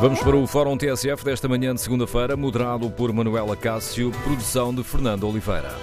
[0.00, 4.84] Vamos para o Fórum TSF desta manhã de segunda-feira, moderado por Manuela Cássio, produção de
[4.84, 5.74] Fernando Oliveira.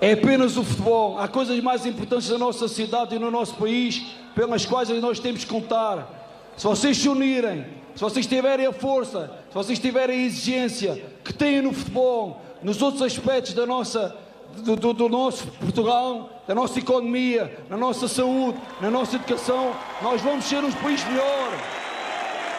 [0.00, 1.18] é apenas o futebol.
[1.18, 4.02] Há coisas mais importantes na nossa cidade e no nosso país
[4.34, 6.08] pelas quais nós temos que contar.
[6.56, 11.32] Se vocês se unirem, se vocês tiverem a força, se vocês tiverem a exigência que
[11.32, 14.16] têm no futebol, nos outros aspectos da nossa,
[14.58, 20.20] do, do, do, nosso Portugal, da nossa economia, na nossa saúde, na nossa educação, nós
[20.20, 21.52] vamos ser um país melhor.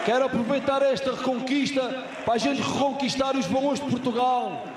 [0.04, 1.80] Quero aproveitar esta reconquista
[2.24, 4.71] para a gente reconquistar os bons de Portugal.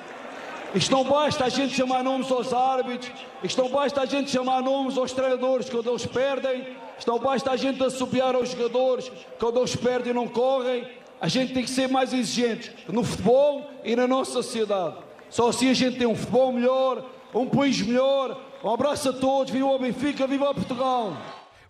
[0.76, 3.10] Isto não basta a gente chamar nomes aos árbitros,
[3.42, 6.68] isto não basta a gente chamar nomes aos treinadores quando eles perdem,
[7.00, 9.10] isto não basta a gente assobiar aos jogadores
[9.40, 10.86] quando eles perdem e não correm.
[11.22, 14.98] A gente tem que ser mais exigentes no futebol e na nossa sociedade.
[15.30, 18.38] Só assim a gente tem um futebol melhor, um país melhor.
[18.62, 21.14] Um abraço a todos, viva o Benfica, viva Portugal!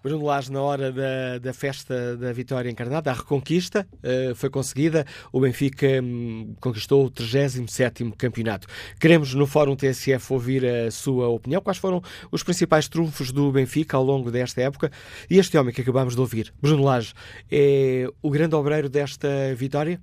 [0.06, 5.04] Bruno Lage, na hora da, da, festa da vitória encarnada, a reconquista uh, foi conseguida.
[5.34, 8.68] O Benfica um, conquistou o 37 campeonato.
[9.00, 11.60] Queremos, no Fórum TSF, ouvir a sua opinião.
[11.60, 14.92] Quais foram os principais trunfos do Benfica ao longo desta época?
[15.28, 17.12] E este homem que acabamos de ouvir, Bruno Lage,
[17.50, 20.00] é o grande obreiro desta vitória?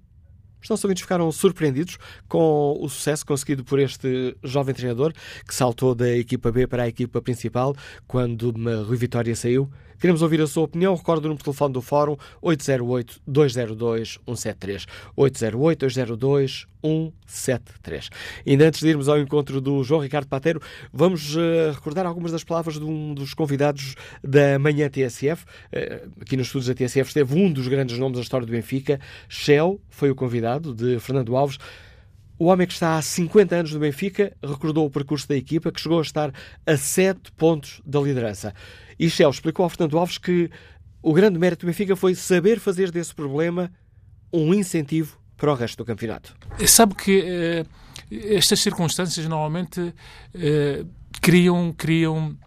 [0.62, 1.98] Os nossos ouvintes ficaram surpreendidos
[2.28, 5.12] com o sucesso conseguido por este jovem treinador
[5.46, 7.74] que saltou da equipa B para a equipa principal
[8.06, 8.52] quando
[8.84, 9.68] Rui Vitória saiu.
[10.02, 10.96] Queremos ouvir a sua opinião.
[10.96, 14.86] Recordo o número de telefone do Fórum 808-202-173.
[15.16, 18.08] 808-202-173.
[18.44, 20.60] Ainda antes de irmos ao encontro do João Ricardo Pateiro,
[20.92, 25.44] vamos uh, recordar algumas das palavras de um dos convidados da manhã TSF.
[25.44, 28.98] Uh, aqui nos estudos da TSF esteve um dos grandes nomes da história do Benfica.
[29.28, 31.58] Shell foi o convidado de Fernando Alves.
[32.42, 35.80] O homem que está há 50 anos no Benfica recordou o percurso da equipa, que
[35.80, 36.34] chegou a estar
[36.66, 38.52] a 7 pontos da liderança.
[39.02, 40.48] E Shell explicou ao Fernando Alves que
[41.02, 43.68] o grande mérito do Benfica foi saber fazer desse problema
[44.32, 46.36] um incentivo para o resto do campeonato.
[46.68, 47.68] Sabe que uh,
[48.32, 50.88] estas circunstâncias normalmente uh,
[51.20, 52.38] criam, criam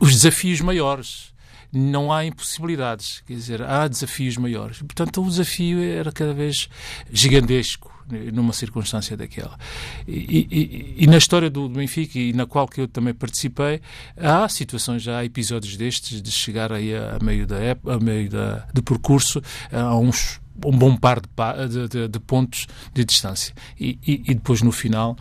[0.00, 1.32] os desafios maiores.
[1.72, 4.78] Não há impossibilidades, quer dizer, há desafios maiores.
[4.78, 6.68] Portanto, o desafio era cada vez
[7.08, 7.91] gigantesco
[8.32, 9.58] numa circunstância daquela.
[10.06, 13.80] E, e, e, na história do Benfica, e na qual que eu também participei,
[14.16, 17.56] há situações, há episódios destes de chegar aí a, a meio, da,
[17.86, 23.04] a meio da, do percurso a uns um bom par de, de, de, pontos de
[23.04, 23.54] distância.
[23.78, 25.16] E, e, e, depois, no final,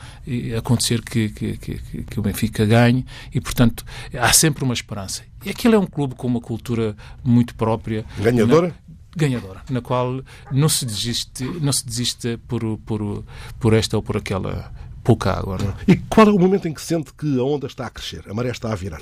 [0.57, 3.83] acontecer que, que, que, que, o Benfica ganhe e, portanto,
[4.13, 5.23] há sempre uma esperança.
[5.43, 8.05] E aquilo é um clube com uma cultura muito própria.
[8.19, 8.75] Ganhadora?
[9.15, 13.23] Ganhadora, na qual não se desiste, não se desiste por, por,
[13.59, 14.71] por esta ou por aquela
[15.03, 15.57] pouca água.
[15.57, 15.73] Não?
[15.87, 18.33] E qual é o momento em que sente que a onda está a crescer, a
[18.33, 19.01] maré está a virar?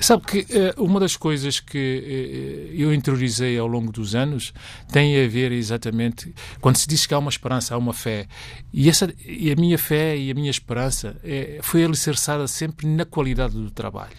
[0.00, 4.52] Sabe que uh, uma das coisas que uh, eu interiorizei ao longo dos anos
[4.90, 8.26] tem a ver exatamente quando se diz que há uma esperança, há uma fé.
[8.72, 13.04] E, essa, e a minha fé e a minha esperança é, foi alicerçada sempre na
[13.04, 14.16] qualidade do trabalho,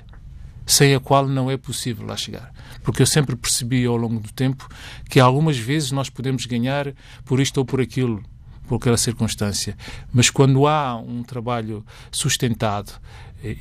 [0.68, 2.54] sem a qual não é possível lá chegar.
[2.84, 4.68] Porque eu sempre percebi ao longo do tempo
[5.10, 6.94] que algumas vezes nós podemos ganhar
[7.26, 8.24] por isto ou por aquilo,
[8.68, 9.78] por aquela circunstância.
[10.14, 12.94] Mas quando há um trabalho sustentado,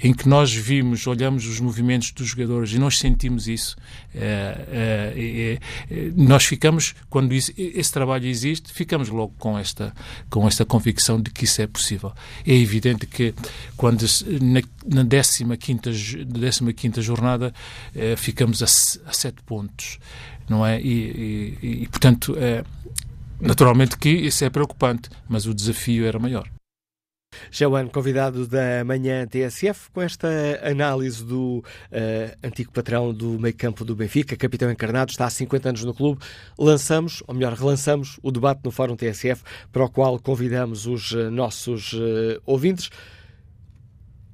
[0.03, 3.77] em que nós vimos, olhamos os movimentos dos jogadores e nós sentimos isso,
[4.15, 5.59] é,
[5.91, 9.95] é, nós ficamos, quando isso, esse trabalho existe, ficamos logo com esta,
[10.29, 12.13] com esta convicção de que isso é possível.
[12.47, 13.35] É evidente que
[13.77, 14.05] quando
[14.41, 14.63] na,
[15.03, 17.53] na 15 quinta jornada
[17.95, 19.99] eh, ficamos a, a sete pontos,
[20.49, 20.81] não é?
[20.81, 22.65] E, e, e portanto, eh,
[23.41, 26.49] naturalmente que isso é preocupante, mas o desafio era maior.
[27.51, 30.29] João, convidado da manhã TSF, com esta
[30.63, 35.69] análise do uh, antigo patrão do meio campo do Benfica, capitão encarnado, está há 50
[35.69, 36.21] anos no clube.
[36.59, 39.43] Lançamos, ou melhor, relançamos o debate no Fórum TSF,
[39.73, 42.91] para o qual convidamos os uh, nossos uh, ouvintes.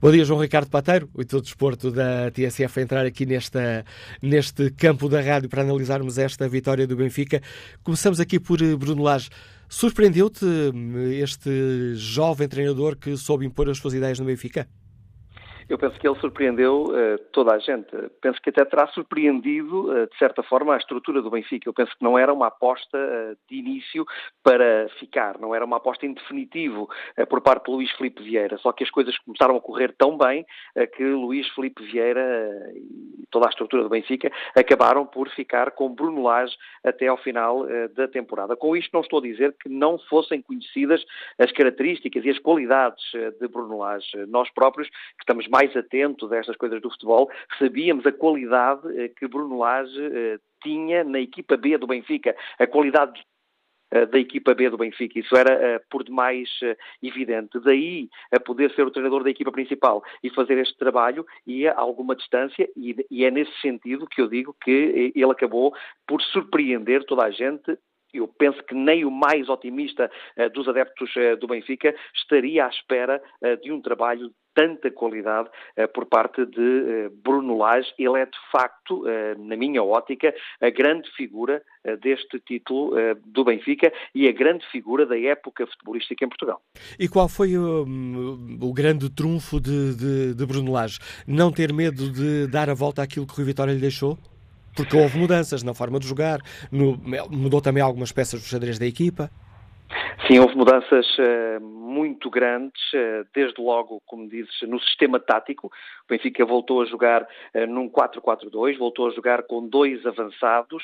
[0.00, 3.82] Bom dia, João Ricardo Pateiro, o do desporto da TSF, a entrar aqui nesta,
[4.20, 7.40] neste campo da rádio para analisarmos esta vitória do Benfica.
[7.82, 9.30] Começamos aqui por eh, Bruno Lage.
[9.68, 14.68] Surpreendeu-te eh, este jovem treinador que soube impor as suas ideias no Benfica?
[15.68, 17.90] Eu penso que ele surpreendeu uh, toda a gente.
[18.20, 21.68] Penso que até terá surpreendido, uh, de certa forma, a estrutura do Benfica.
[21.68, 24.04] Eu penso que não era uma aposta uh, de início
[24.42, 26.88] para ficar, não era uma aposta em definitivo
[27.28, 28.58] por parte de Luís Felipe Vieira.
[28.58, 30.44] Só que as coisas começaram a correr tão bem
[30.96, 36.22] que Luís Felipe Vieira e toda a estrutura do Benfica acabaram por ficar com Bruno
[36.22, 38.56] Lage até ao final da temporada.
[38.56, 41.02] Com isto não estou a dizer que não fossem conhecidas
[41.38, 43.04] as características e as qualidades
[43.40, 44.26] de Bruno Lage.
[44.28, 47.30] Nós próprios, que estamos mais atento destas coisas do futebol,
[47.60, 52.66] sabíamos a qualidade eh, que Bruno Lage eh, tinha na equipa B do Benfica, a
[52.66, 53.24] qualidade
[53.92, 55.16] eh, da equipa B do Benfica.
[55.16, 56.48] Isso era por demais
[57.00, 57.60] evidente.
[57.60, 61.78] Daí a poder ser o treinador da equipa principal e fazer este trabalho e a
[61.78, 65.72] alguma distância, e é nesse sentido que eu digo que ele acabou
[66.04, 67.78] por surpreender toda a gente
[68.14, 72.68] eu penso que nem o mais otimista uh, dos adeptos uh, do Benfica estaria à
[72.68, 75.50] espera uh, de um trabalho tanta qualidade
[75.92, 77.92] por parte de Bruno Lage.
[77.98, 79.02] Ele é, de facto,
[79.36, 81.60] na minha ótica, a grande figura
[82.00, 82.92] deste título
[83.26, 86.62] do Benfica e a grande figura da época futebolística em Portugal.
[86.96, 87.84] E qual foi o,
[88.62, 91.00] o grande trunfo de, de, de, Bruno Lage?
[91.26, 94.16] Não ter medo de dar a volta àquilo que o Rui Vitória lhe deixou?
[94.76, 96.40] Porque houve mudanças na forma de jogar,
[96.70, 96.98] no,
[97.30, 99.30] mudou também algumas peças do xadrez da equipa.
[100.26, 105.66] Sim, houve mudanças uh, muito grandes, uh, desde logo, como dizes, no sistema tático.
[105.66, 105.70] O
[106.08, 110.82] Benfica voltou a jogar uh, num 4-4-2, voltou a jogar com dois avançados,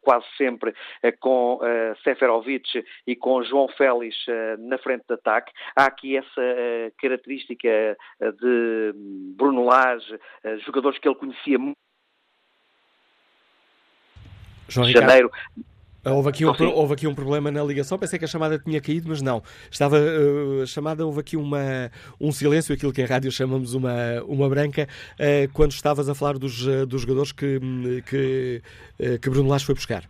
[0.00, 0.74] quase sempre
[1.18, 1.58] com
[2.04, 4.14] Seferovic e com João Félix
[4.58, 5.52] na frente de ataque.
[5.74, 6.42] Há aqui essa
[6.98, 7.96] característica
[8.40, 8.92] de
[9.36, 10.18] Bruno Lage,
[10.64, 11.89] jogadores que ele conhecia muito.
[14.70, 15.30] João Janeiro.
[16.02, 19.10] Houve aqui, um, houve aqui um problema na ligação, pensei que a chamada tinha caído,
[19.10, 19.42] mas não.
[19.70, 23.92] Estava uh, a chamada, houve aqui uma, um silêncio, aquilo que em rádio chamamos uma,
[24.26, 27.60] uma branca, uh, quando estavas a falar dos, uh, dos jogadores que,
[28.08, 28.62] que,
[29.20, 30.08] que Bruno Lage foi buscar.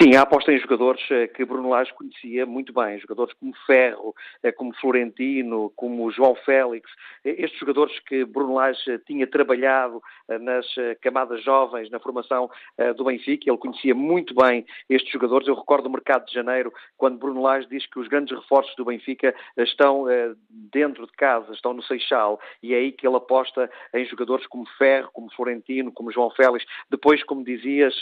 [0.00, 4.14] Sim, a aposta em jogadores eh, que Bruno Lage conhecia muito bem, jogadores como Ferro,
[4.42, 6.90] eh, como Florentino, como João Félix,
[7.24, 10.02] eh, estes jogadores que Bruno Lage tinha trabalhado
[10.40, 10.66] nas
[11.00, 12.50] camadas jovens, na formação
[12.96, 15.46] do Benfica, ele conhecia muito bem estes jogadores.
[15.46, 18.84] Eu recordo o mercado de janeiro, quando Bruno Lage diz que os grandes reforços do
[18.84, 20.06] Benfica estão
[20.48, 24.66] dentro de casa, estão no Seixal, e é aí que ele aposta em jogadores como
[24.78, 26.64] Ferro, como Florentino, como João Félix.
[26.90, 27.94] Depois, como dizias,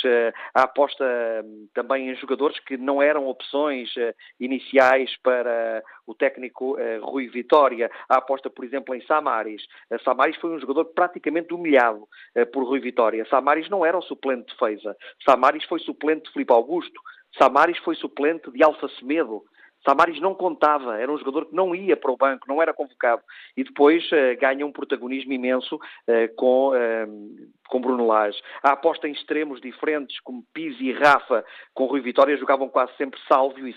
[0.54, 1.39] a aposta
[1.75, 7.90] também em jogadores que não eram opções uh, iniciais para o técnico uh, Rui Vitória.
[8.09, 9.62] A aposta, por exemplo, em Samaris.
[9.90, 12.09] Uh, Samaris foi um jogador praticamente humilhado
[12.52, 13.26] por Rui Vitória.
[13.28, 14.97] Samaris não era o suplente de defesa.
[15.25, 17.00] Samaris foi suplente de Filipe Augusto.
[17.38, 19.42] Samaris foi suplente de Alfa Semedo.
[19.84, 23.22] Samaris não contava, era um jogador que não ia para o banco, não era convocado.
[23.56, 28.40] E depois uh, ganha um protagonismo imenso uh, com, uh, com Bruno Lage.
[28.62, 31.44] A aposta em extremos diferentes, como Pizzi e Rafa,
[31.75, 33.75] com Rui Vitória, jogavam quase sempre Sálvio e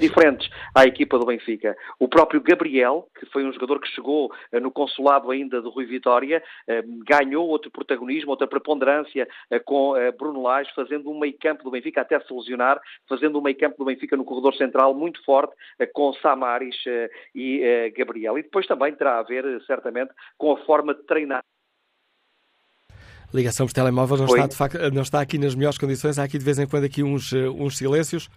[0.00, 1.76] diferentes à equipa do Benfica.
[1.98, 5.86] O próprio Gabriel, que foi um jogador que chegou uh, no consulado ainda do Rui
[5.86, 9.28] Vitória, uh, ganhou outro protagonismo, outra preponderância
[9.64, 13.56] com Bruno Lage, fazendo um meio campo do Benfica até se lesionar, fazendo um meio
[13.56, 15.54] campo do Benfica no corredor central muito forte,
[15.92, 16.76] com Samaris
[17.34, 18.38] e Gabriel.
[18.38, 21.42] E depois também terá a ver, certamente, com a forma de treinar
[23.32, 26.18] ligação por telemóvel não está, facto, não está aqui nas melhores condições.
[26.18, 28.28] Há aqui de vez em quando aqui uns, eh, uns silêncios.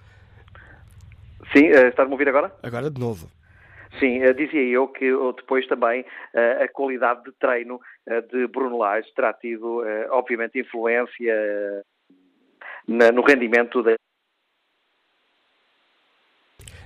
[1.56, 2.52] Sim, uh, estás-me a ouvir agora?
[2.64, 3.28] Agora de novo.
[4.00, 7.80] Sim, uh, dizia eu que depois também uh, a qualidade de treino
[8.32, 11.34] de Bruno Lage terá tido, obviamente, influência
[12.86, 13.96] no rendimento da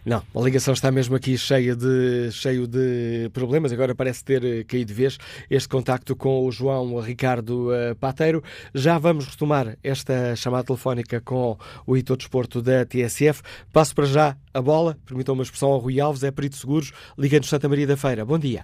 [0.07, 3.73] não, a ligação está mesmo aqui cheia de, cheio de problemas.
[3.73, 5.17] Agora parece ter eh, caído de vez
[5.51, 8.41] este contacto com o João Ricardo eh, Pateiro.
[8.73, 13.41] Já vamos retomar esta chamada telefónica com o Ito Desporto da TSF.
[13.73, 14.95] Passo para já a bola.
[15.05, 18.23] Permitam uma expressão ao Rui Alves, é perito seguros, ligando Santa Maria da Feira.
[18.23, 18.63] Bom dia.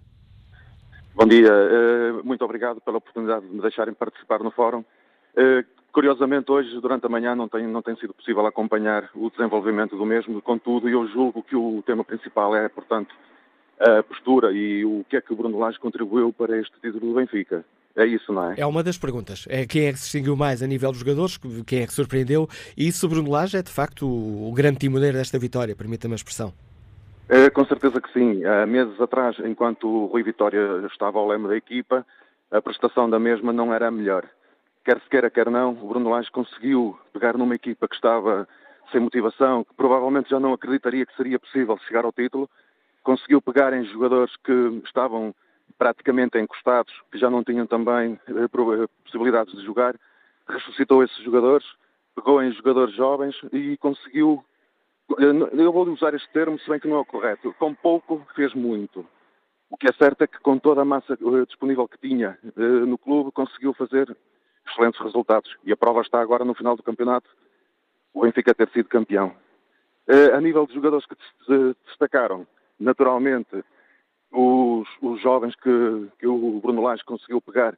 [1.13, 1.51] Bom dia.
[1.51, 4.85] Eh, muito obrigado pela oportunidade de me deixarem participar no fórum.
[5.93, 10.03] Curiosamente, hoje, durante a manhã, não tem, não tem sido possível acompanhar o desenvolvimento do
[10.03, 13.13] mesmo, contudo, eu julgo que o tema principal é, portanto,
[13.79, 17.13] a postura e o que é que o Bruno Lage contribuiu para este título do
[17.13, 17.63] Benfica.
[17.95, 18.55] É isso, não é?
[18.57, 19.45] É uma das perguntas.
[19.47, 22.49] É quem é que se distinguiu mais a nível dos jogadores, quem é que surpreendeu,
[22.75, 26.17] e isso o Bruno Lage é, de facto, o, grande timoneiro desta vitória, permita-me a
[26.17, 26.51] expressão.
[27.29, 28.43] É, com certeza que sim.
[28.43, 32.03] Há meses atrás, enquanto o Rui Vitória estava ao leme da equipa,
[32.49, 34.27] a prestação da mesma não era a melhor
[34.83, 38.47] quer se queira, quer não, o Bruno Lage conseguiu pegar numa equipa que estava
[38.91, 42.49] sem motivação, que provavelmente já não acreditaria que seria possível chegar ao título,
[43.01, 45.33] conseguiu pegar em jogadores que estavam
[45.77, 49.95] praticamente encostados, que já não tinham também eh, eh, possibilidades de jogar,
[50.47, 51.65] ressuscitou esses jogadores,
[52.15, 54.43] pegou em jogadores jovens e conseguiu,
[55.19, 58.25] eh, eu vou usar este termo, se bem que não é o correto, com pouco
[58.35, 59.05] fez muito.
[59.69, 63.31] O que é certo é que com toda a massa disponível que tinha no clube,
[63.31, 64.15] conseguiu fazer
[64.67, 65.55] excelentes resultados.
[65.63, 67.29] E a prova está agora no final do campeonato,
[68.13, 69.35] o Benfica ter sido campeão.
[70.07, 71.15] Uh, a nível de jogadores que
[71.85, 72.45] destacaram,
[72.79, 73.63] naturalmente,
[74.31, 77.77] os, os jovens que, que, o Bruno Lage conseguiu pegar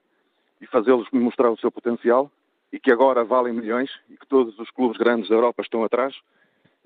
[0.60, 2.32] e fazê-los mostrar o seu potencial
[2.72, 6.15] e que agora valem milhões e que todos os clubes grandes da Europa estão atrás.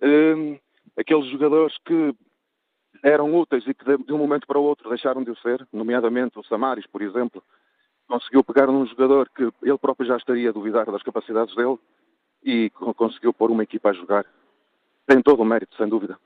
[0.01, 0.59] Uh,
[0.97, 2.13] aqueles jogadores que
[3.03, 6.37] eram úteis e que de um momento para o outro deixaram de o ser, nomeadamente
[6.37, 7.41] o Samaris, por exemplo,
[8.09, 11.77] conseguiu pegar num jogador que ele próprio já estaria a duvidar das capacidades dele
[12.43, 14.25] e conseguiu pôr uma equipa a jogar.
[15.05, 16.17] Tem todo o mérito, sem dúvida.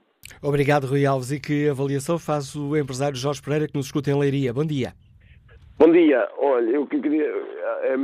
[0.41, 1.31] Obrigado, Rui Alves.
[1.31, 4.53] E que avaliação faz o empresário Jorge Pereira que nos escuta em Leiria?
[4.53, 4.93] Bom dia.
[5.77, 6.29] Bom dia.
[6.37, 7.25] Olha, eu que queria,
[7.81, 7.95] é,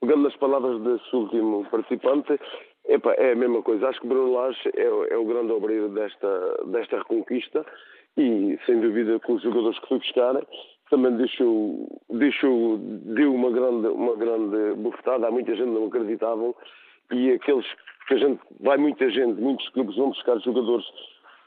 [0.00, 2.38] pegando nas palavras desse último participante,
[2.86, 3.88] epa, é a mesma coisa.
[3.88, 7.64] Acho que Bruno Lage é, é o grande obreiro desta, desta reconquista
[8.16, 10.36] e, sem dúvida, com os jogadores que foi buscar,
[10.90, 15.28] também deixou, deixou, deu uma grande, uma grande bufetada.
[15.28, 16.54] Há muita gente que não acreditavam
[17.12, 17.66] e aqueles
[18.06, 20.84] que a gente, vai muita gente, muitos clubes vão buscar jogadores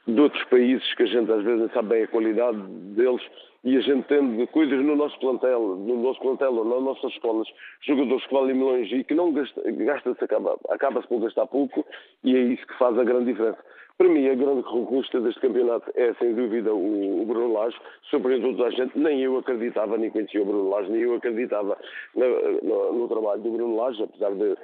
[0.07, 2.57] de outros países que a gente às vezes não sabe bem a qualidade
[2.95, 3.21] deles
[3.63, 7.47] e a gente tem coisas no nosso plantel, no nosso plantel ou nas nossas escolas,
[7.81, 11.85] jogadores que valem milhões e que não gasta, gasta-se, acaba, acaba-se por gastar pouco
[12.23, 13.59] e é isso que faz a grande diferença.
[13.97, 17.77] Para mim, a grande conquista deste campeonato é, sem dúvida, o, o Bruno Lage.
[18.09, 18.97] Surpreendeu toda a gente.
[18.97, 21.77] Nem eu acreditava, nem conhecia o Bruno Lage, nem eu acreditava
[22.15, 24.57] no, no, no trabalho do Bruno Lage, apesar de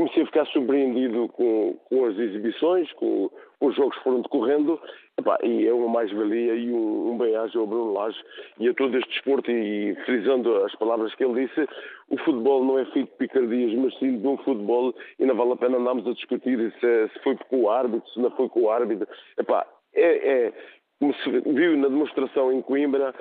[0.00, 4.80] comecei a ficar surpreendido com, com as exibições, com, com, os jogos que foram decorrendo,
[5.18, 8.18] epá, e é uma mais-valia e um, um bem-aja ao Bruno Lage
[8.58, 11.68] e a todo este desporto, e, frisando as palavras que ele disse,
[12.08, 15.52] o futebol não é feito de picardias, mas sim de um futebol, e não vale
[15.52, 18.62] a pena andarmos a discutir se, se foi com o árbitro, se não foi com
[18.62, 19.06] o árbitro,
[19.38, 20.52] epá, é, é
[20.98, 23.14] como se viu na demonstração em Coimbra,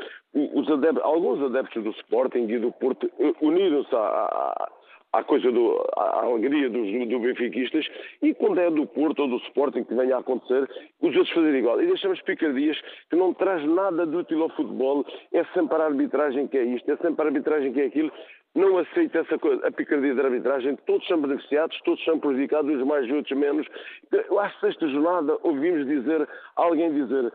[0.69, 3.09] adeptos, alguns adeptos do Sporting e do Porto
[3.41, 4.71] uniram-se à, à
[5.23, 7.85] coisa do, à alegria dos do benfiquistas
[8.21, 10.69] e quando é do Porto ou do Sporting que venha a acontecer,
[11.01, 11.81] os outros fazerem igual.
[11.81, 16.47] E deixamos picardias que não traz nada de útil ao futebol, é sempre a arbitragem
[16.47, 18.11] que é isto, é sempre a arbitragem que é aquilo.
[18.55, 22.85] Não aceita essa coisa, a picardia da arbitragem, todos são beneficiados, todos são prejudicados, uns
[22.85, 23.67] mais, outros menos.
[24.11, 27.31] Eu que esta jornada ouvimos dizer, alguém dizer,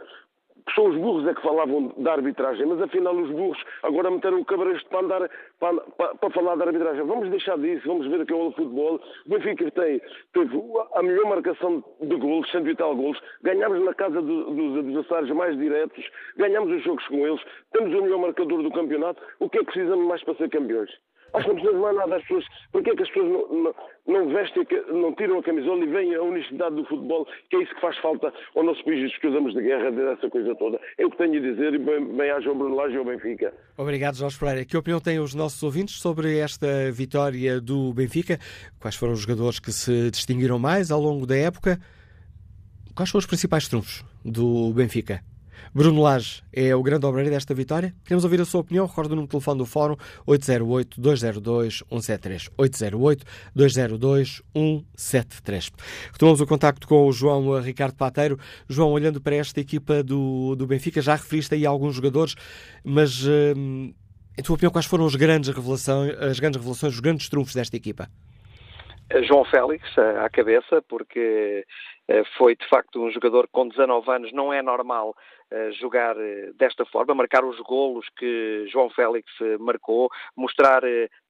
[0.74, 4.44] são os burros é que falavam da arbitragem, mas afinal os burros agora meteram o
[4.44, 5.30] cabresto para andar
[5.60, 7.04] para, para, para, falar da arbitragem.
[7.04, 9.00] Vamos deixar disso, vamos ver o que é o futebol.
[9.26, 10.00] O Benfica tem,
[10.32, 10.62] teve
[10.94, 15.30] a melhor marcação de golos, 100 e tal golos, ganhámos na casa do, dos adversários
[15.32, 16.04] mais diretos,
[16.36, 17.40] ganhámos os jogos com eles,
[17.72, 19.22] temos o melhor marcador do campeonato.
[19.40, 20.90] O que é que precisamos mais para ser campeões?
[21.34, 22.16] Acho que não precisamos mais nada.
[22.16, 23.74] As pessoas, porque é que as pessoas não, não,
[24.06, 27.74] não vestem, não tiram a camisola e vêm a honestidade do futebol, que é isso
[27.74, 30.80] que faz falta ao nosso país, escusamos de guerra, dessa coisa toda.
[30.96, 33.52] É o que tenho a dizer e bem, bem haja o Bruno e Benfica.
[33.76, 34.64] Obrigado, Jorge Pereira.
[34.64, 38.38] Que opinião têm os nossos ouvintes sobre esta vitória do Benfica?
[38.80, 41.78] Quais foram os jogadores que se distinguiram mais ao longo da época?
[42.94, 45.33] Quais foram os principais trunfos do Benfica?
[45.74, 47.94] Bruno Lage é o grande obreiro desta vitória?
[48.04, 48.86] Queremos ouvir a sua opinião.
[48.86, 49.96] Recordo o número de telefone do Fórum
[50.26, 52.50] 808-202-173.
[53.56, 55.72] 808-202-173.
[56.12, 58.38] Retomamos o contacto com o João Ricardo Pateiro.
[58.68, 62.34] João, olhando para esta equipa do, do Benfica, já referiste aí alguns jogadores,
[62.84, 63.92] mas hum,
[64.38, 67.76] em tua opinião, quais foram as grandes revelações, as grandes revelações, os grandes trunfos desta
[67.76, 68.08] equipa?
[69.28, 71.64] João Félix à cabeça, porque
[72.36, 75.14] foi de facto um jogador com 19 anos, não é normal
[75.78, 76.16] jogar
[76.56, 79.26] desta forma, marcar os golos que João Félix
[79.60, 80.82] marcou, mostrar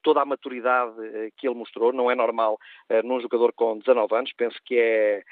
[0.05, 0.93] toda a maturidade
[1.35, 2.59] que ele mostrou, não é normal
[3.03, 5.23] num jogador com 19 anos, penso que é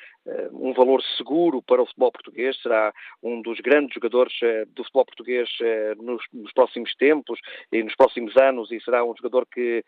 [0.52, 4.34] um valor seguro para o futebol português, será um dos grandes jogadores
[4.70, 5.50] do futebol português
[5.98, 7.40] nos, nos próximos tempos
[7.72, 8.72] e nos próximos anos.
[8.72, 9.84] E será um jogador que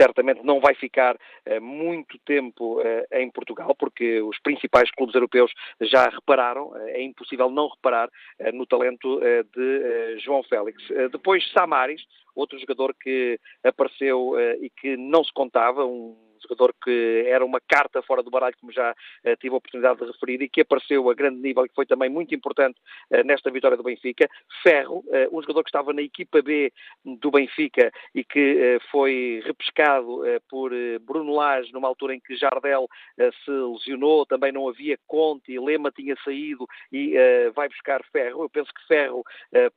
[0.00, 1.18] certamente não vai ficar
[1.60, 2.80] muito tempo
[3.12, 8.08] em Portugal, porque os principais clubes europeus já repararam, é impossível não reparar
[8.52, 9.20] no talento
[9.54, 10.82] de João Félix.
[11.10, 12.02] Depois Samaris,
[12.34, 16.16] outro jogador que apareceu e que não se contava, um
[16.48, 20.06] jogador que era uma carta fora do baralho, como já uh, tive a oportunidade de
[20.06, 22.78] referir, e que apareceu a grande nível e que foi também muito importante
[23.10, 24.28] uh, nesta vitória do Benfica.
[24.62, 26.72] Ferro, uh, um jogador que estava na equipa B
[27.04, 30.70] do Benfica e que foi repescado por
[31.00, 32.88] Bruno Lage numa altura em que Jardel
[33.44, 37.14] se lesionou, também não havia Conte, Lema tinha saído e
[37.54, 38.42] vai buscar Ferro.
[38.42, 39.22] Eu penso que Ferro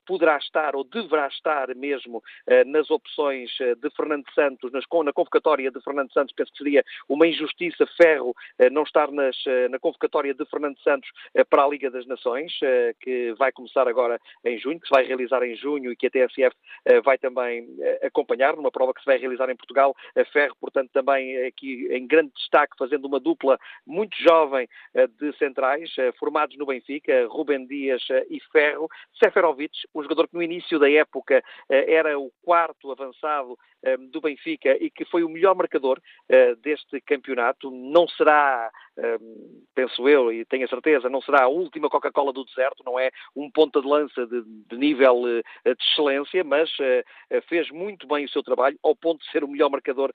[0.05, 2.21] poderá estar ou deverá estar mesmo
[2.67, 7.27] nas opções de Fernando Santos, nas, na convocatória de Fernando Santos, penso que seria uma
[7.27, 11.67] injustiça ferro eh, não estar nas, eh, na convocatória de Fernando Santos eh, para a
[11.67, 12.53] Liga das Nações,
[12.99, 16.09] que vai começar agora em junho, que se vai realizar em junho e que a
[16.09, 16.55] TSF
[17.03, 17.67] vai também
[18.01, 19.95] acompanhar, numa prova que se vai realizar em Portugal.
[20.31, 24.67] Ferro, portanto, também aqui em grande destaque, fazendo uma dupla muito jovem
[25.19, 28.89] de centrais, formados no Benfica, Rubem Dias e Ferro.
[29.21, 33.57] Seferovic, um jogador que no início da época era o quarto avançado
[34.11, 36.01] do Benfica e que foi o melhor marcador
[36.55, 37.69] deste campeonato.
[37.71, 42.45] Não será, hum, penso eu, e tenho a certeza, não será a última Coca-Cola do
[42.45, 47.03] deserto, não é um ponta de lança de, de nível eh, de excelência, mas eh,
[47.29, 50.11] eh, fez muito bem o seu trabalho, ao ponto de ser o melhor marcador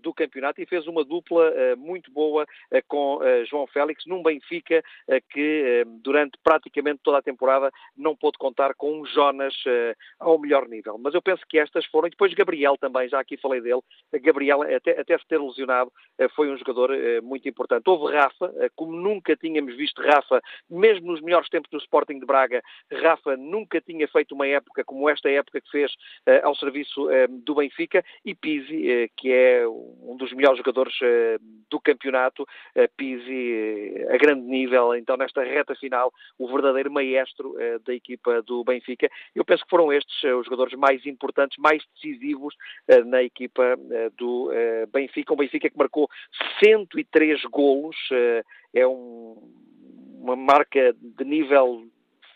[0.00, 2.46] do campeonato e fez uma dupla muito boa
[2.86, 4.82] com João Félix, num Benfica
[5.30, 9.54] que durante praticamente toda a temporada não pôde contar com um Jonas
[10.18, 10.98] ao melhor nível.
[10.98, 13.80] Mas eu penso que estas foram, e depois Gabriel também, já aqui falei dele,
[14.20, 15.71] Gabriel até, até se ter lesionado,
[16.18, 17.88] eh, foi um jogador eh, muito importante.
[17.88, 22.26] Houve Rafa, eh, como nunca tínhamos visto Rafa, mesmo nos melhores tempos do Sporting de
[22.26, 25.92] Braga, Rafa nunca tinha feito uma época como esta época que fez
[26.42, 27.08] ao serviço
[27.44, 30.94] do Benfica, e Pizzi, que é um dos melhores jogadores
[31.70, 32.46] do campeonato,
[32.96, 37.54] Pizzi a grande nível, então nesta reta final, o verdadeiro maestro
[37.84, 39.10] da equipa do Benfica.
[39.34, 42.54] Eu penso que foram estes os jogadores mais importantes, mais decisivos
[43.06, 43.76] na equipa
[44.16, 44.50] do
[44.92, 46.08] Benfica, um Benfica que marcou
[46.62, 48.42] 103 golos, eh,
[48.74, 49.36] é um,
[50.20, 51.86] uma marca de nível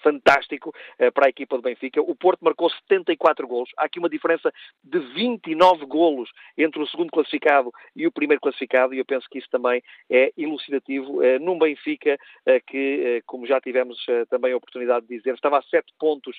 [0.02, 2.00] fantástico uh, para a equipa do Benfica.
[2.00, 3.70] O Porto marcou 74 golos.
[3.76, 8.94] Há aqui uma diferença de 29 golos entre o segundo classificado e o primeiro classificado
[8.94, 13.60] e eu penso que isso também é elucidativo uh, num Benfica uh, que, como já
[13.60, 16.36] tivemos também a oportunidade de dizer, estava a 7 pontos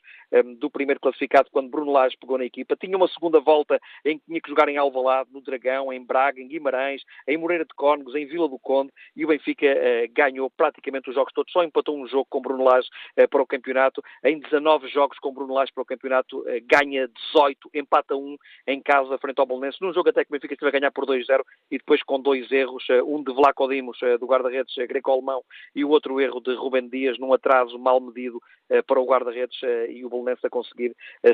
[0.60, 2.76] do primeiro classificado quando Bruno Lage pegou na equipa.
[2.76, 6.42] Tinha uma segunda volta em que tinha que jogar em Alvalade, no Dragão, em Braga,
[6.42, 9.68] em Guimarães, em Moreira de Cónegos, em Vila do Conde e o Benfica
[10.14, 11.52] ganhou praticamente os jogos todos.
[11.52, 12.90] Só empatou um jogo com Bruno Lage
[13.30, 14.02] para o campeonato.
[14.24, 18.82] Em 19 jogos com Bruno Lage para o campeonato, eh, ganha 18, empata 1 em
[18.82, 19.82] casa frente ao Bolonense.
[19.82, 22.52] Num jogo até que o Benfica esteve a ganhar por 2-0 e depois com dois
[22.52, 25.42] erros, eh, um de Vlaco Dimos, eh, do guarda-redes greco-alemão,
[25.76, 28.42] e o outro erro de Rubem Dias, num atraso mal medido
[28.86, 29.58] para o guarda-redes
[29.90, 30.94] e o Bolonense a conseguir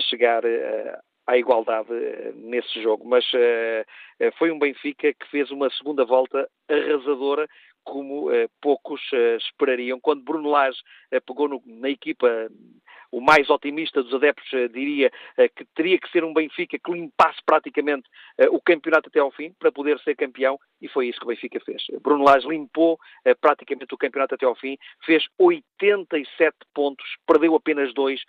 [0.10, 0.44] chegar
[1.26, 1.90] à igualdade
[2.36, 3.08] nesse jogo.
[3.08, 3.26] Mas
[4.38, 7.48] foi um Benfica que fez uma segunda volta arrasadora
[7.84, 10.00] como eh, poucos eh, esperariam.
[10.00, 12.28] Quando Bruno Lage eh, pegou no, na equipa
[13.14, 15.12] o mais otimista dos adeptos diria
[15.56, 18.10] que teria que ser um Benfica que limpasse praticamente
[18.50, 21.60] o campeonato até ao fim para poder ser campeão e foi isso que o Benfica
[21.62, 21.84] fez.
[22.02, 23.00] Bruno Lage limpou
[23.40, 28.20] praticamente o campeonato até ao fim, fez 87 pontos, perdeu apenas dois,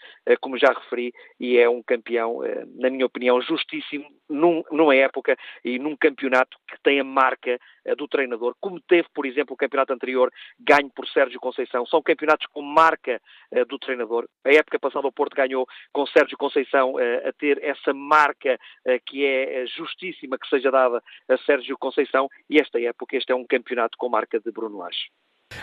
[0.41, 2.41] como já referi, e é um campeão,
[2.77, 7.95] na minha opinião, justíssimo num, numa época e num campeonato que tem a marca eh,
[7.95, 11.85] do treinador, como teve, por exemplo, o campeonato anterior, ganho por Sérgio Conceição.
[11.87, 13.21] São campeonatos com marca
[13.69, 14.27] do treinador.
[14.45, 19.01] A época passada o Porto ganhou com Sérgio Conceição uh, a ter essa marca uh,
[19.07, 23.47] que é justíssima que seja dada a Sérgio Conceição e esta época este é um
[23.47, 25.11] campeonato com marca de Bruno Lage.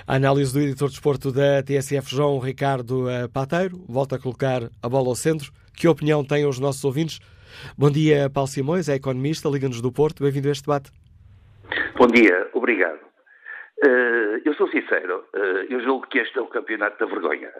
[0.07, 4.89] A análise do editor de desporto da TSF, João Ricardo Pateiro, volta a colocar a
[4.89, 5.51] bola ao centro.
[5.75, 7.19] Que opinião têm os nossos ouvintes?
[7.77, 10.23] Bom dia, Paulo Simões, é economista, Liga-nos do Porto.
[10.23, 10.91] Bem-vindo a este debate.
[11.97, 12.99] Bom dia, obrigado.
[14.45, 15.25] Eu sou sincero,
[15.69, 17.51] eu julgo que este é o campeonato da vergonha.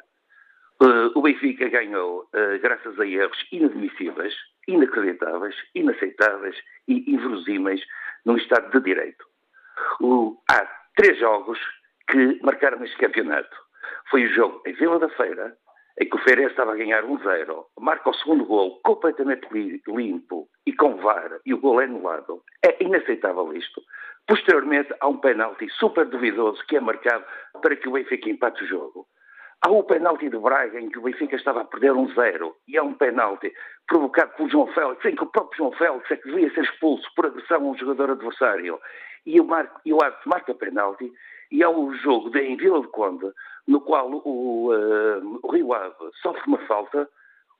[0.82, 2.28] Uh, o Benfica ganhou
[2.62, 4.34] graças a erros inadmissíveis,
[4.68, 6.56] inacreditáveis, inaceitáveis
[6.88, 7.82] e inverosímeis
[8.26, 9.24] no Estado de Direito.
[10.50, 10.66] Há
[10.96, 11.60] três jogos
[12.10, 13.56] que marcaram este campeonato.
[14.10, 15.56] Foi o jogo em Vila da Feira,
[16.00, 19.48] em que o Feirense estava a ganhar 1-0, marca o segundo gol completamente
[19.88, 22.42] limpo e com VAR, e o gol é anulado.
[22.64, 23.82] É inaceitável isto.
[24.28, 27.24] Posteriormente, há um penalti super duvidoso que é marcado
[27.62, 29.08] para que o Benfica empate o jogo.
[29.64, 32.78] Há o penalti de Braga em que o Benfica estava a perder um zero e
[32.78, 33.54] há um penalti
[33.88, 37.08] provocado por João Félix, em que o próprio João Félix é que devia ser expulso
[37.16, 38.80] por agressão a um jogador adversário.
[39.24, 41.14] E o, Mar e o árbitro marca penalti
[41.52, 43.32] e há o jogo de, em Vila de Conde,
[43.68, 47.08] no qual o, uh, o Rio Ave sofre uma falta,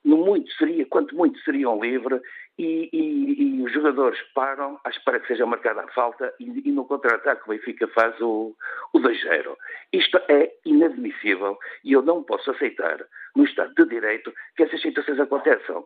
[0.04, 2.22] no muito seria, quanto muito seriam livre,
[2.58, 6.72] e, e, e, os jogadores param à espera que seja marcada a falta e, e
[6.72, 8.56] no contra-ataque o Benfica faz o,
[8.94, 9.56] o 2-0.
[9.94, 13.00] Isto é inadmissível e eu não posso aceitar,
[13.36, 15.86] no Estado de Direito, que essas situações aconteçam.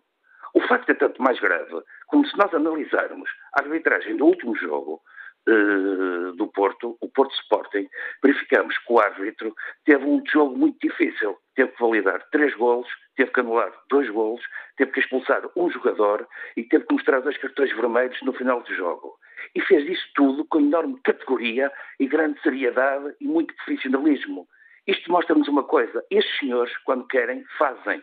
[0.54, 5.02] O facto é tanto mais grave, como se nós analisarmos a arbitragem do último jogo,
[5.48, 7.88] uh, do Porto, o Porto Sporting,
[8.24, 9.56] verificamos que o árbitro
[9.86, 11.38] teve um jogo muito difícil.
[11.56, 14.42] Teve que validar três golos, teve que anular dois golos,
[14.78, 16.28] teve que expulsar um jogador
[16.58, 19.18] e teve que mostrar dois cartões vermelhos no final do jogo.
[19.54, 24.48] E fez isso tudo com enorme categoria e grande seriedade e muito profissionalismo.
[24.88, 28.02] Isto mostra-nos uma coisa: estes senhores, quando querem, fazem.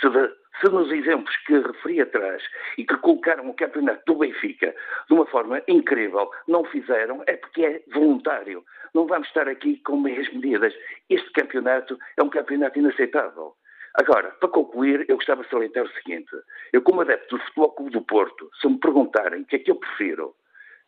[0.00, 0.28] Se, de,
[0.60, 2.42] se nos exemplos que referi atrás
[2.78, 4.74] e que colocaram o campeonato do Benfica
[5.08, 8.64] de uma forma incrível, não fizeram, é porque é voluntário.
[8.94, 10.74] Não vamos estar aqui com meias medidas.
[11.08, 13.54] Este campeonato é um campeonato inaceitável.
[13.94, 16.30] Agora, para concluir, eu gostava de salientar o seguinte.
[16.72, 19.70] Eu, como adepto do Futebol Clube do Porto, se me perguntarem o que é que
[19.70, 20.34] eu prefiro,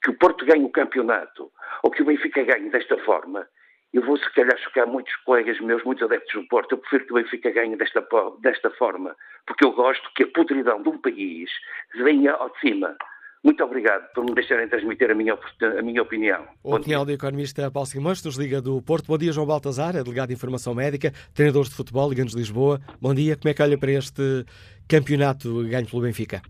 [0.03, 1.51] que o Porto ganhe o campeonato
[1.83, 3.47] ou que o Benfica ganhe desta forma,
[3.93, 6.73] eu vou, se calhar, chocar muitos colegas meus, muitos adeptos do Porto.
[6.73, 8.03] Eu prefiro que o Benfica ganhe desta,
[8.41, 9.15] desta forma,
[9.47, 11.51] porque eu gosto que a podridão de um país
[11.97, 12.97] venha ao de cima.
[13.45, 15.37] Muito obrigado por me deixarem transmitir a minha,
[15.79, 16.47] a minha opinião.
[16.63, 19.09] O opinião do economista Paulo Simões, nos Liga do Porto.
[19.09, 22.79] Bom dia, João Baltazar, é delegado de Informação Médica, treinador de futebol, Liga-nos de Lisboa.
[23.01, 24.47] Bom dia, como é que olha para este
[24.89, 26.41] campeonato ganho pelo Benfica?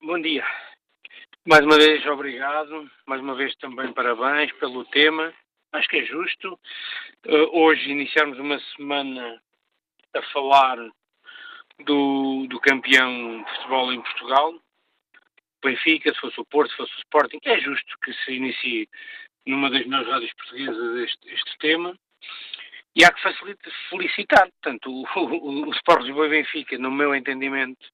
[0.00, 0.44] Bom dia.
[1.44, 2.88] Mais uma vez, obrigado.
[3.04, 5.32] Mais uma vez também parabéns pelo tema
[5.72, 6.58] Acho que é justo
[7.26, 9.42] uh, hoje iniciarmos uma semana
[10.14, 10.76] a falar
[11.80, 14.54] do, do campeão de futebol em Portugal,
[15.64, 17.38] Benfica, se fosse o Porto, se fosse o Sporting.
[17.44, 18.88] É justo que se inicie
[19.46, 21.96] numa das melhores rádios portuguesas este, este tema.
[22.94, 24.50] E há que facilitar, felicitar.
[24.60, 27.86] Portanto, o, o, o e Benfica, no meu entendimento,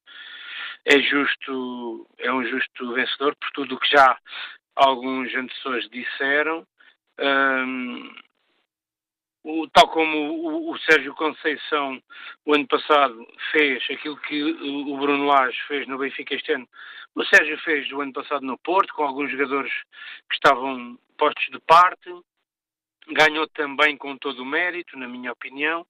[0.85, 4.19] é justo, é um justo vencedor por tudo o que já
[4.75, 6.67] alguns antecessores disseram
[7.19, 8.15] um,
[9.45, 12.03] o, tal como o, o, Sérgio Conceição,
[12.45, 16.69] o ano passado, fez aquilo que o Bruno Lage fez no Benfica este ano,
[17.15, 19.73] o Sérgio fez o ano passado no Porto, com alguns jogadores
[20.29, 22.11] que estavam postos de parte,
[23.09, 25.87] ganhou também com todo o mérito, na minha opinião,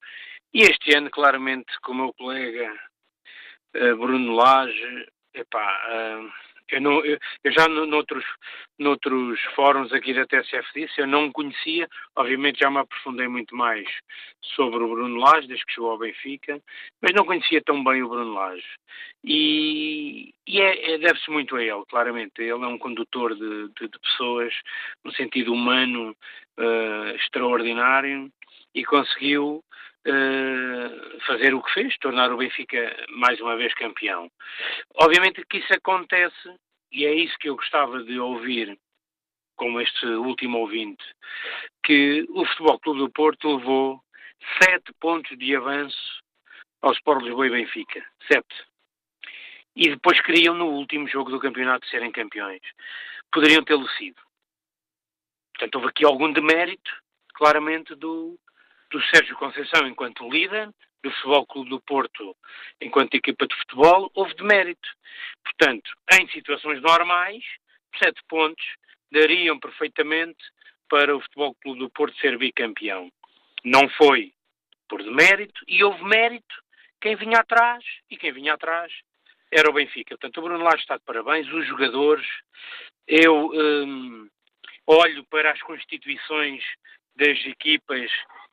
[0.55, 2.73] e este ano, claramente, com o meu colega
[3.77, 6.33] uh, Bruno Lage, epá, uh,
[6.71, 8.25] eu, não, eu, eu já noutros,
[8.79, 13.89] noutros fóruns aqui da TSF disse, eu não conhecia, obviamente já me aprofundei muito mais
[14.43, 16.61] sobre o Bruno Lage, desde que chegou ao Benfica,
[17.01, 18.67] mas não conhecia tão bem o Bruno Lage.
[19.25, 22.41] E, e é, é deve-se muito a ele, claramente.
[22.41, 24.55] Ele é um condutor de, de, de pessoas,
[25.05, 26.17] no sentido humano,
[26.59, 28.31] uh, extraordinário,
[28.75, 29.63] e conseguiu
[30.07, 34.31] Uh, fazer o que fez, tornar o Benfica mais uma vez campeão.
[34.95, 36.55] Obviamente que isso acontece,
[36.91, 38.79] e é isso que eu gostava de ouvir,
[39.57, 41.05] como este último ouvinte,
[41.85, 44.01] que o Futebol Clube do Porto levou
[44.63, 46.23] sete pontos de avanço
[46.81, 48.05] ao Sport Lisboa e Benfica.
[48.31, 48.65] Sete.
[49.77, 52.63] E depois queriam, no último jogo do campeonato, serem campeões.
[53.33, 54.21] Poderiam tê-lo sido.
[55.55, 56.91] Portanto, houve aqui algum demérito,
[57.35, 58.39] claramente, do,
[58.91, 60.71] do Sérgio Conceição enquanto líder,
[61.03, 62.37] do Futebol Clube do Porto
[62.81, 64.89] enquanto equipa de futebol, houve demérito.
[65.45, 67.45] Portanto, em situações normais,
[68.03, 68.65] sete pontos
[69.11, 70.43] dariam perfeitamente
[70.89, 73.11] para o Futebol Clube do Porto ser bicampeão.
[73.65, 74.33] Não foi
[74.89, 76.55] por demérito e houve mérito
[77.01, 78.93] quem vinha atrás e quem vinha atrás
[79.51, 80.17] era o Benfica.
[80.17, 82.27] Portanto, o Bruno Lage está de parabéns, os jogadores.
[83.07, 84.29] Eu hum,
[84.87, 86.63] olho para as constituições
[87.17, 88.11] das equipas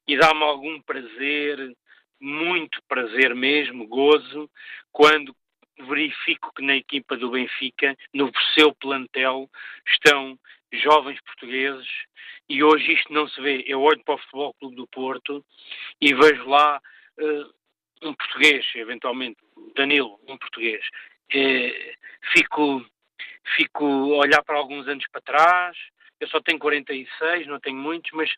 [0.07, 1.75] e dá-me algum prazer,
[2.19, 4.49] muito prazer mesmo, gozo,
[4.91, 5.35] quando
[5.79, 9.49] verifico que na equipa do Benfica, no seu plantel,
[9.87, 10.39] estão
[10.71, 11.87] jovens portugueses
[12.49, 13.63] e hoje isto não se vê.
[13.67, 15.43] Eu olho para o Futebol Clube do Porto
[15.99, 16.81] e vejo lá
[17.19, 19.37] uh, um português, eventualmente
[19.75, 20.85] Danilo, um português.
[21.33, 21.95] Uh,
[22.33, 22.85] fico,
[23.55, 25.77] fico a olhar para alguns anos para trás.
[26.19, 28.31] Eu só tenho 46, não tenho muitos, mas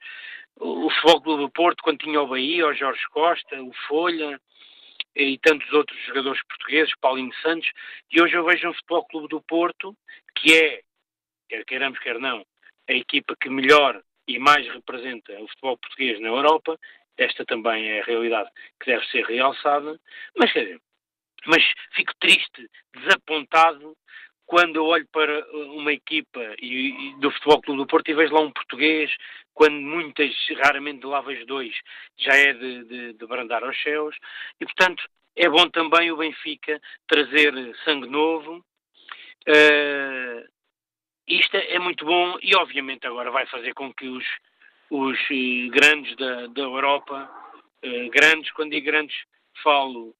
[0.59, 4.39] o Futebol Clube do Porto, quando tinha o Bahia, o Jorge Costa, o Folha,
[5.15, 7.69] e tantos outros jogadores portugueses, Paulinho Santos,
[8.11, 9.95] e hoje eu vejo um Futebol Clube do Porto,
[10.35, 10.81] que é,
[11.49, 12.45] quer queiramos, quer não,
[12.87, 16.77] a equipa que melhor e mais representa o futebol português na Europa,
[17.17, 19.99] esta também é a realidade que deve ser realçada,
[20.37, 20.81] mas quer dizer,
[21.45, 21.63] mas
[21.93, 23.95] fico triste, desapontado,
[24.47, 28.33] quando eu olho para uma equipa e, e do Futebol Clube do Porto e vejo
[28.33, 29.13] lá um português,
[29.53, 30.33] quando muitas,
[30.63, 31.75] raramente lá vejo dois,
[32.17, 34.15] já é de, de, de brandar aos céus,
[34.60, 35.03] e portanto
[35.36, 38.65] é bom também o Benfica trazer sangue novo.
[39.47, 40.47] Uh,
[41.27, 44.25] isto é muito bom e obviamente agora vai fazer com que os,
[44.89, 47.29] os eh, grandes da, da Europa,
[47.83, 49.15] uh, grandes, quando digo grandes,
[49.62, 50.15] falo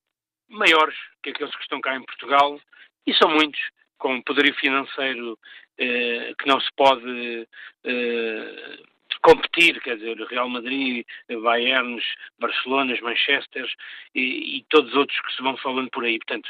[0.50, 2.60] maiores que aqueles que estão cá em Portugal,
[3.06, 3.60] e são muitos,
[3.98, 5.38] com poderio financeiro
[5.78, 7.48] eh, que não se pode
[7.84, 8.78] eh,
[9.22, 11.06] competir, quer dizer, Real Madrid,
[11.42, 12.02] Bayern,
[12.40, 13.68] Barcelona, Manchester
[14.14, 16.18] e, e, todos os outros que se vão falando por aí.
[16.20, 16.50] Portanto,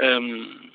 [0.00, 0.70] um,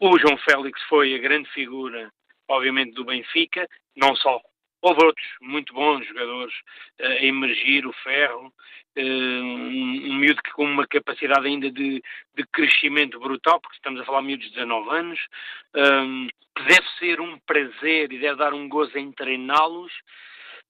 [0.00, 2.10] o João Félix foi a grande figura,
[2.48, 4.40] obviamente, do Benfica, não só
[4.82, 6.54] Houve outros muito bons jogadores
[7.00, 8.52] uh, a emergir, o Ferro,
[8.96, 12.02] uh, um, um miúdo que com uma capacidade ainda de,
[12.34, 15.20] de, crescimento brutal, porque estamos a falar de miúdos de 19 anos,
[15.76, 19.92] um, que deve ser um prazer e deve dar um gozo em treiná-los,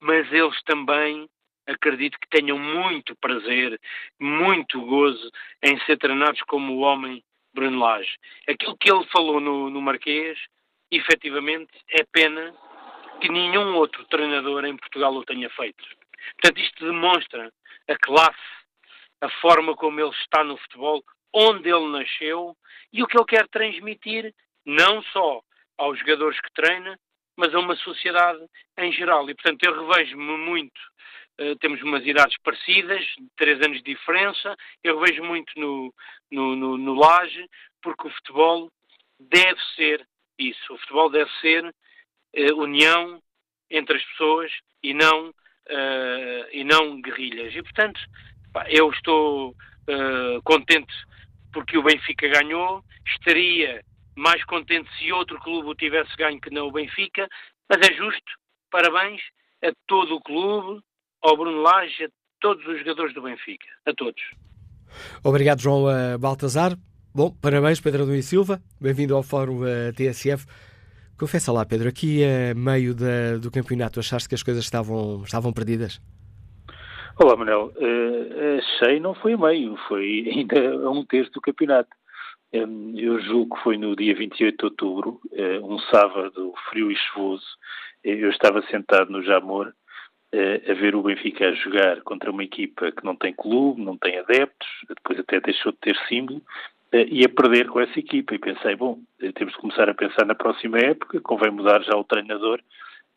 [0.01, 1.29] mas eles também
[1.67, 3.81] acredito que tenham muito prazer,
[4.19, 5.31] muito gozo
[5.63, 7.23] em ser treinados como o homem
[7.55, 8.17] Bruno Lage.
[8.49, 10.39] Aquilo que ele falou no, no Marquês,
[10.91, 12.55] efetivamente, é pena
[13.21, 15.85] que nenhum outro treinador em Portugal o tenha feito.
[16.41, 17.53] Portanto, isto demonstra
[17.89, 18.39] a classe,
[19.21, 21.03] a forma como ele está no futebol,
[21.33, 22.57] onde ele nasceu
[22.93, 24.35] e o que ele quer transmitir,
[24.67, 25.41] não só
[25.79, 26.99] aos jogadores que treina,
[27.37, 28.45] mas a uma sociedade
[28.79, 29.29] em geral.
[29.31, 30.79] E, portanto, eu revejo-me muito.
[31.41, 33.03] Uh, temos umas idades parecidas,
[33.37, 34.55] três anos de diferença.
[34.85, 35.95] Eu revejo muito no,
[36.31, 37.49] no, no, no Laje,
[37.83, 38.71] porque o futebol
[39.19, 40.07] deve ser
[40.39, 40.75] isso.
[40.75, 41.75] O futebol deve ser
[42.57, 43.21] união
[43.71, 44.51] entre as pessoas
[44.83, 47.55] e não, uh, e não guerrilhas.
[47.55, 48.01] E, portanto,
[48.69, 50.93] eu estou uh, contente
[51.53, 53.83] porque o Benfica ganhou, estaria
[54.17, 57.29] mais contente se outro clube o tivesse ganho que não o Benfica,
[57.69, 58.33] mas é justo.
[58.71, 59.21] Parabéns
[59.65, 60.81] a todo o clube,
[61.23, 62.09] ao Bruno Lage, a
[62.41, 64.23] todos os jogadores do Benfica, a todos.
[65.25, 65.85] Obrigado, João
[66.19, 66.77] Baltazar.
[67.13, 68.63] Bom, parabéns, Pedro Adão e Silva.
[68.81, 69.61] Bem-vindo ao Fórum
[69.97, 70.47] TSF.
[71.21, 75.53] Confessa lá, Pedro, aqui a meio da, do campeonato, achaste que as coisas estavam, estavam
[75.53, 76.01] perdidas?
[77.23, 77.75] Olá, Manuel.
[77.77, 81.91] Uh, achei não foi a meio, foi ainda a um terço do campeonato.
[82.55, 86.97] Um, eu julgo que foi no dia 28 de outubro, uh, um sábado frio e
[86.97, 87.45] chuvoso.
[88.03, 89.75] Eu estava sentado no Jamor
[90.33, 94.69] a ver o Benfica jogar contra uma equipa que não tem clube, não tem adeptos,
[94.89, 96.41] depois até deixou de ter símbolo,
[96.93, 98.35] eh, e a perder com essa equipa.
[98.35, 101.97] E pensei, bom, eh, temos de começar a pensar na próxima época, convém mudar já
[101.97, 102.61] o treinador,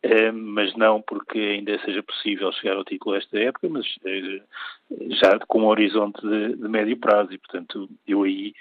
[0.02, 3.86] eh, mas não porque ainda seja possível chegar ao título esta época, mas
[5.20, 7.32] já com um horizonte de, de médio prazo.
[7.32, 8.54] E, portanto, eu aí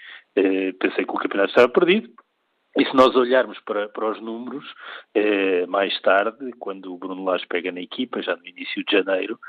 [0.80, 2.10] pensei que o campeonato estava perdido.
[2.76, 4.66] E se nós olharmos para, para os números,
[5.68, 9.40] mais tarde, quando o Bruno Lage pega na equipa, já no início de janeiro,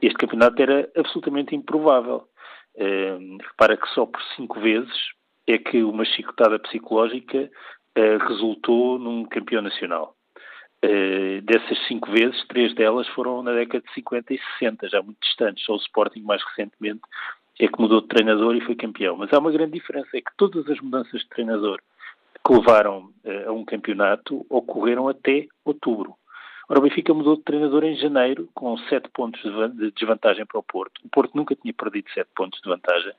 [0.00, 2.26] este campeonato era absolutamente improvável.
[2.76, 4.92] Uh, repara que só por cinco vezes
[5.46, 7.50] é que uma chicotada psicológica
[7.96, 10.14] uh, resultou num campeão nacional.
[10.84, 15.18] Uh, dessas cinco vezes, três delas foram na década de 50 e 60, já muito
[15.20, 15.64] distantes.
[15.64, 17.00] Só o Sporting, mais recentemente,
[17.58, 19.16] é que mudou de treinador e foi campeão.
[19.16, 21.80] Mas há uma grande diferença, é que todas as mudanças de treinador
[22.46, 26.14] que levaram uh, a um campeonato ocorreram até outubro.
[26.68, 29.40] Ora, o Benfica mudou de treinador em janeiro, com sete pontos
[29.76, 31.00] de desvantagem para o Porto.
[31.04, 33.12] O Porto nunca tinha perdido sete pontos de vantagem.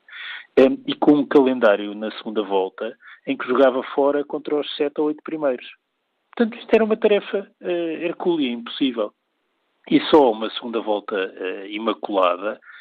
[0.59, 4.99] Um, e com um calendário na segunda volta em que jogava fora contra os sete
[4.99, 5.65] ou oito primeiros.
[6.35, 9.13] Portanto, isto era uma tarefa uh, hercúlea, impossível.
[9.89, 12.76] E só uma segunda volta uh, imaculada eh,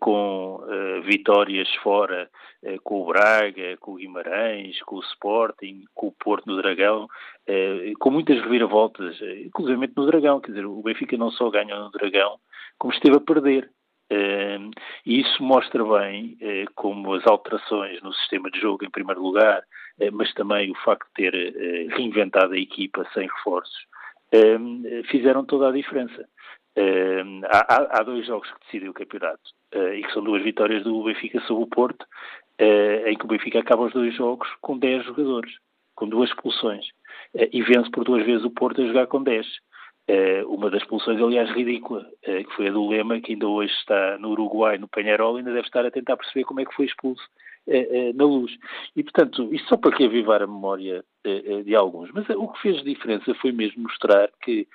[0.00, 2.28] com eh, vitórias fora,
[2.62, 7.08] eh, com o Braga, com o Guimarães, com o Sporting, com o Porto no Dragão,
[7.98, 10.40] com muitas reviravoltas, inclusive no Dragão.
[10.40, 12.38] Quer dizer, o Benfica não só ganhou no Dragão,
[12.78, 13.70] como esteve a perder.
[15.06, 16.36] E isso mostra bem
[16.76, 19.62] como as alterações no sistema de jogo, em primeiro lugar,
[20.12, 23.86] mas também o facto de ter reinventado a equipa sem reforços,
[25.10, 26.28] fizeram toda a diferença.
[26.80, 29.42] Uh, há, há, dois jogos que decidem o campeonato
[29.74, 33.28] uh, e que são duas vitórias do Benfica sobre o Porto, uh, em que o
[33.28, 35.52] Benfica acaba os dois jogos com 10 jogadores,
[35.94, 36.86] com duas expulsões,
[37.34, 39.46] e vence por duas vezes o Porto a jogar com 10.
[40.46, 44.30] uma das expulsões, aliás, ridícula, que foi a do Lema, que ainda hoje está no
[44.30, 47.22] Uruguai, no Penharol, ainda deve estar a tentar perceber como é que foi expulso
[48.14, 48.50] na luz.
[48.96, 51.04] E, portanto, isto só para reavivar a memória
[51.64, 52.10] de alguns.
[52.12, 54.66] Mas o que fez diferença foi mesmo mostrar que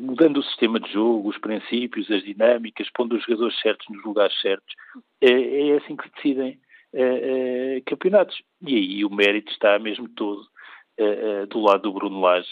[0.00, 4.38] mudando o sistema de jogo, os princípios, as dinâmicas, pondo os jogadores certos nos lugares
[4.40, 4.74] certos,
[5.20, 6.60] é, é assim que se decidem
[6.92, 8.42] eh, eh, campeonatos.
[8.66, 10.46] E aí o mérito está mesmo todo
[11.48, 12.48] do lado do Bruno Lage,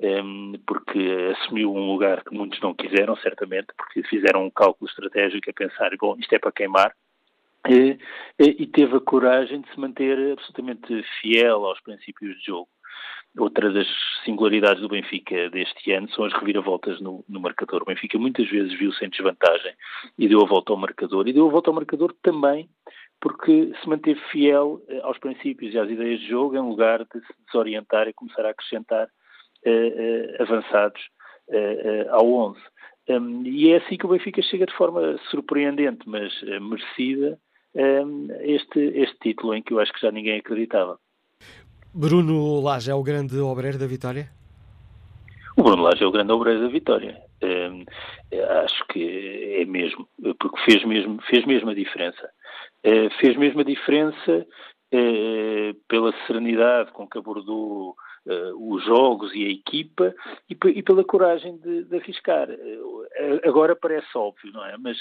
[0.00, 0.98] ehm, porque
[1.36, 5.90] assumiu um lugar que muitos não quiseram, certamente, porque fizeram um cálculo estratégico a pensar,
[6.00, 6.92] bom, isto é para queimar,
[7.68, 12.68] e teve a coragem de se manter absolutamente fiel aos princípios de jogo.
[13.38, 13.86] Outra das
[14.24, 17.82] singularidades do Benfica deste ano são as reviravoltas no, no, marcador.
[17.82, 19.72] O Benfica muitas vezes viu-se em desvantagem
[20.18, 21.26] e deu a volta ao marcador.
[21.26, 22.68] E deu a volta ao marcador também
[23.22, 27.20] porque se manteve fiel eh, aos princípios e às ideias de jogo em lugar de
[27.20, 31.00] se desorientar e começar a acrescentar uh, uh, avançados
[31.48, 32.60] uh, ao 11.
[33.08, 37.38] Um, e é assim que o Benfica chega de forma surpreendente, mas merecida,
[37.74, 40.98] um, este, este título em que eu acho que já ninguém acreditava.
[41.94, 44.28] Bruno Lage é o grande obreiro da vitória?
[45.56, 47.20] O Bruno Lage é o grande obreiro da vitória.
[47.42, 47.84] Hum,
[48.64, 52.30] acho que é mesmo, porque fez mesmo, fez mesmo a diferença.
[52.84, 54.46] Uh, fez mesmo a diferença
[54.94, 60.14] uh, pela serenidade com que abordou uh, os jogos e a equipa
[60.48, 62.48] e, e pela coragem de, de arriscar.
[63.44, 64.76] agora parece óbvio, não é?
[64.78, 64.96] Mas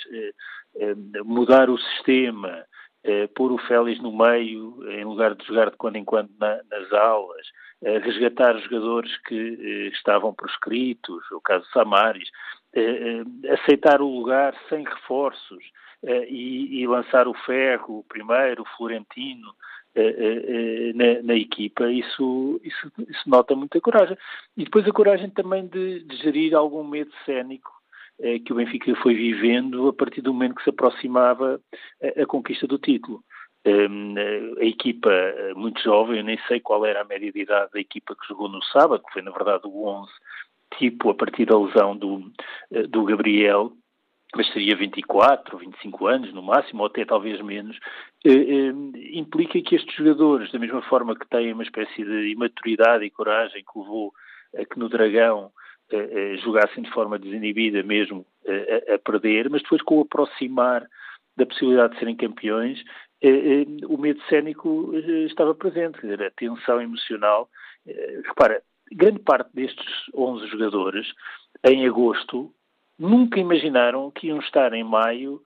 [1.25, 2.65] mudar o sistema,
[3.03, 6.61] eh, pôr o Félix no meio, em lugar de jogar de quando em quando na,
[6.69, 7.47] nas aulas,
[7.83, 12.29] eh, resgatar jogadores que eh, estavam proscritos, o caso de Samaris,
[13.51, 15.61] aceitar o lugar sem reforços
[16.29, 19.53] e, e, lançar o Ferro primeiro, o Florentino,
[20.95, 24.17] na, na, equipa, isso, isso, isso, nota muita coragem.
[24.55, 27.80] E depois a coragem também de, de gerir algum medo cénico
[28.45, 31.59] que o Benfica foi vivendo a partir do momento que se aproximava
[32.01, 33.23] a, a conquista do título.
[33.63, 34.15] Um,
[34.59, 37.79] a equipa eh, muito jovem, eu nem sei qual era a média de idade da
[37.79, 40.11] equipa que jogou no sábado, que foi na verdade o 11,
[40.79, 42.31] tipo a partir da lesão do,
[42.71, 43.71] eh, do Gabriel,
[44.35, 47.77] mas seria 24, 25 anos no máximo, ou até talvez menos,
[49.13, 53.61] implica que estes jogadores, da mesma forma que têm uma espécie de imaturidade e coragem
[53.61, 54.13] que levou
[54.57, 55.51] a que no Dragão
[56.43, 60.85] jogassem de forma desinibida mesmo a, a, perder, mas depois com o aproximar
[61.37, 62.83] da possibilidade de serem campeões,
[63.87, 64.93] o medo cénico
[65.27, 67.49] estava presente, quer dizer, a tensão emocional.
[68.25, 71.07] Repara, grande parte destes 11 jogadores,
[71.63, 72.51] em agosto,
[72.97, 75.41] nunca imaginaram que iam estar em maio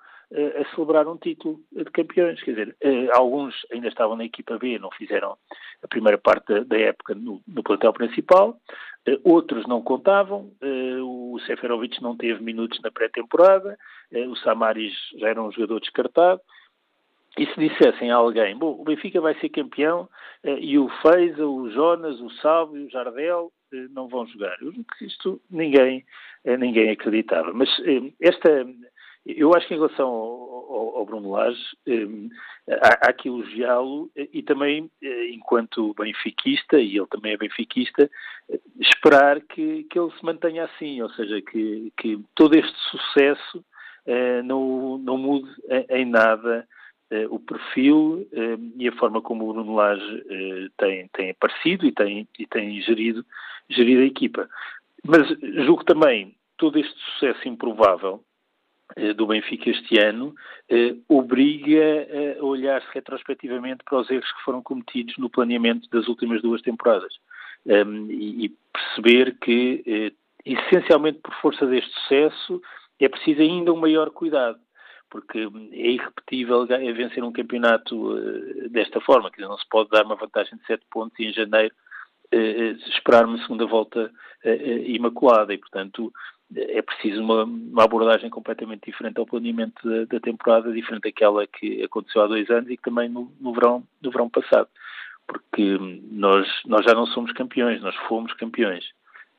[0.60, 2.42] a celebrar um título de campeões.
[2.42, 2.76] Quer dizer,
[3.14, 5.38] alguns ainda estavam na equipa B, não fizeram
[5.84, 11.38] a primeira parte da época no, no plantel principal, eh, outros não contavam, eh, o
[11.46, 13.78] Seferovic não teve minutos na pré-temporada,
[14.12, 16.42] eh, o Samaris já era um jogador descartado,
[17.38, 20.08] e se dissessem a alguém, bom, o Benfica vai ser campeão
[20.44, 23.52] e o Feiza, o Jonas, o Salve, o Jardel
[23.92, 24.56] não vão jogar.
[25.02, 26.06] Isto ninguém,
[26.46, 27.52] ninguém acreditava.
[27.54, 27.70] Mas
[28.22, 28.66] esta,
[29.26, 32.08] eu acho que em relação ao, ao, ao Bruno Lage, eh,
[32.82, 38.10] há, há que elogiá-lo e também, eh, enquanto benfiquista, e ele também é benfiquista,
[38.50, 43.64] eh, esperar que, que ele se mantenha assim, ou seja, que, que todo este sucesso
[44.06, 45.50] eh, não, não mude
[45.90, 46.68] em, nada
[47.10, 50.24] eh, o perfil eh, e a forma como o Bruno Lage
[50.78, 53.26] tem, tem aparecido e tem, e tem gerido,
[53.70, 54.48] gerido a equipa.
[55.04, 55.28] Mas
[55.66, 58.24] julgo também todo este sucesso improvável
[59.16, 60.36] do Benfica este ano
[61.10, 62.08] obriga
[62.40, 67.14] a olhar-se retrospectivamente para os erros que foram cometidos no planeamento das últimas duas temporadas.
[67.66, 70.14] Um, e, perceber que,
[70.46, 72.62] essencialmente por força deste sucesso,
[73.00, 74.60] é preciso ainda um maior cuidado
[75.10, 78.16] porque é irrepetível vencer um campeonato
[78.70, 81.74] desta forma, que não se pode dar uma vantagem de 7 pontos e em janeiro
[82.90, 84.12] esperar uma segunda volta
[84.88, 85.54] imaculada.
[85.54, 86.12] E, portanto,
[86.54, 91.84] é preciso uma, uma, abordagem completamente diferente ao planeamento da, da, temporada, diferente daquela que
[91.84, 94.68] aconteceu há dois anos e que também no, no, verão, no verão passado.
[95.28, 95.78] Porque
[96.12, 98.86] nós, nós já não somos campeões, nós fomos campeões.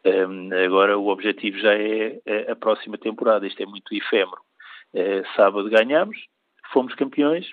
[0.05, 4.41] Um, agora o objetivo já é a, a, próxima temporada, isto é muito efêmero.
[4.93, 6.17] Uh, sábado ganhamos,
[6.73, 7.49] fomos campeões,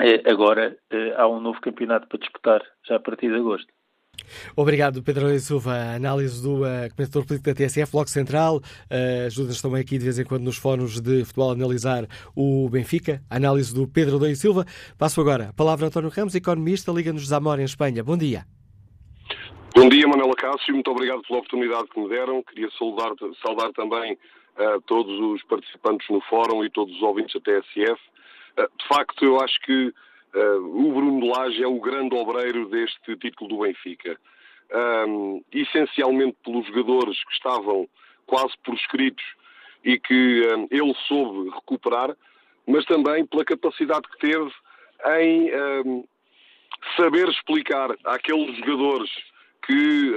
[0.00, 3.72] uh, agora uh, há um novo campeonato para disputar, já a partir de agosto.
[4.56, 5.94] Obrigado, Pedro Leite Silva.
[5.94, 8.56] Análise do uh, comentador político da TSF, Bloco Central.
[8.56, 12.68] Uh, Ajuda-nos também aqui de vez em quando nos fóruns de futebol a analisar o
[12.68, 13.22] Benfica.
[13.30, 14.64] Análise do Pedro Leite Silva.
[14.98, 18.02] Passo agora a palavra a António Ramos, economista, Liga-nos Zamora, em Espanha.
[18.02, 18.44] Bom dia.
[19.74, 20.74] Bom dia, Manuela Cássio.
[20.74, 22.42] Muito obrigado pela oportunidade que me deram.
[22.42, 23.12] Queria saudar,
[23.44, 28.00] saudar também uh, todos os participantes no fórum e todos os ouvintes da TSF.
[28.58, 29.92] Uh, de facto, eu acho que
[30.34, 34.18] o Bruno Lage é o grande obreiro deste título do Benfica.
[35.06, 37.88] Um, essencialmente pelos jogadores que estavam
[38.26, 39.24] quase por escritos
[39.82, 42.14] e que um, ele soube recuperar,
[42.66, 44.52] mas também pela capacidade que teve
[45.20, 45.50] em
[45.86, 46.04] um,
[46.96, 49.10] saber explicar àqueles jogadores
[49.66, 50.12] que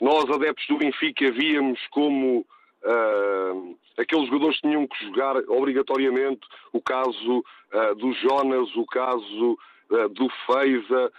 [0.00, 2.44] nós, adeptos do Benfica, víamos como
[2.84, 9.58] Uh, aqueles jogadores tinham que jogar obrigatoriamente o caso uh, do Jonas, o caso
[9.90, 11.12] uh, do Feiza,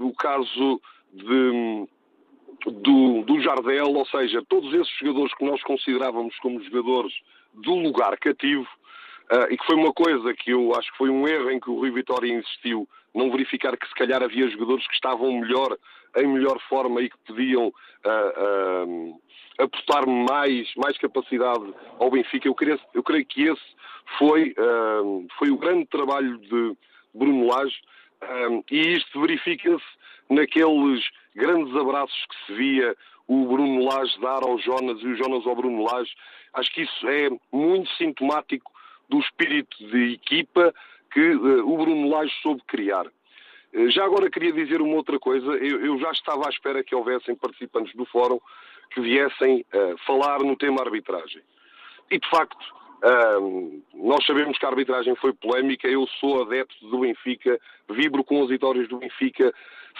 [0.00, 0.80] o caso
[1.12, 1.88] de,
[2.66, 7.12] do, do Jardel, ou seja, todos esses jogadores que nós considerávamos como jogadores
[7.54, 8.68] do lugar cativo,
[9.48, 11.76] e que foi uma coisa que eu acho que foi um erro em que o
[11.76, 15.76] Rui Vitória insistiu, não verificar que se calhar havia jogadores que estavam melhor,
[16.16, 17.72] em melhor forma e que podiam
[19.58, 22.48] apostar mais, mais capacidade ao Benfica.
[22.48, 23.80] Eu, queria, eu creio que esse
[24.18, 26.76] foi, uh, foi o grande trabalho de
[27.14, 27.76] Bruno Lage
[28.22, 29.84] uh, e isto verifica-se
[30.28, 31.04] naqueles
[31.34, 32.96] grandes abraços que se via
[33.26, 36.12] o Bruno Lage dar ao Jonas e o Jonas ao Bruno Lage.
[36.54, 38.70] Acho que isso é muito sintomático
[39.08, 40.74] do espírito de equipa
[41.12, 43.06] que uh, o Bruno Lage soube criar.
[43.72, 45.46] Já agora queria dizer uma outra coisa.
[45.52, 48.40] Eu, eu, já estava à espera que houvessem participantes do fórum
[48.92, 51.42] que viessem uh, falar no tema arbitragem.
[52.10, 52.58] E, de facto,
[53.04, 58.42] uh, nós sabemos que a arbitragem foi polémica, eu sou adepto do Benfica, vibro com
[58.42, 59.54] as vitórias do Benfica,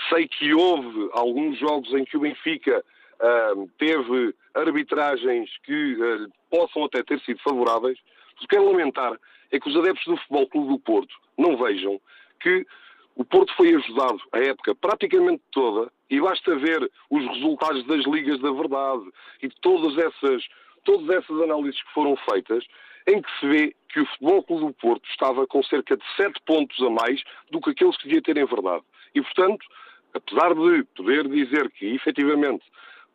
[0.08, 2.84] sei que houve alguns jogos em que o Benfica
[3.20, 7.98] uh, teve arbitragens que possam até ter sido favoráveis.
[8.34, 9.16] O que quero lamentar
[9.52, 12.00] é que os adeptos do Futebol Clube do Porto não vejam
[12.40, 12.66] que
[13.16, 18.40] o Porto foi ajudado a época praticamente toda e basta ver os resultados das ligas
[18.40, 19.02] da verdade
[19.42, 20.42] e todas essas,
[20.84, 22.64] todas essas análises que foram feitas
[23.06, 26.40] em que se vê que o Futebol Clube do Porto estava com cerca de 7
[26.46, 28.84] pontos a mais do que aqueles que devia ter em verdade.
[29.14, 29.66] E, portanto,
[30.14, 32.64] apesar de poder dizer que, efetivamente,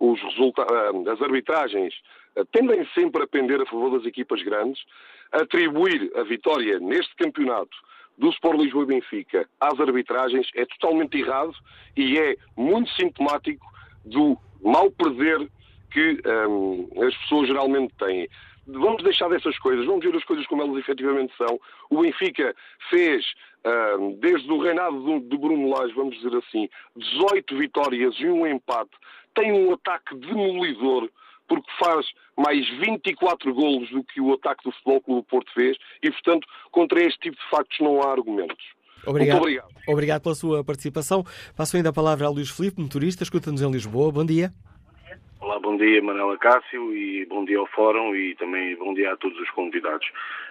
[0.02, 1.94] ah, as arbitragens
[2.36, 4.84] ah, tendem sempre a pender a favor das equipas grandes,
[5.32, 7.76] atribuir a vitória neste campeonato
[8.18, 11.54] do Sport Lisboa e Benfica às arbitragens é totalmente errado
[11.96, 13.66] e é muito sintomático
[14.06, 15.50] do mal perder
[15.92, 18.28] que um, as pessoas geralmente têm.
[18.68, 21.60] Vamos deixar dessas coisas, vamos ver as coisas como elas efetivamente são.
[21.90, 22.56] O Benfica
[22.90, 23.26] fez,
[24.00, 28.92] um, desde o reinado de Bruno Lage, vamos dizer assim, 18 vitórias e um empate.
[29.36, 31.10] Tem um ataque demolidor
[31.48, 32.06] porque faz
[32.38, 36.48] mais 24 golos do que o ataque do Futebol Clube do Porto fez e, portanto,
[36.72, 38.64] contra este tipo de factos não há argumentos.
[39.06, 39.40] Obrigado.
[39.40, 39.70] Muito obrigado.
[39.88, 41.24] Obrigado pela sua participação.
[41.56, 44.12] Passo ainda a palavra ao Luís Filipe, motorista, escuta-nos em Lisboa.
[44.12, 44.52] Bom dia.
[45.40, 49.18] Olá, bom dia Manela Cássio e bom dia ao Fórum e também bom dia a
[49.18, 50.08] todos os convidados.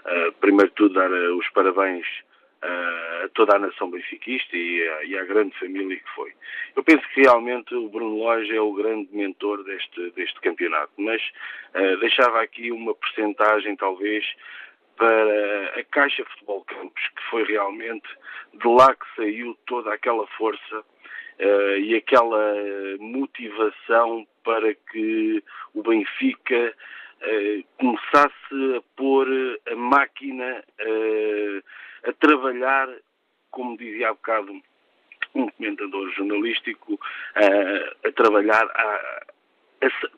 [0.07, 2.07] Uh, primeiro de tudo, dar uh, os parabéns
[2.65, 6.33] a toda a nação benfiquista e, a, e à grande família que foi.
[6.75, 11.21] Eu penso que realmente o Bruno Lage é o grande mentor deste, deste campeonato, mas
[11.75, 14.25] uh, deixava aqui uma percentagem talvez
[14.97, 18.09] para a Caixa Futebol Campos, que foi realmente
[18.55, 22.55] de lá que saiu toda aquela força uh, e aquela
[22.99, 25.43] motivação para que
[25.75, 26.75] o Benfica
[27.79, 29.29] começasse a pôr
[29.71, 31.63] a máquina uh,
[32.09, 32.89] a trabalhar,
[33.51, 34.53] como dizia há bocado
[35.35, 37.01] um comentador jornalístico,
[37.35, 39.23] a, a trabalhar a,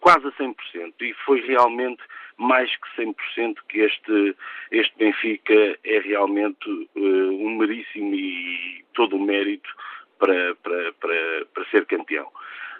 [0.00, 0.54] quase a 100%.
[1.00, 2.02] E foi realmente
[2.36, 4.36] mais que 100% que este,
[4.70, 9.68] este Benfica é realmente uh, um meríssimo e todo o mérito
[10.18, 12.30] para, para, para, para ser campeão.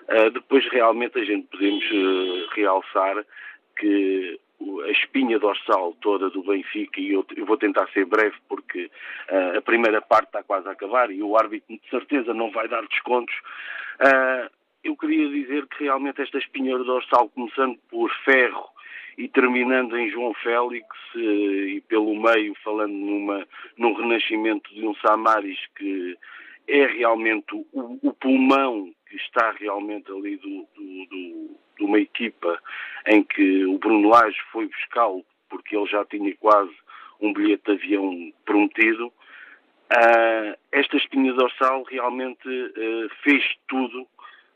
[0.09, 3.25] Uh, depois, realmente, a gente podemos uh, realçar
[3.77, 4.41] que
[4.85, 8.91] a espinha dorsal toda do Benfica, e eu, vou tentar ser breve porque
[9.31, 12.69] uh, a primeira parte está quase a acabar e o árbitro de certeza não vai
[12.69, 13.35] dar descontos.
[14.01, 14.51] Uh,
[14.83, 18.69] eu queria dizer que realmente esta espinha dorsal, começando por Ferro
[19.19, 23.47] e terminando em João Félix uh, e pelo meio falando numa,
[23.77, 26.17] num renascimento de um Samaris que
[26.69, 32.59] é realmente o, o pulmão que está realmente ali do, do, do, de uma equipa
[33.07, 36.73] em que o Bruno Lage foi buscá-lo porque ele já tinha quase
[37.21, 39.07] um bilhete de avião prometido.
[39.07, 44.07] Uh, esta espinha dorsal realmente uh, fez tudo uh,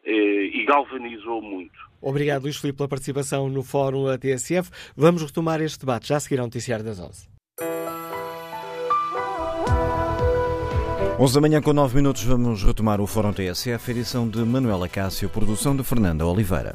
[0.04, 1.78] e galvanizou muito.
[2.02, 4.70] Obrigado, Luís Filipe, pela participação no Fórum TSF.
[4.96, 6.08] Vamos retomar este debate.
[6.08, 7.39] Já seguirá o Noticiário das 11.
[11.22, 15.28] 11 da manhã com 9 minutos vamos retomar o Fórum TSF, edição de Manuela Cássio,
[15.28, 16.74] produção de Fernanda Oliveira.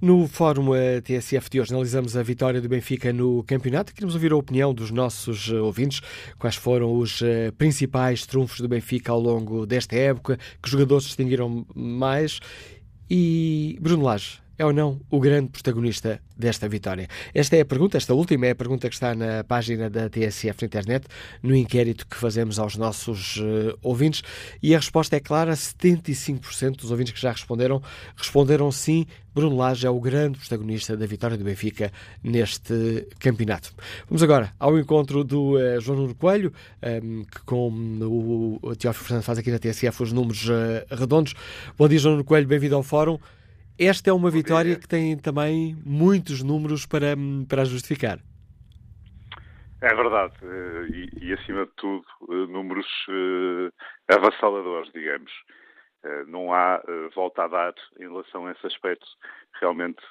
[0.00, 0.70] No Fórum
[1.04, 3.92] TSF de hoje analisamos a vitória do Benfica no campeonato.
[3.92, 6.00] Queremos ouvir a opinião dos nossos eh, ouvintes.
[6.38, 10.38] Quais foram os eh, principais trunfos do Benfica ao longo desta época?
[10.62, 12.40] Que jogadores distinguiram mais?
[13.10, 17.08] E Bruno Lage, é ou não o grande protagonista desta vitória?
[17.34, 20.62] Esta é a pergunta, esta última é a pergunta que está na página da TSF
[20.62, 21.06] na internet,
[21.42, 24.22] no inquérito que fazemos aos nossos uh, ouvintes,
[24.62, 27.82] e a resposta é clara: 75% dos ouvintes que já responderam
[28.16, 29.06] responderam sim.
[29.34, 31.90] Bruno Lage é o grande protagonista da vitória do Benfica
[32.22, 33.72] neste campeonato.
[34.06, 38.76] Vamos agora ao encontro do uh, João Nuno Coelho, um, ehm, que com o, o
[38.76, 41.34] Teófilo Fernandes faz aqui na TSF os números uh, redondos.
[41.78, 43.18] Bom dia, João Nuno Coelho, bem-vindo ao Fórum.
[43.78, 47.16] Esta é uma vitória que tem também muitos números para,
[47.48, 48.18] para justificar.
[49.80, 53.72] É verdade, eh, e, e acima de tudo, eh, números uh,
[54.08, 55.32] avassaladores, digamos.
[56.26, 56.82] Não há
[57.14, 59.06] volta a dar em relação a esse aspecto.
[59.60, 60.02] Realmente,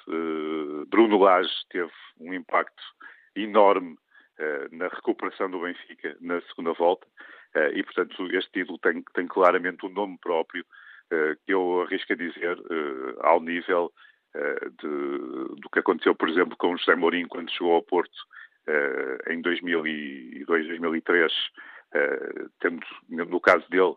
[0.88, 2.82] Bruno Lage teve um impacto
[3.36, 3.98] enorme
[4.70, 7.06] na recuperação do Benfica na segunda volta,
[7.74, 10.66] e portanto, este título tem, tem claramente um nome próprio eh,
[11.44, 13.92] que eu arrisco a dizer eh, ao nível
[14.34, 18.16] eh, de, do que aconteceu, por exemplo, com José Mourinho quando chegou ao Porto
[19.28, 21.32] em 2002, 2003,
[22.60, 23.96] tendo, no caso dele,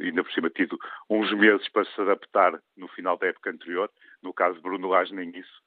[0.00, 0.78] ainda por cima tido
[1.10, 3.90] uns meses para se adaptar no final da época anterior,
[4.22, 5.60] no caso de Bruno Lage nem isso,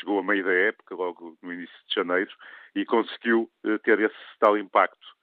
[0.00, 2.30] chegou a meio da época, logo no início de janeiro,
[2.74, 3.50] e conseguiu
[3.84, 5.06] ter esse tal impacto.
[5.06, 5.15] eh,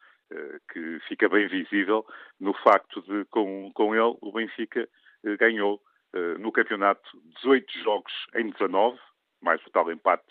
[0.71, 2.05] que fica bem visível
[2.39, 4.87] no facto de, com, com ele, o Benfica
[5.25, 5.81] eh, ganhou
[6.13, 8.99] eh, no campeonato 18 jogos em 19,
[9.41, 10.23] mais o tal empate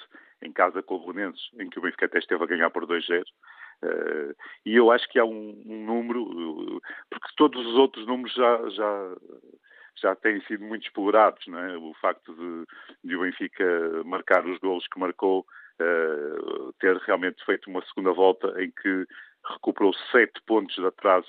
[0.42, 3.22] em casa com o Belenenses, em que o Benfica até esteve a ganhar por 2-0.
[3.84, 4.32] Uh,
[4.64, 6.80] e eu acho que há um, um número,
[7.10, 9.16] porque todos os outros números já, já,
[9.96, 11.76] já têm sido muito explorados, não é?
[11.76, 12.64] O facto de,
[13.02, 13.64] de o Benfica
[14.04, 15.44] marcar os golos que marcou,
[15.80, 19.06] uh, ter realmente feito uma segunda volta em que
[19.44, 21.28] recuperou sete pontos de atraso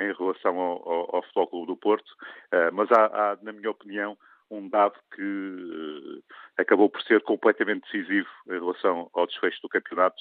[0.00, 2.10] em relação ao, ao, ao Futebol Clube do Porto,
[2.52, 4.16] uh, mas há, há, na minha opinião,
[4.50, 6.22] um dado que uh,
[6.58, 10.20] acabou por ser completamente decisivo em relação ao desfecho do campeonato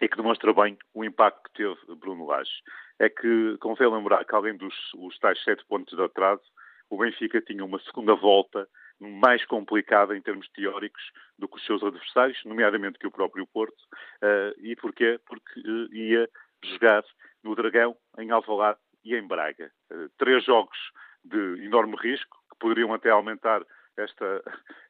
[0.00, 2.50] e que demonstra bem o impacto que teve Bruno Lage.
[2.98, 6.42] É que convém lembrar que, além dos os tais sete pontos de atraso,
[6.90, 8.68] o Benfica tinha uma segunda volta
[9.00, 11.02] mais complicada em termos teóricos
[11.38, 13.82] do que os seus adversários, nomeadamente que o próprio Porto.
[14.22, 15.20] Uh, e porquê?
[15.26, 16.28] Porque uh, ia
[16.64, 17.04] jogar
[17.42, 19.70] no Dragão, em Alvalade e em Braga.
[19.90, 20.78] Uh, três jogos
[21.24, 23.62] de enorme risco, que poderiam até aumentar
[23.96, 24.42] esta,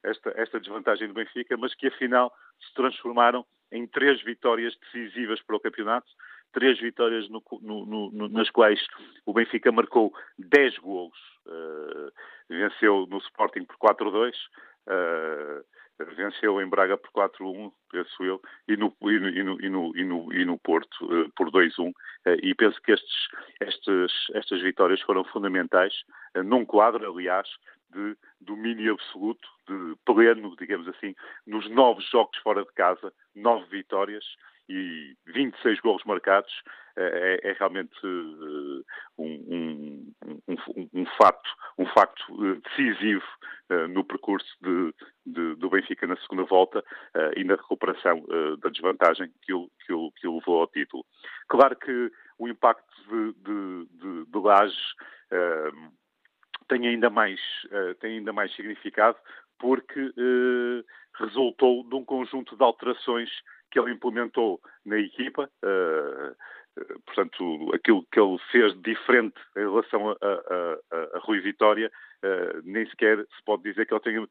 [0.03, 5.57] esta, esta desvantagem do Benfica, mas que afinal se transformaram em três vitórias decisivas para
[5.57, 6.11] o campeonato,
[6.53, 8.81] três vitórias no, no, no, nas quais
[9.27, 11.19] o Benfica marcou 10 golos.
[11.47, 12.13] Uh,
[12.49, 15.65] venceu no Sporting por 4-2, uh,
[15.99, 20.05] eh, venceu em Braga por 4-1, penso eu, e no, e no, e no, e
[20.05, 21.93] no, e no Porto uh, por 2-1.
[22.43, 23.29] e penso que estes,
[23.61, 25.95] estes, estas vitórias foram fundamentais,
[26.45, 27.49] num quadro, aliás,
[27.91, 31.15] de domínio absoluto, de pleno, digamos assim,
[31.47, 34.25] nos nove jogos fora de casa, nove vitórias,
[34.69, 36.53] e 26 golos marcados
[36.97, 38.83] é, é realmente um,
[39.19, 40.13] um,
[40.49, 42.23] um, um, fato, um facto
[42.63, 43.25] decisivo
[43.91, 44.95] no percurso de,
[45.27, 46.85] de, do Benfica na segunda volta
[47.37, 48.23] e na recuperação
[48.61, 51.05] da desvantagem que o, que, o, que o levou ao título.
[51.49, 54.95] Claro que o impacto de, de, de, de Lages
[56.69, 57.41] tem ainda mais,
[58.01, 59.17] tem ainda mais significado
[59.59, 60.13] porque
[61.19, 63.31] resultou de um conjunto de alterações
[63.73, 65.51] que ele implementou na equipa.
[65.65, 66.37] Uh,
[67.07, 71.91] portanto, aquilo que ele fez diferente em relação a, a, a, a Rui Vitória,
[72.65, 74.29] nem sequer se pode dizer que ele tenha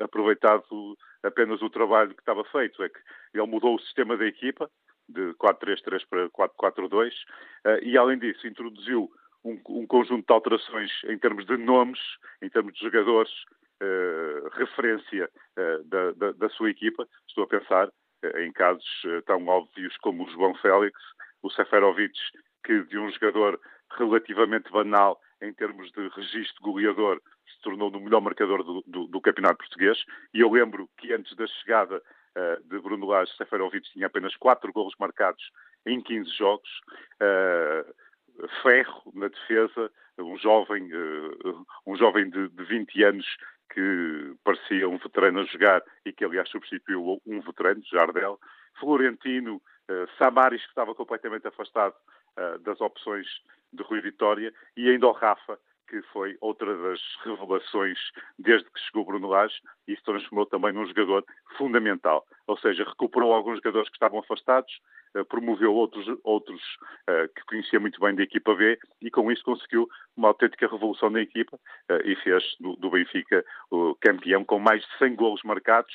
[0.00, 2.82] aproveitado apenas o trabalho que estava feito.
[2.82, 2.98] É que
[3.34, 4.70] ele mudou o sistema da equipa,
[5.08, 7.12] de 4-3-3 para 4-4-2,
[7.82, 9.10] e além disso introduziu
[9.44, 12.00] um, um, conjunto de alterações em termos de nomes,
[12.40, 13.32] em termos de jogadores,
[14.52, 15.28] referência
[15.86, 17.06] da, da, da, sua equipa.
[17.26, 17.90] Estou a pensar
[18.36, 20.98] em casos tão óbvios como o João Félix,
[21.42, 22.18] o Seferovic,
[22.64, 23.60] que de um jogador
[23.98, 29.20] relativamente banal em termos de registro goleador se tornou no melhor marcador do, do, do
[29.20, 29.98] campeonato português.
[30.32, 32.00] E eu lembro que antes da chegada
[32.64, 35.42] de Bruno Lage, Seferovic tinha apenas 4 golos marcados
[35.86, 36.70] em 15 jogos.
[37.20, 37.94] Uh,
[38.62, 43.26] ferro na defesa, um jovem, uh, um jovem de, de 20 anos
[43.72, 48.38] que parecia um veterano a jogar e que, aliás, substituiu um veterano, Jardel.
[48.78, 51.94] Florentino, uh, Samaris, que estava completamente afastado
[52.38, 53.26] uh, das opções
[53.72, 55.58] de Rui Vitória, e ainda o Rafa,
[55.88, 57.98] que foi outra das revelações
[58.38, 61.24] desde que chegou Bruno Lage e se transformou também num jogador
[61.58, 62.26] fundamental.
[62.46, 66.60] Ou seja, recuperou alguns jogadores que estavam afastados, eh, promoveu outros, outros
[67.08, 71.10] uh, que conhecia muito bem da equipa B e com isso conseguiu uma autêntica revolução
[71.10, 75.92] na equipa uh, e fez do, Benfica o campeão com mais de 100 golos marcados,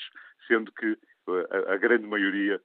[0.47, 0.97] sendo que
[1.67, 2.61] a, grande maioria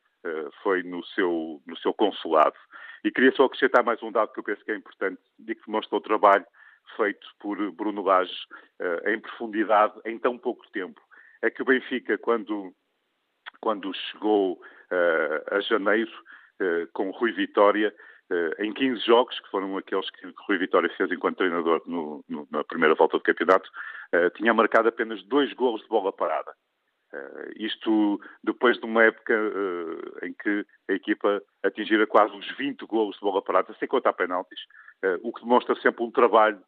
[0.63, 2.55] foi no seu, no seu consulado.
[3.03, 5.67] E queria só acrescentar mais um dado que eu penso que é importante e que
[5.67, 6.47] demonstra o trabalho
[6.97, 8.33] feito por Bruno Lage
[9.07, 11.01] em profundidade em tão pouco tempo.
[11.43, 12.73] É que o Benfica, quando,
[13.61, 14.63] quando chegou
[15.51, 16.33] a janeiro, eh,
[16.93, 17.95] com Rui Vitória
[18.31, 22.49] eh, em 15 jogos, que foram aqueles que Rui Vitória fez enquanto treinador no, no,
[22.51, 23.69] na primeira volta do campeonato,
[24.13, 26.55] eh, tinha marcado apenas dois golos de bola parada.
[27.57, 29.35] isto depois de uma época
[30.23, 34.61] em que a equipa atingira quase os 20 golos de bola parada, sem contar penaltis,
[35.23, 36.63] o que demonstra sempre um trabalho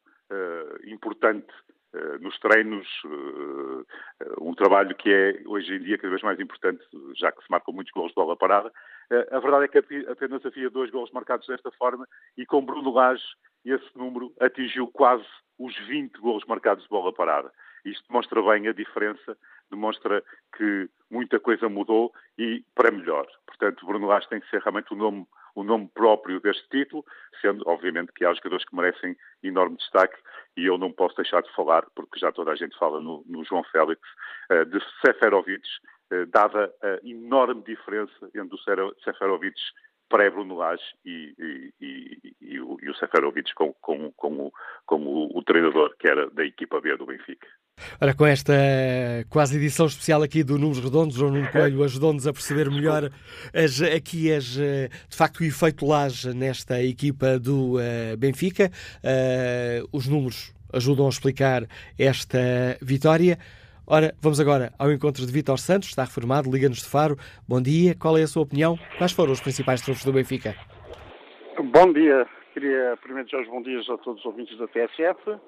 [0.86, 1.84] importante eh,
[2.20, 6.82] nos treinos, eh, um trabalho que é hoje em dia cada vez mais importante,
[7.16, 8.72] já que se marcam muitos gols de bola parada.
[9.11, 12.92] Eh, a verdade é que apenas havia dois gols marcados desta forma e com Bruno
[12.92, 13.24] Lage
[13.64, 15.24] esse número atingiu quase
[15.59, 17.51] os 20 gols marcados de bola parada.
[17.84, 19.36] Isto demonstra bem a diferença,
[19.70, 20.22] demonstra
[20.57, 23.26] que muita coisa mudou e para melhor.
[23.47, 27.05] Portanto, Bruno Lage tem que ser realmente o nome o nome próprio deste título,
[27.41, 30.17] sendo, obviamente, que há jogadores que merecem enorme destaque
[30.57, 33.45] e eu não posso deixar de falar, porque já toda a gente fala no, no
[33.45, 34.01] João Félix,
[34.51, 35.67] uh, de Seferovic,
[36.13, 39.57] uh, dada a enorme diferença entre o Seferovic
[40.09, 40.59] pré-Bruno
[41.05, 44.53] e, e, e, e, o, o Seferovic como, como, como,
[44.87, 47.49] como o, o treinador que era da equipa B do Benfica.
[48.01, 48.53] Ora, com esta
[49.31, 53.11] quase edição especial aqui do Números Redondos, o Nuno Coelho ajudou-nos a perceber melhor
[53.55, 58.70] as, aqui as, de facto o efeito Laje nesta equipa do uh, Benfica.
[58.99, 61.62] Uh, os números ajudam a explicar
[61.99, 63.39] esta vitória.
[63.87, 67.16] Ora, vamos agora ao encontro de Vítor Santos, está reformado, Liga-nos de Faro.
[67.47, 68.79] Bom dia, qual é a sua opinião?
[68.99, 70.55] Quais foram os principais trunfos do Benfica?
[71.72, 75.39] Bom dia, queria primeiro desejar os bons dias a todos os ouvintes da TSF.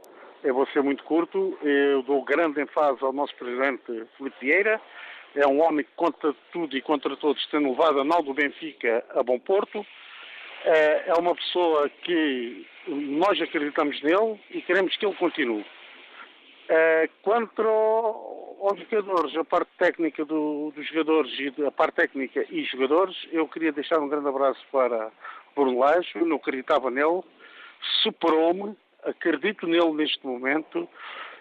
[0.47, 4.81] Eu vou ser muito curto, eu dou grande ênfase ao nosso presidente Felipe Vieira.
[5.35, 9.05] É um homem que contra tudo e contra todos tem levado a nau do Benfica
[9.17, 9.85] a bom porto.
[10.65, 15.63] É, é uma pessoa que nós acreditamos nele e queremos que ele continue.
[15.63, 22.63] Uh, quanto aos jogadores, a parte técnica do, dos jogadores e a parte técnica e
[22.67, 25.11] jogadores, eu queria deixar um grande abraço para
[25.57, 27.25] Bruno Lage, não acreditava nele,
[28.05, 28.77] superou-me,
[29.07, 30.89] acredito nele neste momento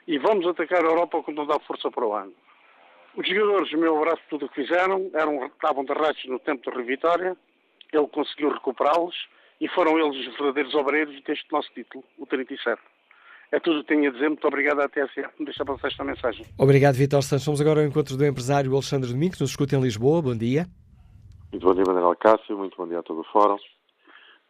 [0.08, 2.34] e vamos atacar a Europa quando não dá força para o ano.
[3.18, 6.78] Os jogadores, o meu abraço tudo o que fizeram, eram, estavam derrados no tempo de
[6.78, 7.36] Revitória,
[7.92, 9.16] ele conseguiu recuperá-los
[9.60, 12.82] e foram eles os verdadeiros obreiros deste nosso título, o 37.
[13.52, 14.28] É tudo o que tenho a dizer.
[14.28, 16.46] Muito obrigado à TSF por me deixar passar esta mensagem.
[16.58, 17.46] Obrigado, Vitor Santos.
[17.46, 20.22] Vamos agora ao encontro do empresário Alexandre Domingos, nos escuta em Lisboa.
[20.22, 20.66] Bom dia.
[21.52, 22.58] Muito bom dia, Manuel Cássio.
[22.58, 23.58] Muito bom dia a todo o Fórum.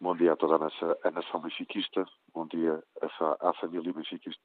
[0.06, 2.06] Bom dia a toda a, nossa, a nação benfiquista.
[2.32, 2.80] Bom dia
[3.42, 4.40] à, família benfiquista.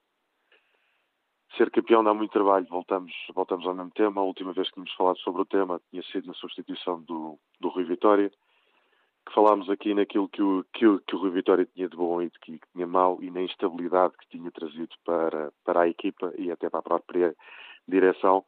[1.54, 2.66] Ser campeão dá muito trabalho.
[2.70, 4.22] Voltamos, voltamos ao mesmo tema.
[4.22, 7.68] A última vez que nos falado sobre o tema tinha sido na substituição do, do
[7.68, 8.30] Rui Vitória.
[8.30, 12.22] que falámos aqui naquilo que o, que, o, que o Rui Vitória tinha de bom
[12.22, 16.32] e de que tinha mau e na instabilidade que tinha trazido para, para a equipa
[16.38, 17.36] e até para a própria
[17.86, 18.46] direção,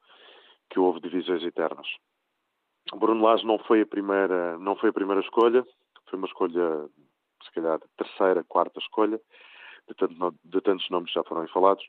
[0.71, 1.89] que houve divisões eternas.
[2.95, 5.63] Bruno Lage não foi a primeira, não foi a primeira escolha,
[6.13, 6.89] foi uma escolha,
[7.43, 9.19] se calhar, terceira, quarta escolha,
[9.89, 11.83] de, tanto, de tantos nomes já foram falados,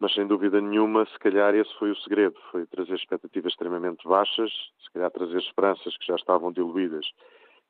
[0.00, 4.50] mas sem dúvida nenhuma, se calhar esse foi o segredo, foi trazer expectativas extremamente baixas,
[4.82, 7.06] se calhar trazer esperanças que já estavam diluídas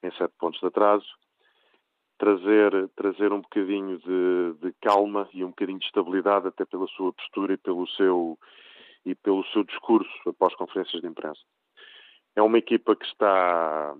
[0.04, 1.06] em sete pontos de atraso,
[2.18, 7.12] trazer, trazer um bocadinho de, de calma e um bocadinho de estabilidade até pela sua
[7.12, 8.38] postura e pelo seu,
[9.04, 11.40] e pelo seu discurso após conferências de imprensa.
[12.36, 13.96] É uma equipa que está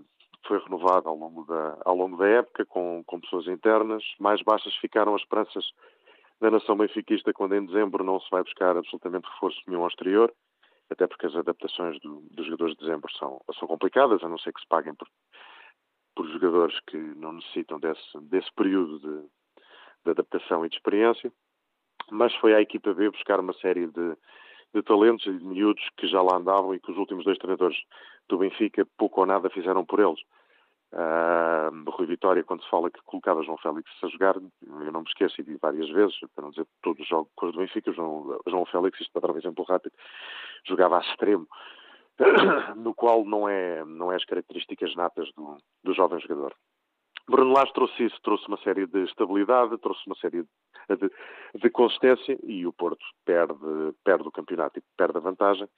[0.47, 4.03] foi renovada ao longo da, ao longo da época, com, com pessoas internas.
[4.19, 5.65] Mais baixas ficaram as esperanças
[6.41, 10.33] da nação benfiquista quando em dezembro não se vai buscar absolutamente reforço nenhum ao exterior,
[10.91, 14.53] até porque as adaptações do, dos jogadores de dezembro são, são complicadas, a não ser
[14.53, 15.09] que se paguem por,
[16.15, 19.29] por jogadores que não necessitam desse, desse período de,
[20.05, 21.33] de adaptação e de experiência.
[22.11, 24.17] Mas foi à equipa B buscar uma série de,
[24.75, 27.77] de talentos e de miúdos que já lá andavam e que os últimos dois treinadores
[28.29, 30.21] do Benfica pouco ou nada fizeram por eles.
[30.93, 35.09] Uh, Rui Vitória, quando se fala que colocava João Félix a jogar, eu não me
[35.09, 39.01] esqueço e várias vezes, para não dizer todos os jogos do Benfica, João, João Félix,
[39.01, 39.93] isto para dar um exemplo rápido,
[40.65, 41.49] jogava a extremo,
[42.77, 46.55] no qual não é, não é as características natas do, do jovem jogador.
[47.29, 51.11] Bruno Lage trouxe isso, trouxe uma série de estabilidade, trouxe uma série de,
[51.55, 55.69] de consistência e o Porto perde, perde o campeonato e perde a vantagem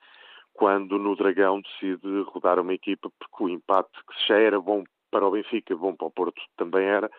[0.56, 5.26] quando no Dragão decide rodar uma equipa, porque o empate, que já era bom para
[5.26, 7.10] o Benfica, bom para o Porto também era,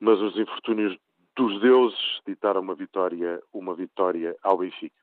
[0.00, 0.96] mas os infortúnios
[1.36, 4.96] dos deuses ditaram uma vitória, uma vitória ao Benfica.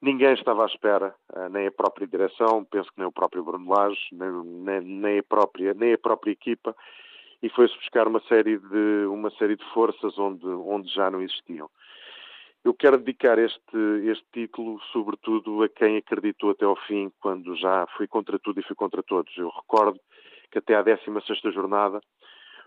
[0.00, 3.68] Ninguém estava à espera, eh, nem a própria direção, penso que nem o próprio Bruno
[3.68, 6.74] Lage, nem, nem, a própria, nem a própria equipa,
[7.42, 11.70] e foi-se buscar uma série de, uma série de forças onde, onde já não existiam.
[12.64, 17.86] Eu quero dedicar este, este título, sobretudo, a quem acreditou até ao fim, quando já
[17.96, 19.34] fui contra tudo e fui contra todos.
[19.36, 19.98] Eu recordo
[20.50, 22.00] que até à 16 jornada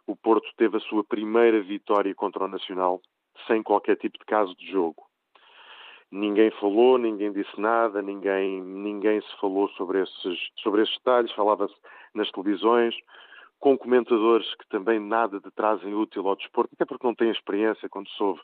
[0.08, 3.02] o Porto teve a sua primeira vitória contra o Nacional
[3.48, 5.04] sem qualquer tipo de caso de jogo.
[6.12, 11.76] Ninguém falou, ninguém disse nada, ninguém, ninguém se falou sobre esses, sobre esses detalhes, falava-se
[12.14, 12.94] nas televisões,
[13.62, 17.88] com comentadores que também nada de trazem útil ao desporto, até porque não têm experiência
[17.88, 18.42] quando soube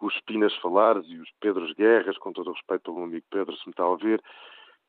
[0.00, 3.66] os Pinas Falares e os Pedros Guerras, com todo o respeito pelo amigo Pedro, se
[3.66, 4.20] me está a ouvir,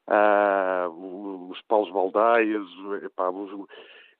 [0.09, 2.65] uh, os Paulos Baldaias,
[3.03, 3.67] epá, os,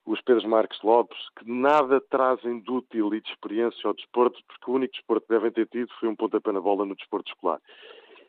[0.06, 4.70] os Pedros Marques Lopes, que nada trazem de útil e de experiência ao desporto, porque
[4.70, 7.60] o único desporto que devem ter tido foi um pontapé na bola no desporto escolar.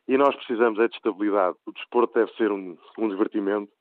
[0.08, 1.56] E nós precisamos é de estabilidade.
[1.68, 3.72] O desporto deve ser um, um divertimento,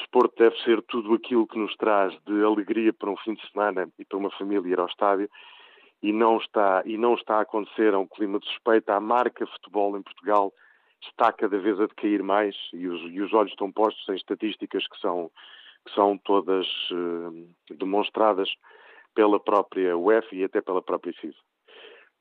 [0.00, 3.88] desporto deve ser tudo aquilo que nos traz de alegria para um fim de semana
[3.98, 5.30] e para uma família ir ao estádio
[6.02, 8.94] e não está e não está a acontecer a um clima de suspeita.
[8.94, 10.52] A marca futebol em Portugal
[11.02, 14.86] está cada vez a decair mais e os, e os olhos estão postos em estatísticas
[14.86, 15.30] que são
[15.86, 18.50] que são todas uh, demonstradas
[19.14, 21.38] pela própria UEFA e até pela própria FIFA.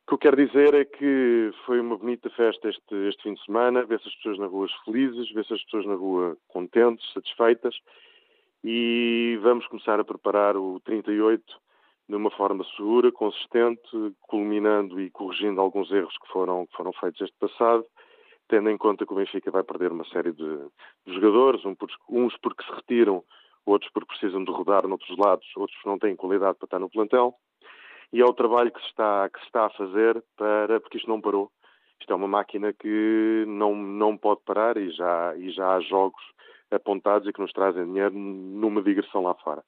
[0.10, 3.45] O que eu quero dizer é que foi uma bonita festa este, este fim de
[3.45, 7.76] semana, ver-se as pessoas nas ruas felizes, ver-se as pessoas na rua contentes, satisfeitas
[8.64, 11.43] e vamos começar a preparar o 38
[12.10, 13.88] de uma forma segura, consistente,
[14.22, 17.86] culminando e corrigindo alguns erros que foram, que foram feitos este passado,
[18.47, 20.57] tendo em conta que o Benfica vai perder uma série de,
[21.05, 21.62] de jogadores,
[22.10, 23.24] uns porque se retiram,
[23.64, 27.36] outros porque precisam de rodar noutros lados, outros não têm qualidade para estar no plantel.
[28.12, 31.10] E é o trabalho que se está, que se está a fazer para, porque isto
[31.10, 31.51] não parou.
[31.99, 36.22] Isto é uma máquina que não, não pode parar e já, e já há jogos
[36.72, 39.64] apontados e que nos trazem dinheiro numa digressão lá fora.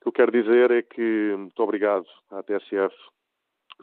[0.00, 2.94] O que eu quero dizer é que muito obrigado à TSF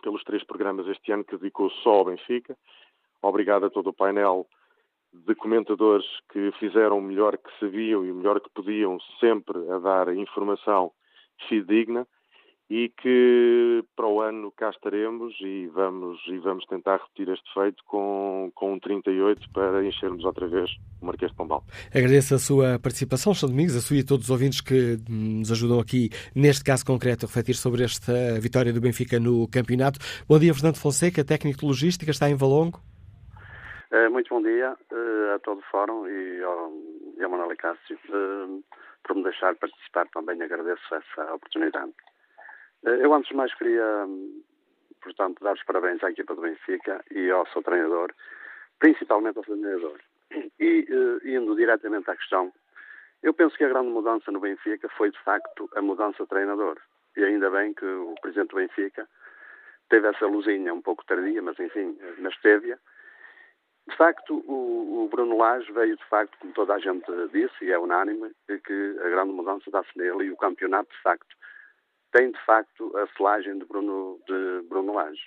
[0.01, 2.57] pelos três programas este ano que dedicou só ao Benfica.
[3.21, 4.47] Obrigado a todo o painel
[5.13, 9.79] de comentadores que fizeram o melhor que sabiam e o melhor que podiam, sempre a
[9.79, 10.91] dar informação
[11.47, 12.07] fidedigna
[12.69, 17.81] e que para o ano cá estaremos e vamos, e vamos tentar repetir este feito
[17.85, 20.69] com, com um 38 para enchermos outra vez
[21.01, 21.63] o Marquês de Pombal.
[21.95, 25.51] Agradeço a sua participação, São Domingos, a sua e a todos os ouvintes que nos
[25.51, 29.99] ajudam aqui, neste caso concreto, a refletir sobre esta vitória do Benfica no campeonato.
[30.27, 32.81] Bom dia, Fernando Fonseca, técnico de logística, está em Valongo.
[33.91, 36.73] Eh, muito bom dia uh, a todo o Fórum e ao,
[37.17, 37.97] e ao Manuel Cássio.
[38.09, 38.61] Uh,
[39.07, 41.93] por me deixar participar também agradeço essa oportunidade.
[42.85, 44.07] Eh, eu, antes de mais, queria,
[45.01, 48.13] portanto, dar os parabéns à equipa do Benfica e ao seu treinador,
[48.79, 49.99] principalmente ao seu treinador.
[50.59, 52.51] E, uh, indo diretamente à questão,
[53.23, 56.77] eu penso que a grande mudança no Benfica foi, de facto, a mudança de treinador.
[57.15, 59.07] e ainda bem que o Presidente do Benfica
[59.89, 62.77] teve essa luzinha um pouco tardia, mas enfim, mas teve-a.
[63.89, 67.71] De facto, o, o, Bruno Lage veio, de facto, como toda a gente disse, e
[67.71, 71.35] é unânime, que a grande mudança dá-se nele e o campeonato, de facto,
[72.17, 75.21] tem, de facto, a selagem de Bruno, de Bruno Lage.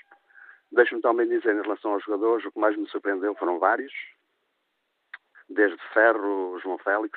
[0.73, 3.93] Deixo-me também dizer, em relação aos jogadores, o que mais me surpreendeu foram vários,
[5.49, 7.17] desde Ferro, João Félix,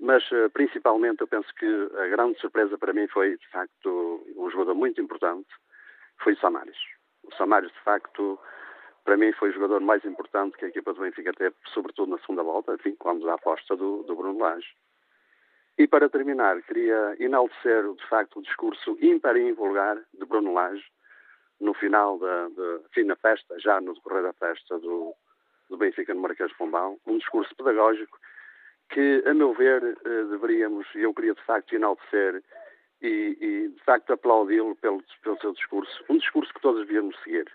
[0.00, 1.66] mas eh, principalmente eu penso que
[1.98, 5.48] a grande surpresa para mim foi, de facto, um jogador muito importante,
[6.18, 6.78] foi o Samaris.
[7.22, 8.40] O Samaris, de facto,
[9.04, 12.18] para mim foi o jogador mais importante que a equipa do Benfica teve, sobretudo na
[12.18, 14.74] segunda volta, enfim, quando a aposta do, do Bruno Lage.
[15.80, 20.84] E para terminar, queria enaltecer, de facto, o discurso ímpar e invulgar de Bruno Lage
[21.58, 22.50] no final da,
[22.90, 25.14] enfim, na festa, já no decorrer da festa do,
[25.70, 28.20] do Benfica no Marquês de Pombal, um discurso pedagógico
[28.90, 32.44] que, a meu ver, eh, deveríamos, e eu queria de facto enaltecer
[33.00, 37.50] e, e de facto aplaudi-lo pelo, pelo seu discurso, um discurso que todos devíamos seguir.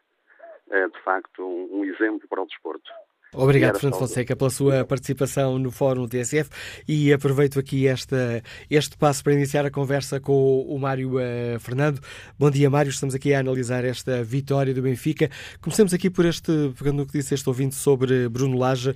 [0.72, 2.92] É de facto um, um exemplo para o desporto.
[3.38, 6.50] Obrigado, Fernando Fonseca, pela sua participação no Fórum TSF
[6.88, 12.00] e aproveito aqui esta, este passo para iniciar a conversa com o Mário uh, Fernando.
[12.40, 12.90] Bom dia, Mário.
[12.90, 15.30] Estamos aqui a analisar esta vitória do Benfica.
[15.62, 18.96] Comecemos aqui por este, pegando o que disse este ouvinte sobre Bruno Lage.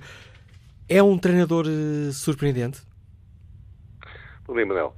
[0.88, 2.80] É um treinador uh, surpreendente?
[4.46, 4.96] Bom dia, Manuel.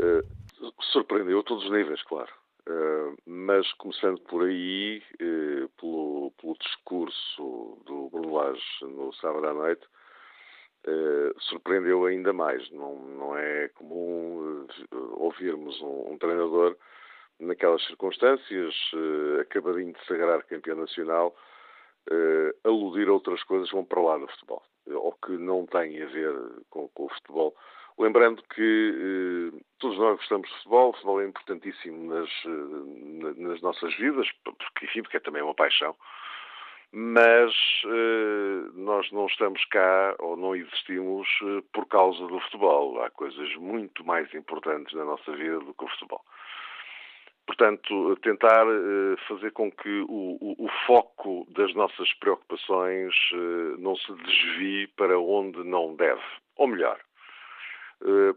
[0.00, 2.37] Uh, surpreendeu a todos os níveis, claro.
[2.68, 9.54] Uh, mas começando por aí, uh, pelo, pelo, discurso do Bruno Lage no sábado à
[9.54, 9.86] noite,
[10.86, 12.70] uh, surpreendeu ainda mais.
[12.70, 14.66] Não, não é comum
[15.12, 16.76] ouvirmos um, um, treinador
[17.40, 18.74] naquelas circunstâncias,
[19.40, 21.34] acabadinho de sagrar campeão nacional,
[22.64, 26.06] aludir a outras coisas que vão para lá do futebol, ou que não têm a
[26.06, 26.34] ver
[26.68, 27.54] com, com o futebol
[27.98, 33.60] Lembrando que eh, todos nós gostamos de futebol, o futebol é importantíssimo nas, eh, nas
[33.60, 35.96] nossas vidas, porque, enfim, porque é também uma paixão,
[36.92, 37.52] mas
[37.84, 43.02] eh, nós não estamos cá ou não existimos eh, por causa do futebol.
[43.02, 46.22] Há coisas muito mais importantes na nossa vida do que o futebol.
[47.48, 53.96] Portanto, tentar eh, fazer com que o, o, o, foco das nossas preocupações eh, não
[53.96, 56.22] se desvie para onde não deve.
[56.56, 57.00] Ou melhor,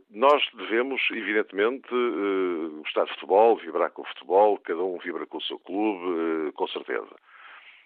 [0.10, 5.38] nós devemos, evidentemente, eh, gostar de futebol, vibrar com o futebol, cada um vibra com
[5.38, 7.16] o seu clube, eh, com certeza.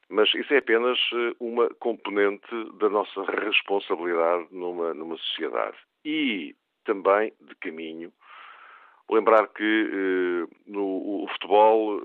[0.08, 1.00] Mas isso é apenas
[1.40, 2.48] uma componente
[2.78, 5.78] da nossa responsabilidade numa, numa sociedade.
[6.06, 8.14] E também, de caminho,
[9.10, 12.00] lembrar que no, o futebol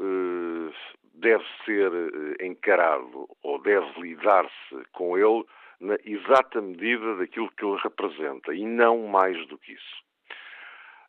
[1.13, 1.93] deve ser
[2.41, 5.45] encarado ou deve lidar-se com ele
[5.81, 10.03] na exata medida daquilo que ele representa e não mais do que isso.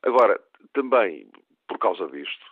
[0.04, 0.40] Agora,
[0.74, 1.30] também,
[1.68, 2.46] por causa disto,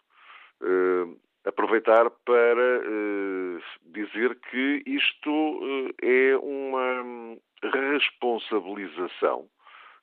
[0.62, 1.06] eh,
[1.46, 9.48] aproveitar para eh, dizer que isto eh, é uma responsabilização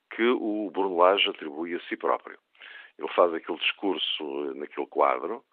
[0.09, 2.37] que o Bruno atribui a si próprio.
[2.97, 5.43] Ele faz aquele discurso naquele quadro,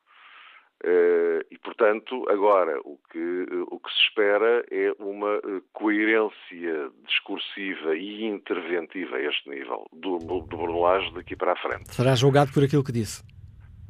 [1.51, 7.97] e, portanto, agora o que, uh, o que se espera é uma uh, coerência discursiva
[7.97, 11.95] e interventiva a este nível do, do Brunelage daqui para a frente.
[11.95, 13.22] Será julgado por aquilo que disse?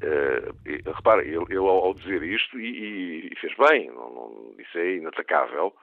[0.02, 4.96] Uh, repare, ele, ele, ao dizer isto, e, e fez bem, não, não, isso é
[4.96, 5.74] inatacável,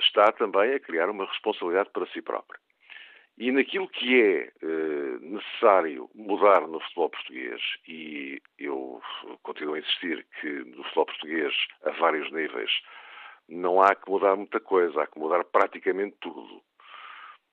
[0.00, 2.60] está também a criar uma responsabilidade para si próprio.
[3.36, 9.02] E naquilo que é eh, necessário mudar no futebol português, e eu
[9.42, 11.52] continuo a insistir que no futebol português,
[11.84, 12.70] a vários níveis,
[13.48, 16.62] não há que mudar muita coisa, há que mudar praticamente tudo.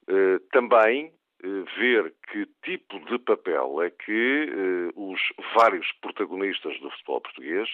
[0.07, 1.11] Eh, também
[1.43, 1.47] eh,
[1.79, 5.19] ver que tipo de papel é que os
[5.55, 7.67] vários protagonistas do futebol português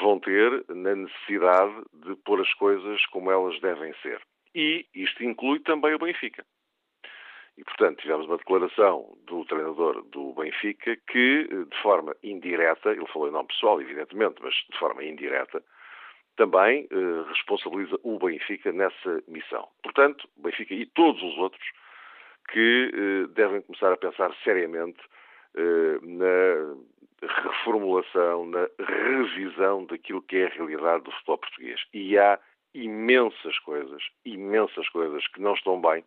[0.00, 4.20] vão ter na necessidade de pôr as coisas como elas devem ser.
[4.54, 6.44] E isto inclui também o Benfica.
[7.58, 13.26] E, portanto, tivemos uma declaração do treinador do Benfica que, de forma indireta, ele falou
[13.26, 15.60] em nome pessoal, evidentemente, mas de forma indireta,
[16.36, 19.66] também eh, responsabiliza o Benfica nessa missão.
[19.82, 21.64] Portanto, o Benfica e todos os outros
[22.52, 25.00] que eh, devem começar a pensar seriamente
[25.56, 26.76] eh, na
[27.20, 31.80] reformulação, na revisão daquilo que é a realidade do futebol português.
[31.92, 32.38] E há
[32.72, 36.04] imensas coisas, imensas coisas que não estão bem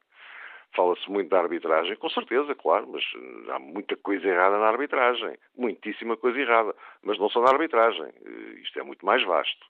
[0.73, 3.03] Fala-se muito da arbitragem, com certeza, claro, mas
[3.49, 5.37] há muita coisa errada na arbitragem.
[5.57, 6.73] Muitíssima coisa errada.
[7.03, 8.05] Mas não só na arbitragem.
[8.05, 9.65] Eh, isto é muito mais vasto.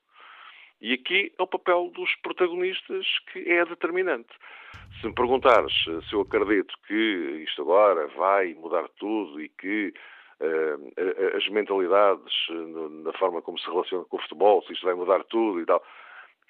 [0.81, 4.29] E aqui é o papel dos protagonistas que é determinante.
[4.99, 9.93] Se me perguntares se eu acredito que isto agora vai mudar tudo e que
[10.39, 12.33] uh, as mentalidades,
[13.03, 15.83] na forma como se relaciona com o futebol, se isto vai mudar tudo e tal.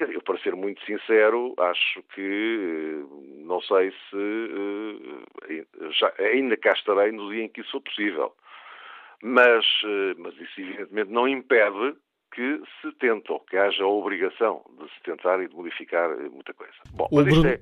[0.09, 3.05] Eu, para ser muito sincero, acho que
[3.45, 5.21] não sei se
[5.99, 8.33] já, ainda cá estarei no dia em que isso for possível.
[9.23, 9.65] Mas,
[10.17, 11.95] mas isso evidentemente não impede
[12.33, 16.53] que se tente, ou que haja a obrigação de se tentar e de modificar muita
[16.53, 16.73] coisa.
[16.91, 17.55] Bom, o mas isto Bruno...
[17.55, 17.59] é...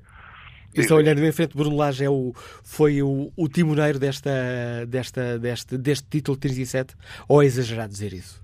[0.72, 2.32] E só olhando em frente, Bruno Lage é o,
[2.64, 6.94] foi o, o timoneiro desta, desta, deste, deste título 37?
[7.28, 8.40] Ou é exagerado dizer isso?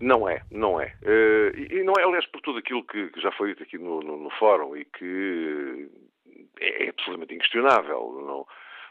[0.00, 0.94] Não é, não é.
[1.02, 4.16] Uh, e não é, aliás, por tudo aquilo que, já foi dito aqui no, no,
[4.16, 5.88] no, fórum e que
[6.58, 8.46] é, é absolutamente inquestionável.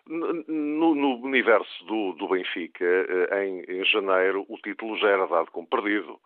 [0.07, 5.51] No, no, universo do, do Benfica, eh, em, em, janeiro, o título já era dado
[5.51, 6.20] como perdido.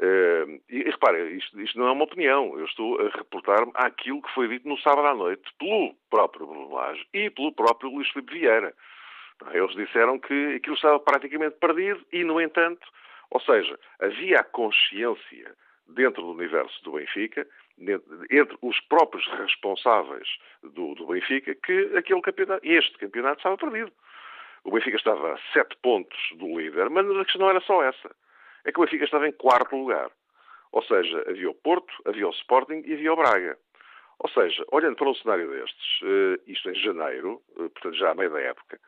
[0.00, 4.32] E, e repare, isto, isto, não é uma opinião, eu estou a reportar-me àquilo que
[4.32, 8.32] foi dito no sábado à noite pelo próprio Bruno Lage e pelo próprio Luís Filipe
[8.32, 8.72] Vieira.
[9.52, 12.86] Eles disseram que aquilo estava praticamente perdido e, no entanto,
[13.32, 15.54] ou seja, havia a consciência
[15.88, 17.46] dentro do universo do Benfica,
[18.30, 20.28] entre os próprios responsáveis
[20.62, 23.92] do, do Benfica, que aquele campeonato, este campeonato estava perdido.
[24.64, 28.10] O Benfica estava a sete pontos do líder, mas a questão era só essa
[28.64, 30.10] é que o Benfica estava em quarto lugar.
[30.72, 33.58] Ou seja, havia o Porto, havia o Sporting e havia o Braga.
[34.18, 38.14] Ou seja, olhando para um cenário destes, uh, isto em janeiro, uh, portanto já à
[38.14, 38.78] meia da época,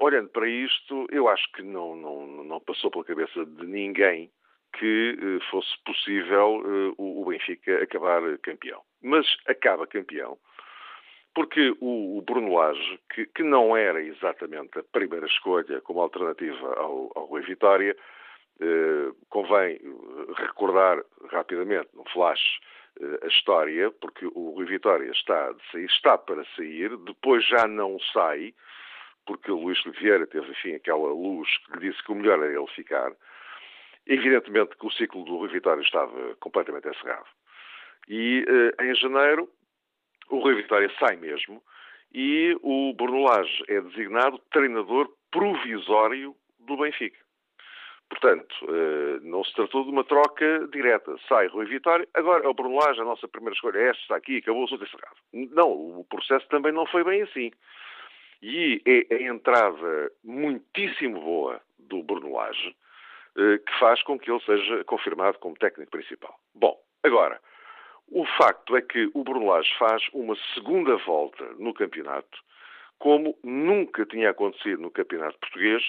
[0.00, 4.30] olhando para isto, eu acho que não, não, não passou pela cabeça de ninguém
[4.78, 8.82] que fosse possível o, o, Benfica acabar campeão.
[9.02, 10.38] Mas acaba campeão
[11.34, 17.10] porque o, Bruno Lage, que, que, não era exatamente a primeira escolha como alternativa ao,
[17.14, 17.96] ao Rui Vitória,
[18.60, 19.80] eh, convém
[20.36, 22.60] recordar rapidamente, no flash,
[23.00, 27.98] eh, a história, porque o Rui Vitória está, sair, está para sair, depois já não
[28.12, 28.54] sai,
[29.26, 32.52] porque o Luís Vieira teve, enfim, aquela luz que lhe disse que o melhor era
[32.52, 33.12] ele ficar.
[34.06, 37.26] Evidentemente que o ciclo do Rui Vitória estava completamente encerrado.
[38.08, 39.48] E eh, em janeiro,
[40.28, 41.62] o Rui Vitória sai mesmo
[42.12, 47.18] e o Bruno Lage é designado treinador provisório do Benfica.
[48.08, 51.16] Portanto, eh, não se tratou de uma troca direta.
[51.28, 54.16] Sai Rui Vitória, agora é o Bruno Lage, a nossa primeira escolha é esta, está
[54.16, 55.16] aqui, acabou o assunto encerrado.
[55.32, 57.50] Não, o processo também não foi bem assim.
[58.42, 62.74] E é a entrada muitíssimo boa do Bruno Lage
[63.36, 66.38] eh, que faz com que ele seja confirmado como técnico principal.
[66.54, 67.40] Bom, agora,
[68.10, 72.38] o facto é que o Bruno Lage faz uma segunda volta no campeonato,
[72.98, 75.82] como nunca tinha acontecido no campeonato português,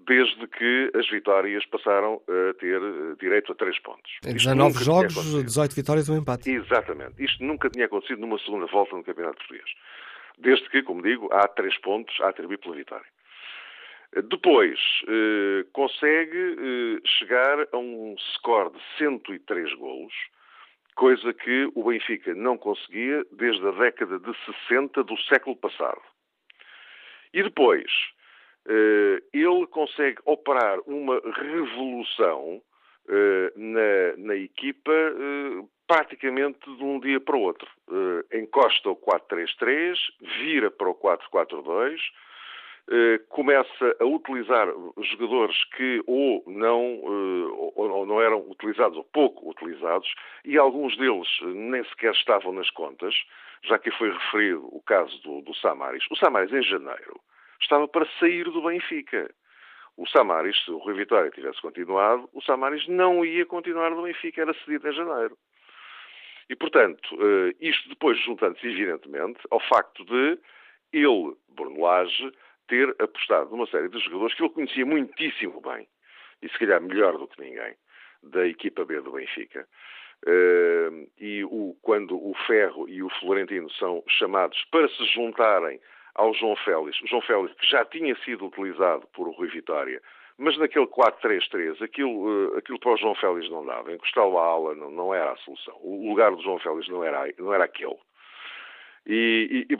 [0.00, 4.18] desde que as vitórias passaram a ter eh, direito a três pontos.
[4.26, 6.50] Em 19 jogos, 18 vitórias e um empate.
[6.50, 7.14] Exatamente.
[7.22, 9.70] Isto nunca tinha acontecido numa segunda volta no Campeonato Português.
[10.38, 13.06] Desde que, como digo, há três pontos a atribuir pela vitória.
[14.28, 14.78] Depois,
[15.08, 20.14] eh, consegue eh, chegar a um score de 103 golos,
[20.94, 24.32] coisa que o Benfica não conseguia desde a década de
[24.68, 26.00] 60 do século passado.
[27.32, 27.90] E depois,
[28.66, 32.62] eh, ele consegue operar uma revolução
[33.08, 37.68] eh, na, na equipa eh, praticamente de um dia para o outro.
[38.32, 39.96] encosta o 4-3-3,
[40.38, 41.98] vira para o 4-4-2,
[43.28, 44.68] começa a utilizar
[44.98, 47.00] jogadores que ou não,
[47.74, 50.12] ou não eram utilizados ou pouco utilizados
[50.44, 53.14] e alguns deles nem sequer estavam nas contas,
[53.62, 56.04] já que foi referido o caso do, do Samaris.
[56.10, 57.20] O Samaris, em janeiro,
[57.60, 59.30] estava para sair do Benfica.
[59.96, 64.42] O Samaris, se o Rui Vitória tivesse continuado, o Samaris não ia continuar no Benfica,
[64.42, 65.38] era cedido em janeiro.
[66.48, 70.38] E, portanto, eh, isto depois juntando-se, evidentemente, ao facto de
[70.92, 72.30] ele, Bruno Lage,
[72.68, 75.86] ter apostado numa série de jogadores que ele conhecia muitíssimo bem,
[76.42, 77.74] e se calhar melhor do que ninguém,
[78.22, 79.66] da equipa B do Benfica.
[80.26, 85.80] Eh, e o, quando o Ferro e o Florentino são chamados para se juntarem
[86.14, 87.00] ao João Félix.
[87.02, 90.00] O João Félix que já tinha sido utilizado por Rui Vitória,
[90.38, 93.92] mas naquele 4-3-3, aquilo, eh, aquilo para o João Félix não dava.
[93.92, 95.76] Encostá-lo à ala não, não, era a solução.
[95.80, 97.96] O lugar do João Félix não era, não era aquele.
[99.06, 99.76] E, e, e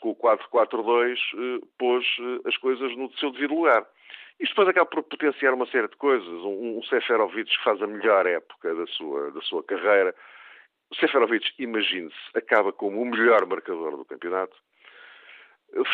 [0.00, 3.86] com o 4-4-2, eh, pôs eh, as coisas no seu devido lugar.
[4.40, 6.26] Isto depois acaba por potenciar uma série de coisas.
[6.26, 10.14] Um, um Seferovic que faz a melhor época da sua, da sua carreira.
[10.90, 14.56] O Seferovic, imagine-se, acaba como o melhor marcador do campeonato.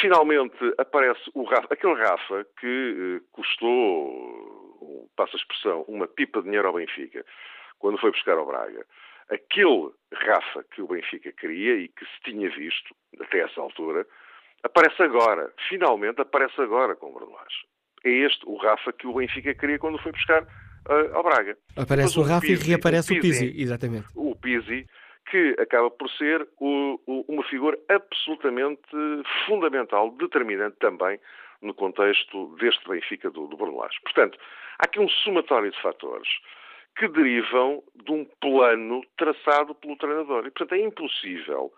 [0.01, 6.45] Finalmente aparece o Rafa, aquele Rafa que eh, custou, passa a expressão, uma pipa de
[6.47, 7.25] dinheiro ao Benfica,
[7.79, 8.87] quando foi buscar ao Braga.
[9.31, 14.07] Aquele Rafa que o Benfica queria e que se tinha visto até essa altura,
[14.63, 17.67] aparece agora, finalmente aparece agora com o Bruno Lage.
[18.05, 21.57] é este, o Rafa, que o Benfica queria quando foi buscar uh, ao Braga.
[21.77, 24.07] Aparece o Rafa Pizzi, e reaparece o Pizzi, Pizzi, exatamente.
[24.15, 24.87] O Pizzi,
[25.27, 28.83] que acaba por ser o, o, uma figura absolutamente
[29.47, 31.19] fundamental, determinante também
[31.63, 33.99] no contexto deste Benfica do, do Bruno Lage.
[34.03, 34.39] Portanto,
[34.79, 36.29] há aqui um somatório de fatores
[36.97, 40.47] que derivam de um plano traçado pelo treinador.
[40.47, 41.73] E, portanto, é impossível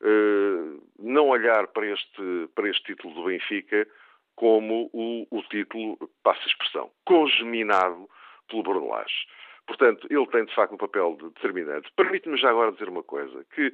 [0.00, 3.86] uh, não olhar para este, para este título do Benfica
[4.36, 8.08] como o, o título, passa a expressão, congeminado
[8.48, 9.26] pelo Bruno Lage.
[9.70, 11.92] Portanto, ele tem de facto um papel determinante.
[11.94, 13.72] Permite-me já agora dizer uma coisa, que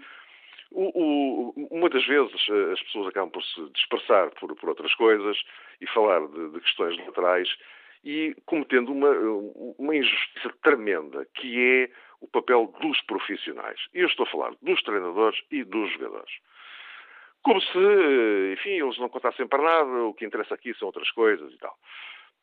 [0.70, 5.38] o, o, muitas vezes eh, as pessoas acabam por se dispersar por, por outras coisas
[5.80, 7.48] e falar de, de questões laterais
[8.04, 9.08] e cometendo uma,
[9.78, 11.90] uma injustiça tremenda, que é
[12.20, 13.80] o papel dos profissionais.
[13.94, 16.32] E eu estou a falar dos treinadores e dos jogadores.
[17.42, 21.50] Como se, enfim, eles não contassem para nada, o que interessa aqui são outras coisas
[21.50, 21.74] e tal.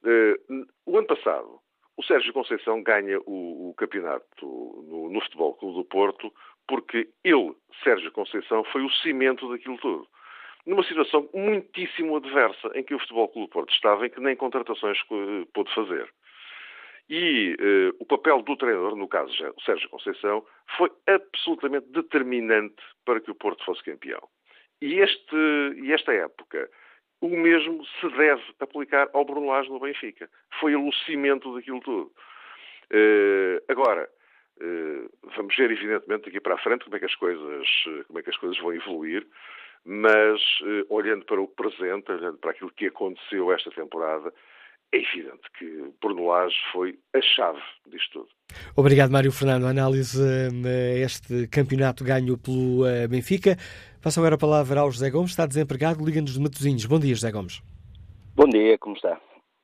[0.04, 1.60] Uh, o ano passado,
[1.98, 6.34] o Sérgio Conceição ganha o, o campeonato no, no Futebol Clube do Porto
[6.68, 10.08] porque ele, Sérgio Conceição, foi o cimento daquilo tudo
[10.66, 14.98] numa situação muitíssimo adversa em que o Futebol Clube Porto estava, em que nem contratações
[15.54, 16.10] pôde fazer.
[17.10, 20.46] E uh, o papel do treinador, no caso o Sérgio Conceição,
[20.78, 24.22] foi absolutamente determinante para que o Porto fosse campeão.
[24.82, 25.36] E, este,
[25.84, 26.70] e esta época,
[27.26, 30.30] o mesmo se deve aplicar ao Bruno Lage no Benfica.
[30.60, 32.12] Foi o cimento daquilo tudo.
[32.92, 34.10] Uh, agora,
[34.62, 37.68] uh, vamos ver evidentemente daqui para a frente como é que as coisas,
[38.08, 39.26] como é que as coisas vão evoluir
[39.86, 44.34] mas eh, olhando para o presente, olhando para aquilo que aconteceu esta temporada,
[44.94, 48.30] é evidente que Bruno Lage foi a chave disto tudo.
[48.76, 49.66] Obrigado, Mário Fernando.
[49.66, 53.58] Análise a eh, este campeonato ganho pelo eh, Benfica.
[54.02, 56.86] Passo agora a palavra ao José Gomes, está desempregado, liga-nos de Matosinhos.
[56.86, 57.62] Bom dia, José Gomes.
[58.36, 59.20] Bom dia, como está?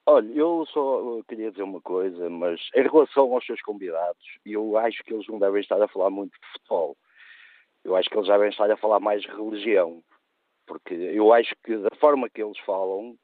[0.07, 5.03] Olha, eu só queria dizer uma coisa, mas em relação aos seus convidados, eu acho
[5.03, 6.97] que eles não devem estar a falar muito de futebol.
[7.84, 10.01] Eu acho que eles devem estar a falar mais de religião
[10.69, 13.17] porque eu acho que da forma que eles falam,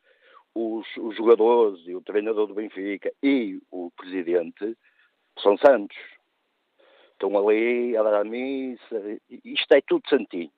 [0.55, 4.77] os, os jogadores e o treinador do Benfica e o presidente
[5.39, 5.97] são santos.
[7.11, 10.53] Estão ali a dar a missa, isto é tudo santinhos.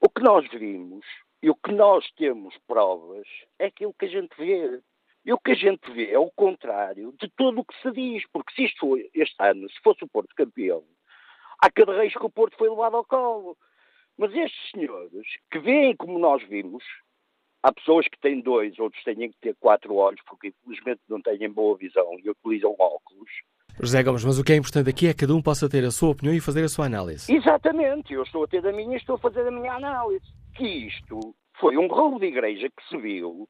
[0.00, 1.04] O que nós vimos
[1.42, 3.26] e o que nós temos provas
[3.58, 4.80] é aquilo que a gente vê.
[5.24, 8.24] E o que a gente vê é o contrário de tudo o que se diz,
[8.32, 10.82] porque se isto foi este ano, se fosse o Porto campeão,
[11.60, 13.56] há cada vez que o Porto foi levado ao colo.
[14.16, 16.84] Mas estes senhores que veem como nós vimos,
[17.62, 21.48] há pessoas que têm dois, outros têm que ter quatro olhos, porque infelizmente não têm
[21.50, 23.30] boa visão e utilizam óculos.
[23.78, 25.90] José Gomes, mas o que é importante aqui é que cada um possa ter a
[25.90, 27.32] sua opinião e fazer a sua análise.
[27.32, 30.26] Exatamente, eu estou a ter a minha e estou a fazer a minha análise.
[30.54, 33.48] Que isto foi um roubo de igreja que se viu.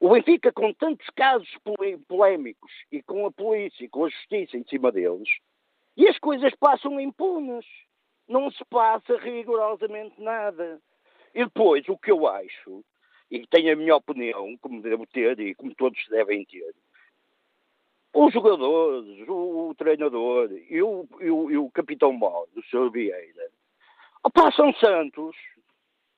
[0.00, 1.48] O Benfica, com tantos casos
[2.08, 5.28] polémicos e com a polícia e com a justiça em cima deles,
[5.96, 7.64] e as coisas passam impunes
[8.28, 10.80] não se passa rigorosamente nada.
[11.34, 12.84] E depois, o que eu acho,
[13.32, 16.74] e tenho a minha opinião, como devo ter e como todos devem ter,
[18.14, 22.90] os jogadores, o, o treinador e o, e o, e o capitão Mó, o Sr.
[22.90, 23.50] Vieira,
[24.34, 25.34] passam santos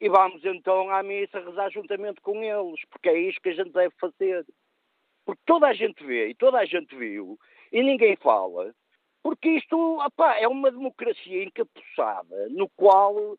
[0.01, 3.71] e vamos então à missa rezar juntamente com eles, porque é isso que a gente
[3.71, 4.45] deve fazer.
[5.25, 7.39] Porque toda a gente vê e toda a gente viu
[7.71, 8.75] e ninguém fala
[9.23, 13.39] porque isto opá, é uma democracia encapuçada, no qual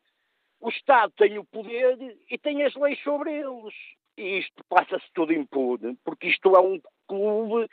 [0.60, 1.98] o Estado tem o poder
[2.30, 3.74] e tem as leis sobre eles.
[4.16, 7.68] E isto passa-se tudo impune, porque isto é um clube,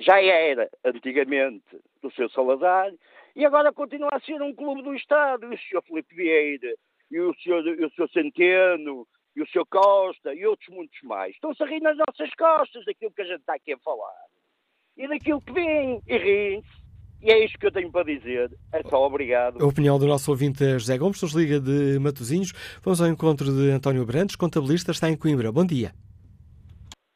[0.00, 2.92] já era antigamente do seu Salazar,
[3.34, 5.46] e agora continua a ser um clube do Estado.
[5.46, 5.82] E o Sr.
[5.86, 6.74] Felipe Vieira,
[7.10, 7.84] e o Sr.
[7.84, 8.10] O Sr.
[8.12, 9.64] Centeno, e o Sr.
[9.70, 13.40] Costa, e outros muitos mais, estão-se a rir nas nossas costas daquilo que a gente
[13.40, 14.26] está aqui a falar.
[14.98, 16.81] E daquilo que vem, e riem-se
[17.22, 18.50] e é isto que eu tenho para dizer.
[18.72, 19.62] É só obrigado.
[19.62, 22.52] A opinião do nosso ouvinte José Gomes, nos liga de Matosinhos.
[22.82, 25.52] Vamos ao encontro de António Brandes, contabilista, está em Coimbra.
[25.52, 25.92] Bom dia.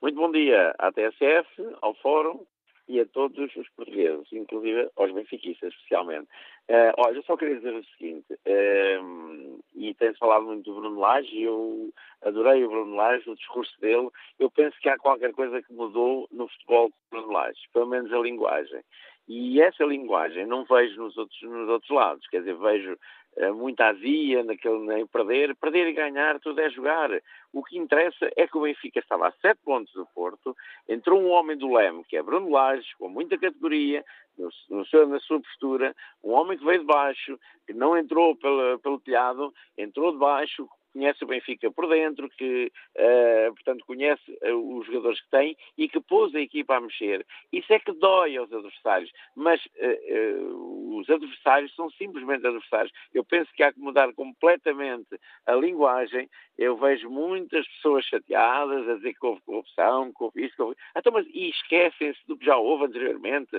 [0.00, 1.48] Muito bom dia à TSF,
[1.82, 2.44] ao Fórum
[2.88, 6.28] e a todos os portugueses, inclusive aos benfiquistas, especialmente.
[6.68, 11.00] Uh, olha, eu só queria dizer o seguinte, uh, e tem-se falado muito do Bruno
[11.00, 11.92] Lage, eu
[12.22, 14.08] adorei o Bruno Lage, o discurso dele,
[14.38, 18.12] eu penso que há qualquer coisa que mudou no futebol do Bruno Lage, pelo menos
[18.12, 18.83] a linguagem.
[19.28, 22.96] E essa linguagem não vejo nos outros, nos outros lados, quer dizer, vejo
[23.38, 27.11] uh, muita azia naquele nem perder, perder e ganhar, tudo é jogar.
[27.53, 30.57] O que interessa é que o Benfica estava a sete pontos do Porto,
[30.88, 34.04] entrou um homem do Leme, que é Bruno Lage, com muita categoria,
[34.38, 38.36] no, no seu, na sua postura, um homem que veio de baixo, que não entrou
[38.36, 44.39] pelo, pelo telhado, entrou de baixo, conhece o Benfica por dentro, que, uh, portanto, conhece
[44.43, 47.25] uh, os jogadores que tem e que pôs a equipa a mexer.
[47.53, 52.93] Isso é que dói aos adversários, mas uh, os adversários são simplesmente adversários.
[53.13, 56.31] Eu penso que há que mudar completamente a linguagem.
[56.57, 60.77] Eu vejo muitas pessoas chateadas a dizer que houve corrupção, que houve isso, que houve...
[60.97, 63.51] Então, mas, e esquecem-se do que já houve anteriormente,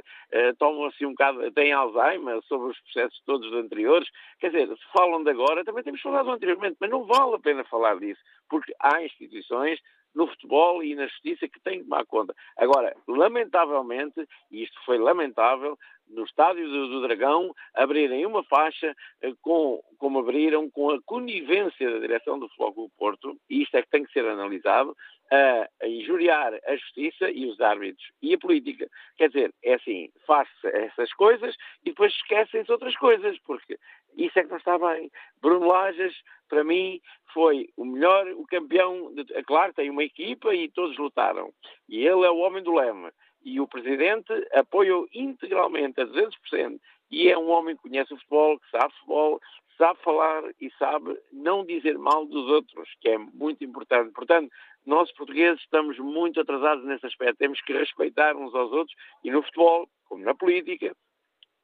[0.58, 4.10] tomam assim um bocado, têm Alzheimer sobre os processos todos anteriores.
[4.40, 7.64] Quer dizer, se falam de agora, também temos falado anteriormente, mas não vale a pena
[7.66, 9.80] falar disso, porque há instituições
[10.16, 12.34] no futebol e na justiça que têm que tomar conta.
[12.58, 15.78] Agora, lamentavelmente, e isto foi lamentável,
[16.10, 21.92] no estádio do, do Dragão abrirem uma faixa eh, com, como abriram com a conivência
[21.92, 24.96] da direção do Futebol Clube Porto, e isto é que tem que ser analisado,
[25.32, 28.90] a, injuriar a justiça e os árbitros e a política.
[29.18, 33.78] Quer dizer, é assim, faz essas coisas e depois esquecem-se outras coisas, porque
[34.16, 35.12] isso é que não está bem.
[35.42, 36.16] Bruno Lages,
[36.50, 37.02] para mim,
[37.34, 39.14] foi o melhor, o campeão.
[39.14, 41.54] De, é claro, tem uma equipa e todos lutaram.
[41.88, 43.12] E ele é o homem do leme.
[43.44, 46.80] E o presidente apoia-o integralmente, a 200%.
[47.10, 49.40] E é um homem que conhece o futebol, que sabe futebol,
[49.78, 54.12] sabe falar e sabe não dizer mal dos outros, que é muito importante.
[54.14, 54.52] Portanto,
[54.86, 57.38] nós portugueses estamos muito atrasados nesse aspecto.
[57.38, 60.96] Temos que respeitar uns aos outros e no futebol, como na política,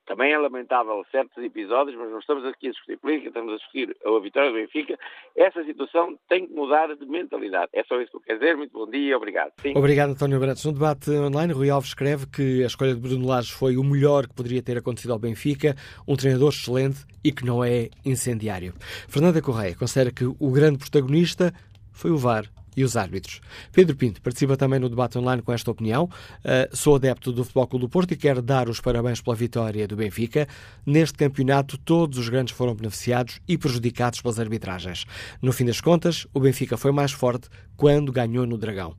[0.05, 3.95] também é lamentável certos episódios, mas não estamos aqui a discutir política, estamos a discutir
[4.05, 4.97] a vitória do Benfica.
[5.35, 7.69] Essa situação tem que mudar de mentalidade.
[7.73, 8.57] É só isso que eu quero dizer.
[8.57, 9.53] Muito bom dia, obrigado.
[9.61, 9.73] Sim.
[9.75, 10.65] Obrigado, António Brantes.
[10.65, 14.27] No debate online, Rui Alves escreve que a escolha de Bruno Lages foi o melhor
[14.27, 15.75] que poderia ter acontecido ao Benfica,
[16.07, 18.73] um treinador excelente e que não é incendiário.
[19.07, 21.53] Fernanda Correia considera que o grande protagonista
[21.91, 22.45] foi o VAR
[22.75, 23.41] e os árbitros.
[23.71, 26.05] Pedro Pinto participa também no debate online com esta opinião.
[26.05, 29.87] Uh, sou adepto do Futebol Clube do Porto e quero dar os parabéns pela vitória
[29.87, 30.47] do Benfica.
[30.85, 35.05] Neste campeonato, todos os grandes foram beneficiados e prejudicados pelas arbitragens.
[35.41, 38.95] No fim das contas, o Benfica foi mais forte quando ganhou no Dragão.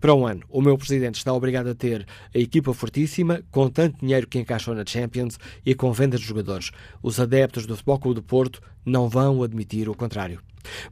[0.00, 4.00] Para um ano, o meu presidente está obrigado a ter a equipa fortíssima, com tanto
[4.00, 6.70] dinheiro que encaixou na Champions e com venda de jogadores.
[7.02, 10.40] Os adeptos do Futebol Clube do Porto não vão admitir o contrário.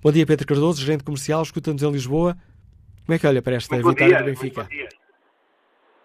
[0.02, 2.36] Bom dia, Pedro Cardoso, gerente comercial, escuta-nos em Lisboa.
[3.04, 4.62] Como é que olha para esta muito vitória do Benfica?
[4.62, 4.88] Muito bom dia.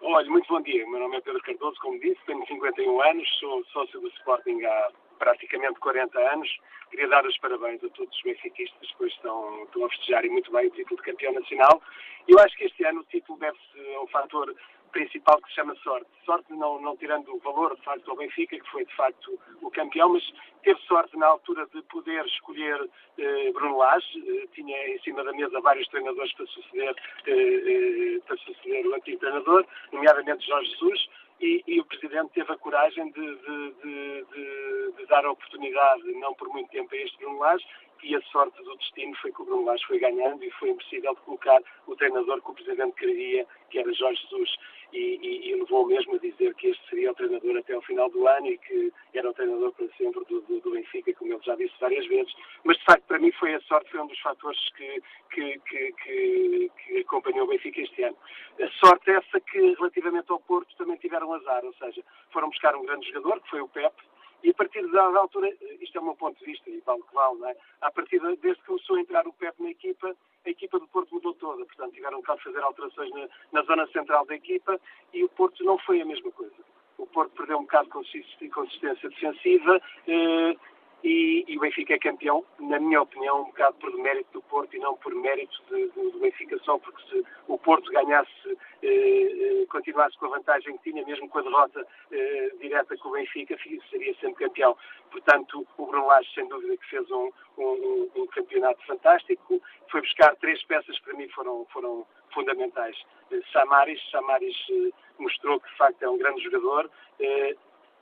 [0.01, 0.88] Olha, muito bom dia.
[0.88, 4.89] Meu nome é Pedro Cardoso, como disse, tenho 51 anos, sou sócio do Sporting há
[5.17, 6.49] praticamente 40 anos.
[6.91, 10.68] Queria dar os parabéns a todos os benfiquistas, pois estão, estão a festejar muito bem
[10.68, 11.81] o título de campeão nacional.
[12.27, 14.53] Eu acho que este ano o título deve-se a um fator
[14.91, 16.09] principal que se chama sorte.
[16.26, 19.72] Sorte não, não tirando o valor, de facto, ao Benfica, que foi, de facto, o
[19.72, 24.23] campeão, mas teve sorte na altura de poder escolher eh, Bruno Lage.
[24.27, 26.95] Eh, tinha em cima da mesa vários treinadores para suceder,
[27.26, 31.09] eh, eh para suceder o antigo treinador, nomeadamente Jorge Jesus
[31.41, 36.34] e, e, o Presidente teve a coragem de, de, de, de, dar a oportunidade, não
[36.35, 37.65] por muito tempo, a este Bruno Lage,
[38.03, 41.13] e a sorte do destino foi que o Bruno Lage foi ganhando e foi impossível
[41.15, 44.55] de colocar o treinador que o Presidente queria, que era Jorge Jesus
[44.91, 48.09] e, e, e levou mesmo a dizer que este seria o treinador até ao final
[48.09, 51.41] do ano e que era o treinador para sempre do, do, do, Benfica, como ele
[51.43, 52.34] já disse várias vezes.
[52.63, 55.01] Mas, de facto, para mim foi a sorte, foi um dos fatores que,
[55.31, 58.18] que, que, que, que acompanhou o Benfica este ano.
[58.59, 62.76] A sorte é essa que, relativamente ao Porto, também tiveram azar, ou seja, foram buscar
[62.76, 64.01] um grande jogador, que foi o Pepe,
[64.43, 65.49] e a partir da altura,
[65.80, 67.55] isto é o meu ponto de vista, e vale que vale, não é?
[67.81, 70.15] A partir de, desde que começou a entrar o Pepe na equipa,
[70.45, 71.65] a equipa do Porto mudou toda.
[71.65, 74.80] Portanto, tiveram que fazer alterações na, na, zona central da equipa
[75.13, 76.55] e o Porto não foi a mesma coisa.
[76.97, 79.81] O Porto perdeu um bocado de consistência defensiva.
[80.07, 80.55] Eh,
[81.03, 84.76] e, e, o Benfica é campeão, na minha opinião, um bocado por mérito do Porto
[84.76, 89.61] e não por mérito de, de, do Benfica só, porque se o Porto ganhasse, eh,
[89.61, 93.14] eh, continuasse com a vantagem que tinha, mesmo com a derrota eh, direta com o
[93.14, 93.57] Benfica,
[93.90, 94.78] seria sempre campeão.
[95.11, 100.64] Portanto, o Bruno sem dúvida, que fez um, um, um, campeonato fantástico, foi buscar três
[100.64, 102.98] peças que para mim foram, foram fundamentais.
[103.32, 106.90] Eh, Samaris, Samaris eh, mostrou que de facto é um grande jogador.
[107.19, 107.56] Eh,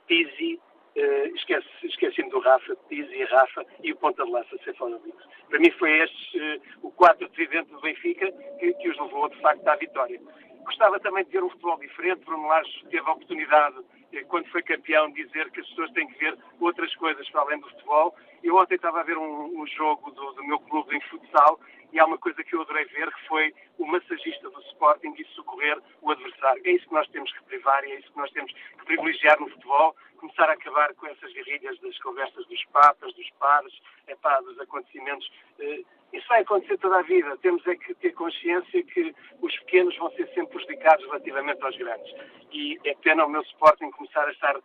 [0.06, 0.60] Pizzi,
[0.96, 5.16] Uh, esqueci, esqueci-me do Rafa, Pizzi Rafa e o ponta de lança Seferovic.
[5.48, 9.40] Para mim foi este uh, o quadro tridente do Benfica que, que, os levou de
[9.40, 10.20] facto à vitória.
[10.64, 12.24] Gostava também de ver um futebol diferente.
[12.24, 16.08] Bruno Lage teve a oportunidade, uh, quando foi campeão, de dizer que as pessoas têm
[16.08, 18.16] que ver outras coisas para além do futebol.
[18.42, 21.60] Eu ontem estava a ver um, um jogo do, do meu clube em futsal
[21.92, 25.24] e há uma coisa que eu adorei ver, que foi o massagista do Sporting e
[25.34, 26.62] socorrer o adversário.
[26.64, 29.40] É isso que nós temos que privar e é isso que nós temos que privilegiar
[29.40, 33.72] no futebol, começar a acabar com essas guerrilhas das conversas dos papas, dos pares,
[34.06, 35.26] epá, dos acontecimentos.
[35.58, 37.36] Uh, isso vai acontecer toda a vida.
[37.38, 42.12] Temos é que ter consciência que os pequenos vão ser sempre prejudicados relativamente aos grandes.
[42.52, 44.56] E é pena o meu Sporting começar a estar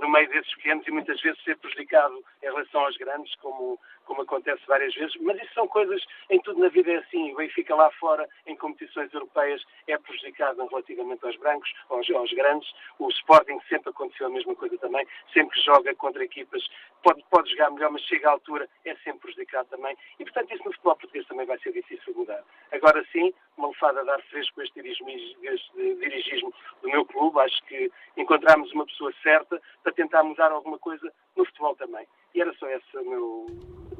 [0.00, 4.22] no meio desses pequenos e muitas vezes ser prejudicado em relação aos grandes, como, como
[4.22, 5.14] acontece várias vezes.
[5.20, 7.32] Mas isso são coisas, em tudo na vida é assim.
[7.32, 12.72] O Benfica lá fora, em competições europeias, é prejudicado relativamente aos brancos, aos, aos grandes.
[12.98, 15.06] O Sporting sempre aconteceu a mesma coisa também.
[15.32, 16.62] Sempre que joga contra equipas,
[17.04, 19.96] pode, pode jogar melhor, mas chega à altura, é sempre prejudicado também.
[20.18, 22.42] E, portanto, isso no futebol português também vai ser difícil mudar.
[22.72, 26.52] Agora sim, uma lefada a dar fresco este dirigismo
[26.82, 27.38] do meu clube.
[27.40, 32.06] Acho que encontramos uma pessoa certa para tentar mudar alguma coisa no futebol também.
[32.34, 33.46] E era só esse o meu,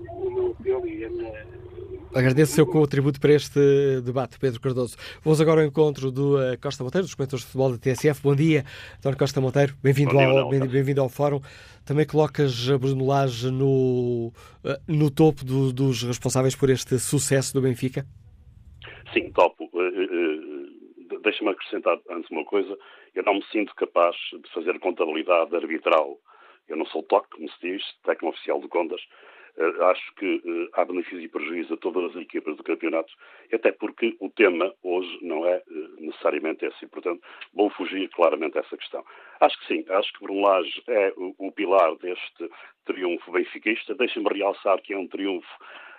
[0.09, 1.47] o meu apelo e a minha
[2.12, 4.97] Agradeço o seu contributo para este debate, Pedro Cardoso.
[5.22, 8.22] Vamos agora ao encontro do uh, Costa Monteiro, dos comentadores de futebol da TSF.
[8.22, 8.64] Bom dia,
[8.98, 9.74] António Costa Monteiro.
[9.82, 11.40] Bem-vindo ao, bem, bem ao Fórum.
[11.86, 14.32] Também colocas Bruno Lage no,
[14.64, 18.05] uh, no topo do, dos responsáveis por este sucesso do Benfica?
[19.12, 19.64] Sim, topo.
[19.72, 22.76] Uh, Deixa-me acrescentar antes uma coisa.
[23.14, 26.18] Eu não me sinto capaz de fazer contabilidade arbitral.
[26.68, 29.05] Eu não sou toque, como se diz, técnico oficial de contas eh,
[29.56, 33.12] acho que uh, há benefício e prejuízo a todas as equipas do campeonato,
[33.52, 36.85] até porque o tema hoje não é uh, necessariamente esse.
[36.85, 37.22] E, portanto,
[37.52, 39.05] vou fugir claramente a essa questão.
[39.40, 42.51] Acho que sim, acho que Bruno Lage é o, pilar deste
[42.85, 43.94] triunfo benfiquista.
[43.94, 45.48] Deixem-me realçar que é um triunfo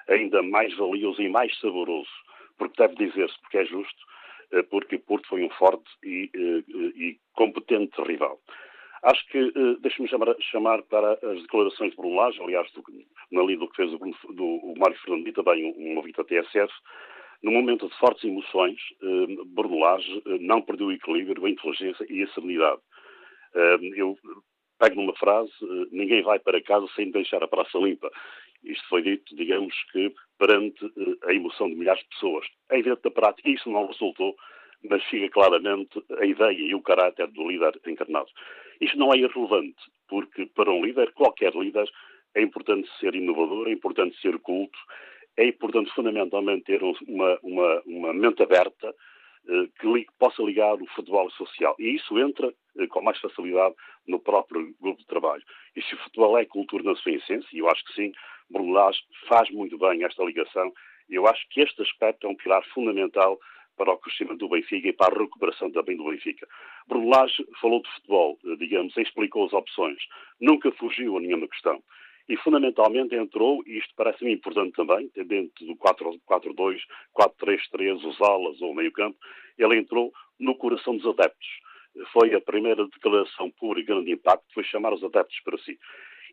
[0.10, 2.12] ainda mais valioso e mais saboroso,
[2.58, 4.06] porque deve dizer-se, porque é justo,
[4.70, 6.30] porque Porto foi um forte e,
[6.96, 8.40] e competente rival.
[9.04, 12.84] Acho que, uh, deixe-me chamar, chamar, para as declarações de Bruno Lage, aliás, do,
[13.32, 13.98] na linha do que fez o,
[14.34, 16.74] do, o Mário Fernando e também um, um ouvinte da TSF,
[17.44, 22.06] no momento de fortes emoções, uh, Bruno Lage uh, não perdeu o equilíbrio, a inteligência
[22.10, 22.82] e a serenidade.
[23.96, 24.18] Eu
[24.78, 25.50] pego numa frase,
[25.90, 28.12] ninguém vai para casa sem deixar a praça limpa.
[28.66, 30.84] Isto foi dito, digamos que, perante
[31.24, 32.46] a emoção de milhares de pessoas.
[32.70, 34.36] É evidente da prática, isso não resultou,
[34.90, 38.30] mas fica claramente a ideia e o caráter do líder encarnado.
[38.82, 41.90] Isto não é irrelevante, porque para um líder, qualquer líder,
[42.36, 44.78] é importante ser inovador, é importante ser culto,
[45.38, 48.94] é importante fundamentalmente ter uma, uma, uma mente aberta
[49.48, 51.76] eh, que li, possa ligar o futebol social.
[51.78, 53.76] E isso entra eh, com mais facilidade
[54.08, 55.44] no próprio grupo de trabalho.
[55.76, 58.12] E se o futebol é cultura na sua essência, e eu acho que sim,
[58.50, 60.74] Bruno Lage faz muito bem esta ligação,
[61.10, 63.38] eu acho que este aspecto é um pilar fundamental
[63.76, 66.48] para o crescimento do Benfica e para a recuperação também do Benfica.
[66.88, 69.98] Bruno Lage falou de futebol, eh, digamos, explicou as opções,
[70.40, 71.82] nunca fugiu a nenhuma questão.
[72.28, 76.82] E fundamentalmente entrou, e isto parece-me importante também, dentro do 4-4-2,
[77.14, 79.18] 4-3-3, os alas ou o meio-campo,
[79.58, 81.48] ele entrou no coração dos adeptos.
[82.12, 85.78] Foi a primeira declaração pura e grande impacto, foi chamar os adeptos para si.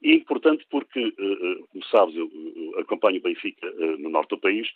[0.03, 2.29] E é importante porque, eh, eh, como sabes, eu
[2.79, 4.67] acompanho o Benfica no norte do país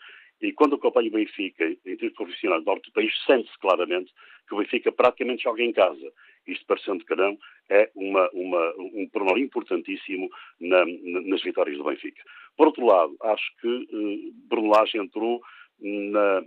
[0.41, 4.13] e quando acompanho o Benfica em termos profissionais do norte do país, sente-se claramente
[4.47, 6.13] que o Benfica praticamente joga em casa.
[6.47, 7.37] Isto, parecendo que não,
[7.69, 10.29] é uma, uma, um pormenor importantíssimo
[10.61, 12.23] na, na, nas vitórias do Benfica.
[12.57, 15.43] Por outro lado, acho que uh, Bruno Lage entrou
[15.81, 16.43] na,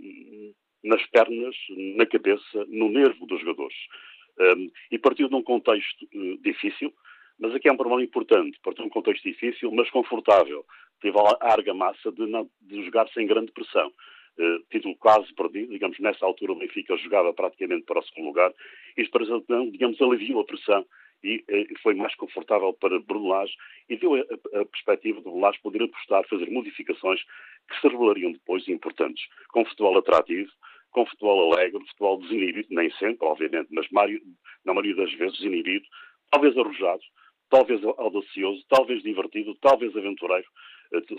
[0.82, 1.54] nas pernas,
[1.96, 3.76] na cabeça, no nervo dos jogadores.
[4.38, 6.94] Um, e partiu de um contexto uh, difícil,
[7.38, 10.64] mas aqui é um problema importante, partiu de um contexto difícil, mas confortável
[11.00, 12.26] teve a argamassa de,
[12.62, 13.92] de jogar sem grande pressão.
[14.38, 18.52] Uh, título quase perdido, digamos, nessa altura o Benfica jogava praticamente para o segundo lugar,
[18.96, 19.08] e
[19.48, 20.86] não, digamos, aliviou a pressão
[21.22, 23.52] e uh, foi mais confortável para Bruno Lage
[23.88, 27.20] e deu a, a, perspectiva de Bruno Lage poder apostar, fazer modificações
[27.68, 30.50] que se revelariam depois importantes, com futebol atrativo,
[30.90, 33.86] com futebol alegre, futebol desinibido, nem sempre, obviamente, mas
[34.64, 35.84] na maioria das vezes desinibido,
[36.30, 37.02] talvez arrojado,
[37.48, 40.48] talvez audacioso, talvez divertido, talvez aventureiro,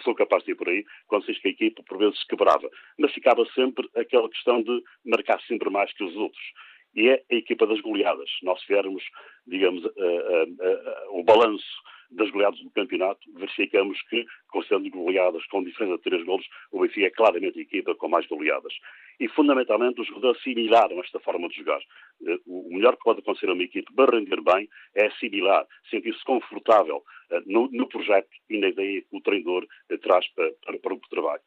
[0.03, 0.83] sou capaz de ir por aí,
[1.25, 2.69] diz que a equipa por vezes quebrava.
[2.97, 6.43] Mas ficava sempre aquela questão de marcar sempre mais que os outros.
[6.95, 8.29] E é a equipa das goleadas.
[8.43, 9.03] Nós tivermos,
[9.47, 11.63] digamos, uh, uh, o balanço
[12.11, 17.07] das goleadas do campeonato, verificamos que, considerando goleadas com diferença de três golos, o Benfica
[17.07, 18.73] é claramente a equipa com mais goleadas.
[19.19, 21.79] E, fundamentalmente, os jogadores assimilaram esta forma de jogar.
[22.27, 26.23] Eh, o melhor que pode acontecer a uma equipe para render bem é assimilar, sentir-se
[26.23, 30.79] confortável eh, no, no, projeto e na ideia que o treinador eh, traz para, para,
[30.79, 31.41] para o trabalho.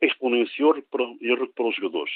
[0.00, 2.12] Exponenciou e recuperou os jogadores.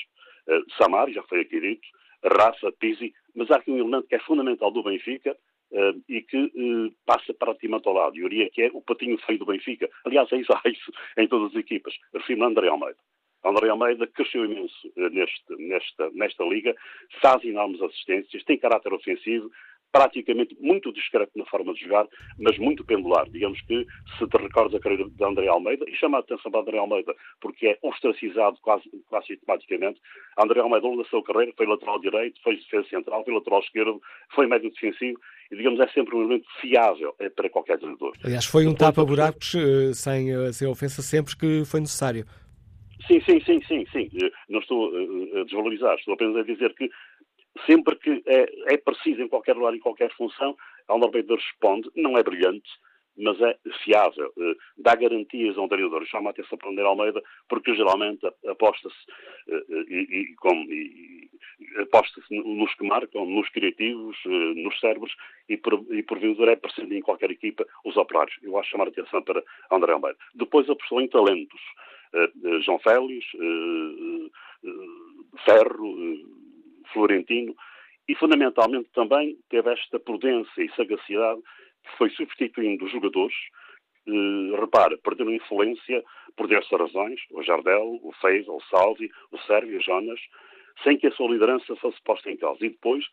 [0.76, 1.86] Samar, já foi aqui dito,
[2.24, 5.36] Rafa, Pizzi, mas há aqui um elemento que é fundamental do Benfica,
[5.72, 8.14] Uh, e que uh, passa praticamente ao lado.
[8.14, 9.88] Eu diria que é o patinho feio do Benfica.
[10.04, 11.94] Aliás, é isso, é isso em todas as equipas.
[12.12, 12.98] Refiro-me a André Almeida.
[13.44, 16.76] André Almeida cresceu imenso uh, neste, nesta, nesta liga,
[17.20, 19.50] faz enormes assistências, tem caráter ofensivo,
[19.92, 22.08] praticamente muito discreto na forma de jogar,
[22.38, 23.28] mas muito pendular.
[23.28, 23.86] Digamos que,
[24.18, 27.14] se te recordas a carreira de André Almeida, e chama a atenção para André Almeida,
[27.40, 30.00] porque é ostracizado quase, quase sistematicamente,
[30.38, 33.60] André Almeida, ao longo da sua carreira, foi lateral direito, foi defesa central, foi lateral
[33.60, 34.00] esquerdo,
[34.34, 35.20] foi médio defensivo,
[35.50, 38.14] e, digamos, é sempre um elemento fiável eh, para qualquer treinador.
[38.24, 42.24] Aliás, foi um tapa-buracos eh, sem, eh, sem ofensa sempre que foi necessário.
[43.06, 44.08] Sim, sim, sim, sim, sim.
[44.48, 46.88] Não estou a desvalorizar, estou apenas a dizer que
[47.66, 50.56] sempre que é, é preciso em qualquer lugar, em qualquer função,
[50.88, 52.68] Almar Almeida responde, não é brilhante,
[53.16, 56.04] mas é fiável, eh, dá garantias a um treinador.
[56.06, 58.96] Chama a atenção para André Almeida, porque geralmente aposta-se
[59.48, 61.28] eh, eh, e, e,
[61.60, 65.14] e aposta-se nos que marcam, nos criativos, nos cérebros,
[65.48, 68.36] e por, e porventura é presente em qualquer equipa os operários.
[68.42, 70.18] Eu acho chamar a atenção para André Almeida.
[70.34, 71.60] Depois apostou em talentos.
[72.60, 73.24] João Félix,
[75.46, 75.96] Ferro,
[76.92, 77.54] Florentino,
[78.08, 81.40] e fundamentalmente também teve esta prudência e sagacidade
[81.82, 83.34] que foi substituindo os jogadores,
[84.06, 86.02] eh, repara, perderam influência
[86.36, 90.20] por diversas razões, o Jardel, o Feiza, o Salvi, o Sérvio, o Jonas,
[90.82, 92.64] sem que a sua liderança fosse posta em causa.
[92.64, 93.04] E depois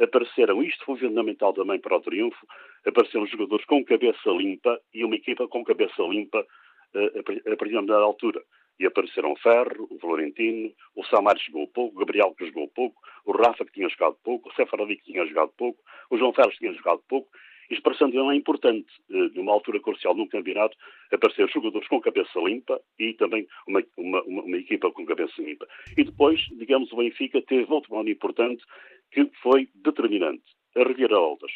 [0.00, 2.46] apareceram, isto foi fundamental também para o triunfo,
[2.84, 6.46] apareceram jogadores com cabeça limpa e uma equipa com cabeça limpa
[6.94, 8.42] eh, a partir da altura
[8.78, 13.00] e apareceram o Ferro, o Florentino, o Samar jogou pouco, o Gabriel que jogou pouco,
[13.24, 15.80] o Rafa que tinha jogado pouco, o Sefaradi que tinha jogado pouco,
[16.10, 17.28] o João Ferro que tinha jogado pouco.
[17.68, 20.76] Isto parecendo é importante, eh, numa altura crucial num campeonato,
[21.12, 25.66] aparecer jogadores com cabeça limpa e também uma, uma, uma, uma equipa com cabeça limpa.
[25.96, 28.62] E depois, digamos, o Benfica teve outro modo importante
[29.10, 30.44] que foi determinante,
[30.76, 31.50] a reviravoltas.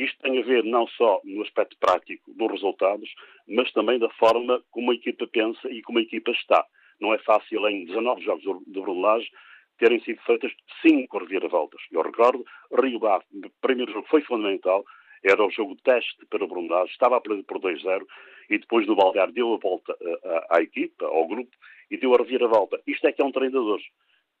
[0.00, 3.14] Isto tem a ver não só no aspecto prático dos resultados,
[3.46, 6.64] mas também da forma como a equipa pensa e como a equipa está.
[6.98, 9.30] Não é fácil em 19 jogos de Brunelage
[9.78, 11.82] terem sido feitas cinco reviravoltas.
[11.92, 12.46] Eu recordo,
[12.82, 14.84] Rio Bar, o primeiro jogo foi fundamental,
[15.22, 18.02] era o jogo teste para o Brunelage, estava a perder por 2-0
[18.48, 19.94] e depois do Baldear deu a volta
[20.24, 21.54] à, à, equipa, ao grupo,
[21.90, 22.80] e deu a reviravolta.
[22.86, 23.80] Isto é que é um treinador.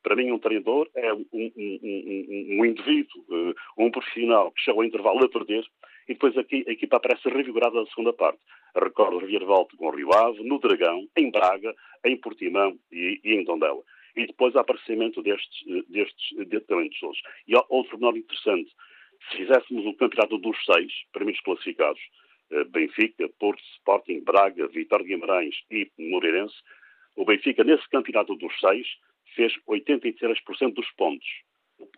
[0.02, 4.80] Para mim, um treinador é um, um, um, um indivíduo, uh, um profissional que chegou
[4.80, 5.64] ao intervalo a perder
[6.08, 8.40] e depois aqui a equipa aparece revigorada na segunda parte.
[8.74, 11.74] Recordo o Reviervolta com o Rio Ave, no Dragão, em Braga,
[12.04, 13.82] em Portimão e, e em Tondela.
[14.16, 17.22] E depois o aparecimento destes, eh, destes de talentos todos.
[17.46, 18.70] E outro menor interessante,
[19.30, 22.00] se fizéssemos o campeonato dos seis primeiros classificados,
[22.70, 26.56] Benfica, Porto, Sporting, Braga, Vitória de Guimarães e Moreirense,
[27.16, 28.86] o Benfica, nesse campeonato dos seis,
[29.34, 31.26] fez 83% dos pontos.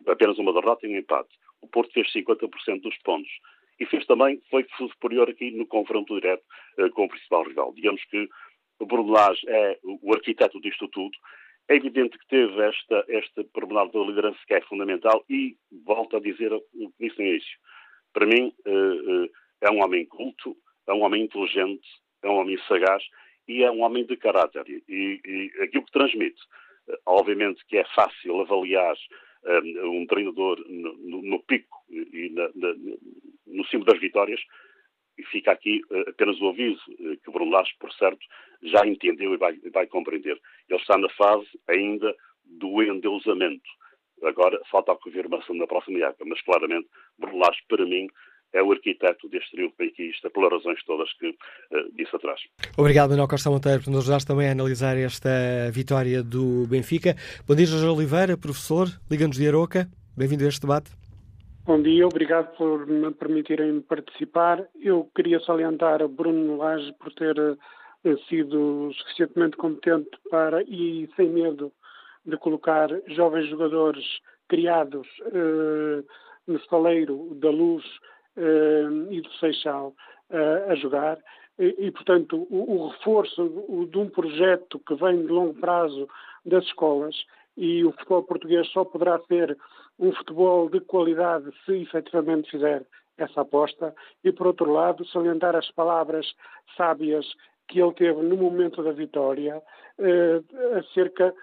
[0.06, 1.30] Apenas uma derrota e um empate.
[1.60, 3.30] O Porto fez 50% dos pontos.
[3.80, 6.44] E fez também, foi superior aqui no confronto direto
[6.78, 7.72] uh, com o principal rival.
[7.74, 8.28] Digamos que
[8.78, 11.16] o Brunelage é o arquiteto disto tudo.
[11.68, 16.20] É evidente que teve esta, este pormenor da liderança que é fundamental e volto a
[16.20, 17.59] dizer o que disse no início.
[18.12, 19.30] Para mim, uh, uh,
[19.60, 20.56] é um homem culto,
[20.86, 21.86] é um homem inteligente,
[22.22, 23.02] é um homem sagaz
[23.48, 24.64] e é um homem de caráter.
[24.68, 26.40] E, e aquilo que transmite
[27.06, 28.96] Obviamente que é fácil avaliar
[29.44, 32.74] um, um treinador no, no, no, pico e na, na,
[33.46, 34.40] no cimo das vitórias,
[35.18, 38.24] e fica aqui uh, apenas o aviso uh, que o Bruno por certo,
[38.62, 40.40] já entendeu e vai, vai, compreender.
[40.68, 42.14] Ele está na fase ainda
[42.44, 43.68] do endeusamento.
[44.22, 46.88] Agora falta a confirmação da próxima época, mas claramente
[47.18, 48.09] Bruno para mim,
[48.52, 51.34] é o arquiteto deste triunfo benfiquista, pelas razões todas que uh,
[51.94, 52.40] disse atrás.
[52.76, 55.30] Obrigado, Manuel Costa Monteiro, por nos ajudar também a analisar esta
[55.72, 57.14] vitória do Benfica.
[57.46, 59.88] Bom dia, Jorge Oliveira, professor, Liga-nos de Aroca.
[60.16, 60.90] Bem-vindo a este debate.
[61.64, 64.66] Bom dia, obrigado por me permitirem participar.
[64.80, 67.56] Eu queria salientar a Bruno Lage por ter uh,
[68.28, 71.72] sido suficientemente competente para e sem medo
[72.26, 74.04] de colocar jovens jogadores
[74.48, 76.04] criados uh,
[76.46, 77.84] no estaleiro da luz
[78.36, 79.94] e do Seixal
[80.30, 81.18] uh, a jogar.
[81.59, 86.09] E, e portanto, o, o reforço de um projeto que vem de longo prazo
[86.44, 87.14] das escolas
[87.56, 89.56] e o futebol português só poderá ser
[89.98, 92.84] um futebol de qualidade se efetivamente fizer
[93.18, 93.94] essa aposta.
[94.24, 96.26] E, por outro lado, salientar as palavras
[96.76, 97.26] sábias
[97.68, 99.62] que ele teve no momento da vitória
[99.98, 100.42] eh,
[100.78, 101.34] acerca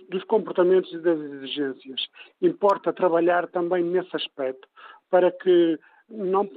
[0.00, 2.06] dos comportamentos e das exigências.
[2.40, 4.68] Importa trabalhar também nesse aspecto
[5.10, 5.78] para que
[6.12, 6.48] não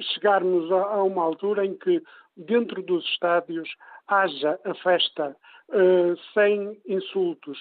[0.00, 2.02] chegarmos a, uma altura em que
[2.36, 3.68] dentro dos estádios
[4.08, 5.36] haja a festa
[5.68, 7.58] uh, sem insultos,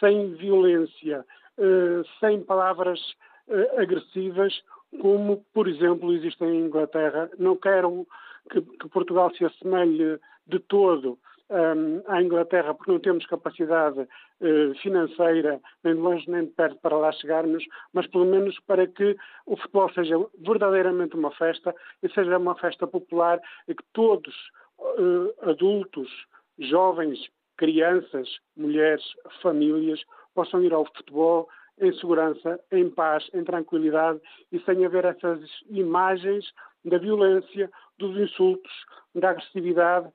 [0.00, 1.24] sem violência,
[1.58, 3.00] uh, sem palavras
[3.48, 4.62] uh, agressivas,
[5.00, 7.28] como, por exemplo, existe em Inglaterra.
[7.38, 8.06] Não quero
[8.50, 11.18] que, que Portugal se assemelhe de todo
[11.50, 16.78] um, à Inglaterra porque não temos capacidade uh, financeira, nem de longe nem de perto,
[16.80, 19.16] para lá chegarmos, mas pelo menos para que
[19.46, 24.34] o futebol seja verdadeiramente uma festa e seja uma festa popular e que todos,
[24.78, 26.10] uh, adultos,
[26.58, 29.04] jovens, crianças, mulheres,
[29.42, 30.00] famílias,
[30.34, 31.48] possam ir ao futebol
[31.80, 34.20] em segurança, em paz, em tranquilidade
[34.52, 36.44] e sem haver essas imagens
[36.84, 38.72] da violência, dos insultos,
[39.14, 40.08] da agressividade,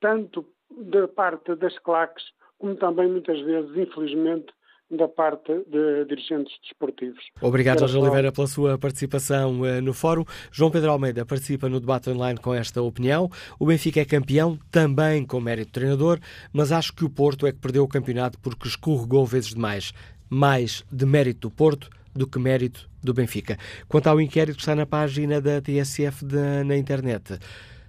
[0.00, 2.24] tanto da parte das claques,
[2.58, 4.52] como também muitas vezes, infelizmente,
[4.90, 7.22] da parte de dirigentes desportivos.
[7.40, 10.24] Obrigado, Jorge Oliveira, pela sua participação uh, no fórum.
[10.52, 13.28] João Pedro Almeida participa no debate online com esta opinião.
[13.58, 16.20] O Benfica é campeão, também com mérito treinador,
[16.52, 19.92] mas acho que o Porto é que perdeu o campeonato porque escorregou vezes demais.
[20.30, 23.58] Mais de mérito do Porto do que mérito do Benfica.
[23.88, 27.38] Quanto ao inquérito que está na página da TSF de, na internet,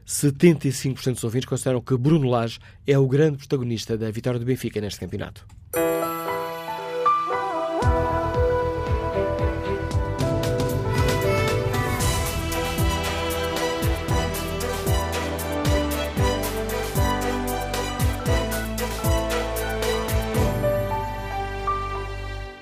[0.08, 4.80] 75% dos ouvintes consideram que Bruno Lage é o grande protagonista da vitória do Benfica
[4.80, 5.46] neste campeonato.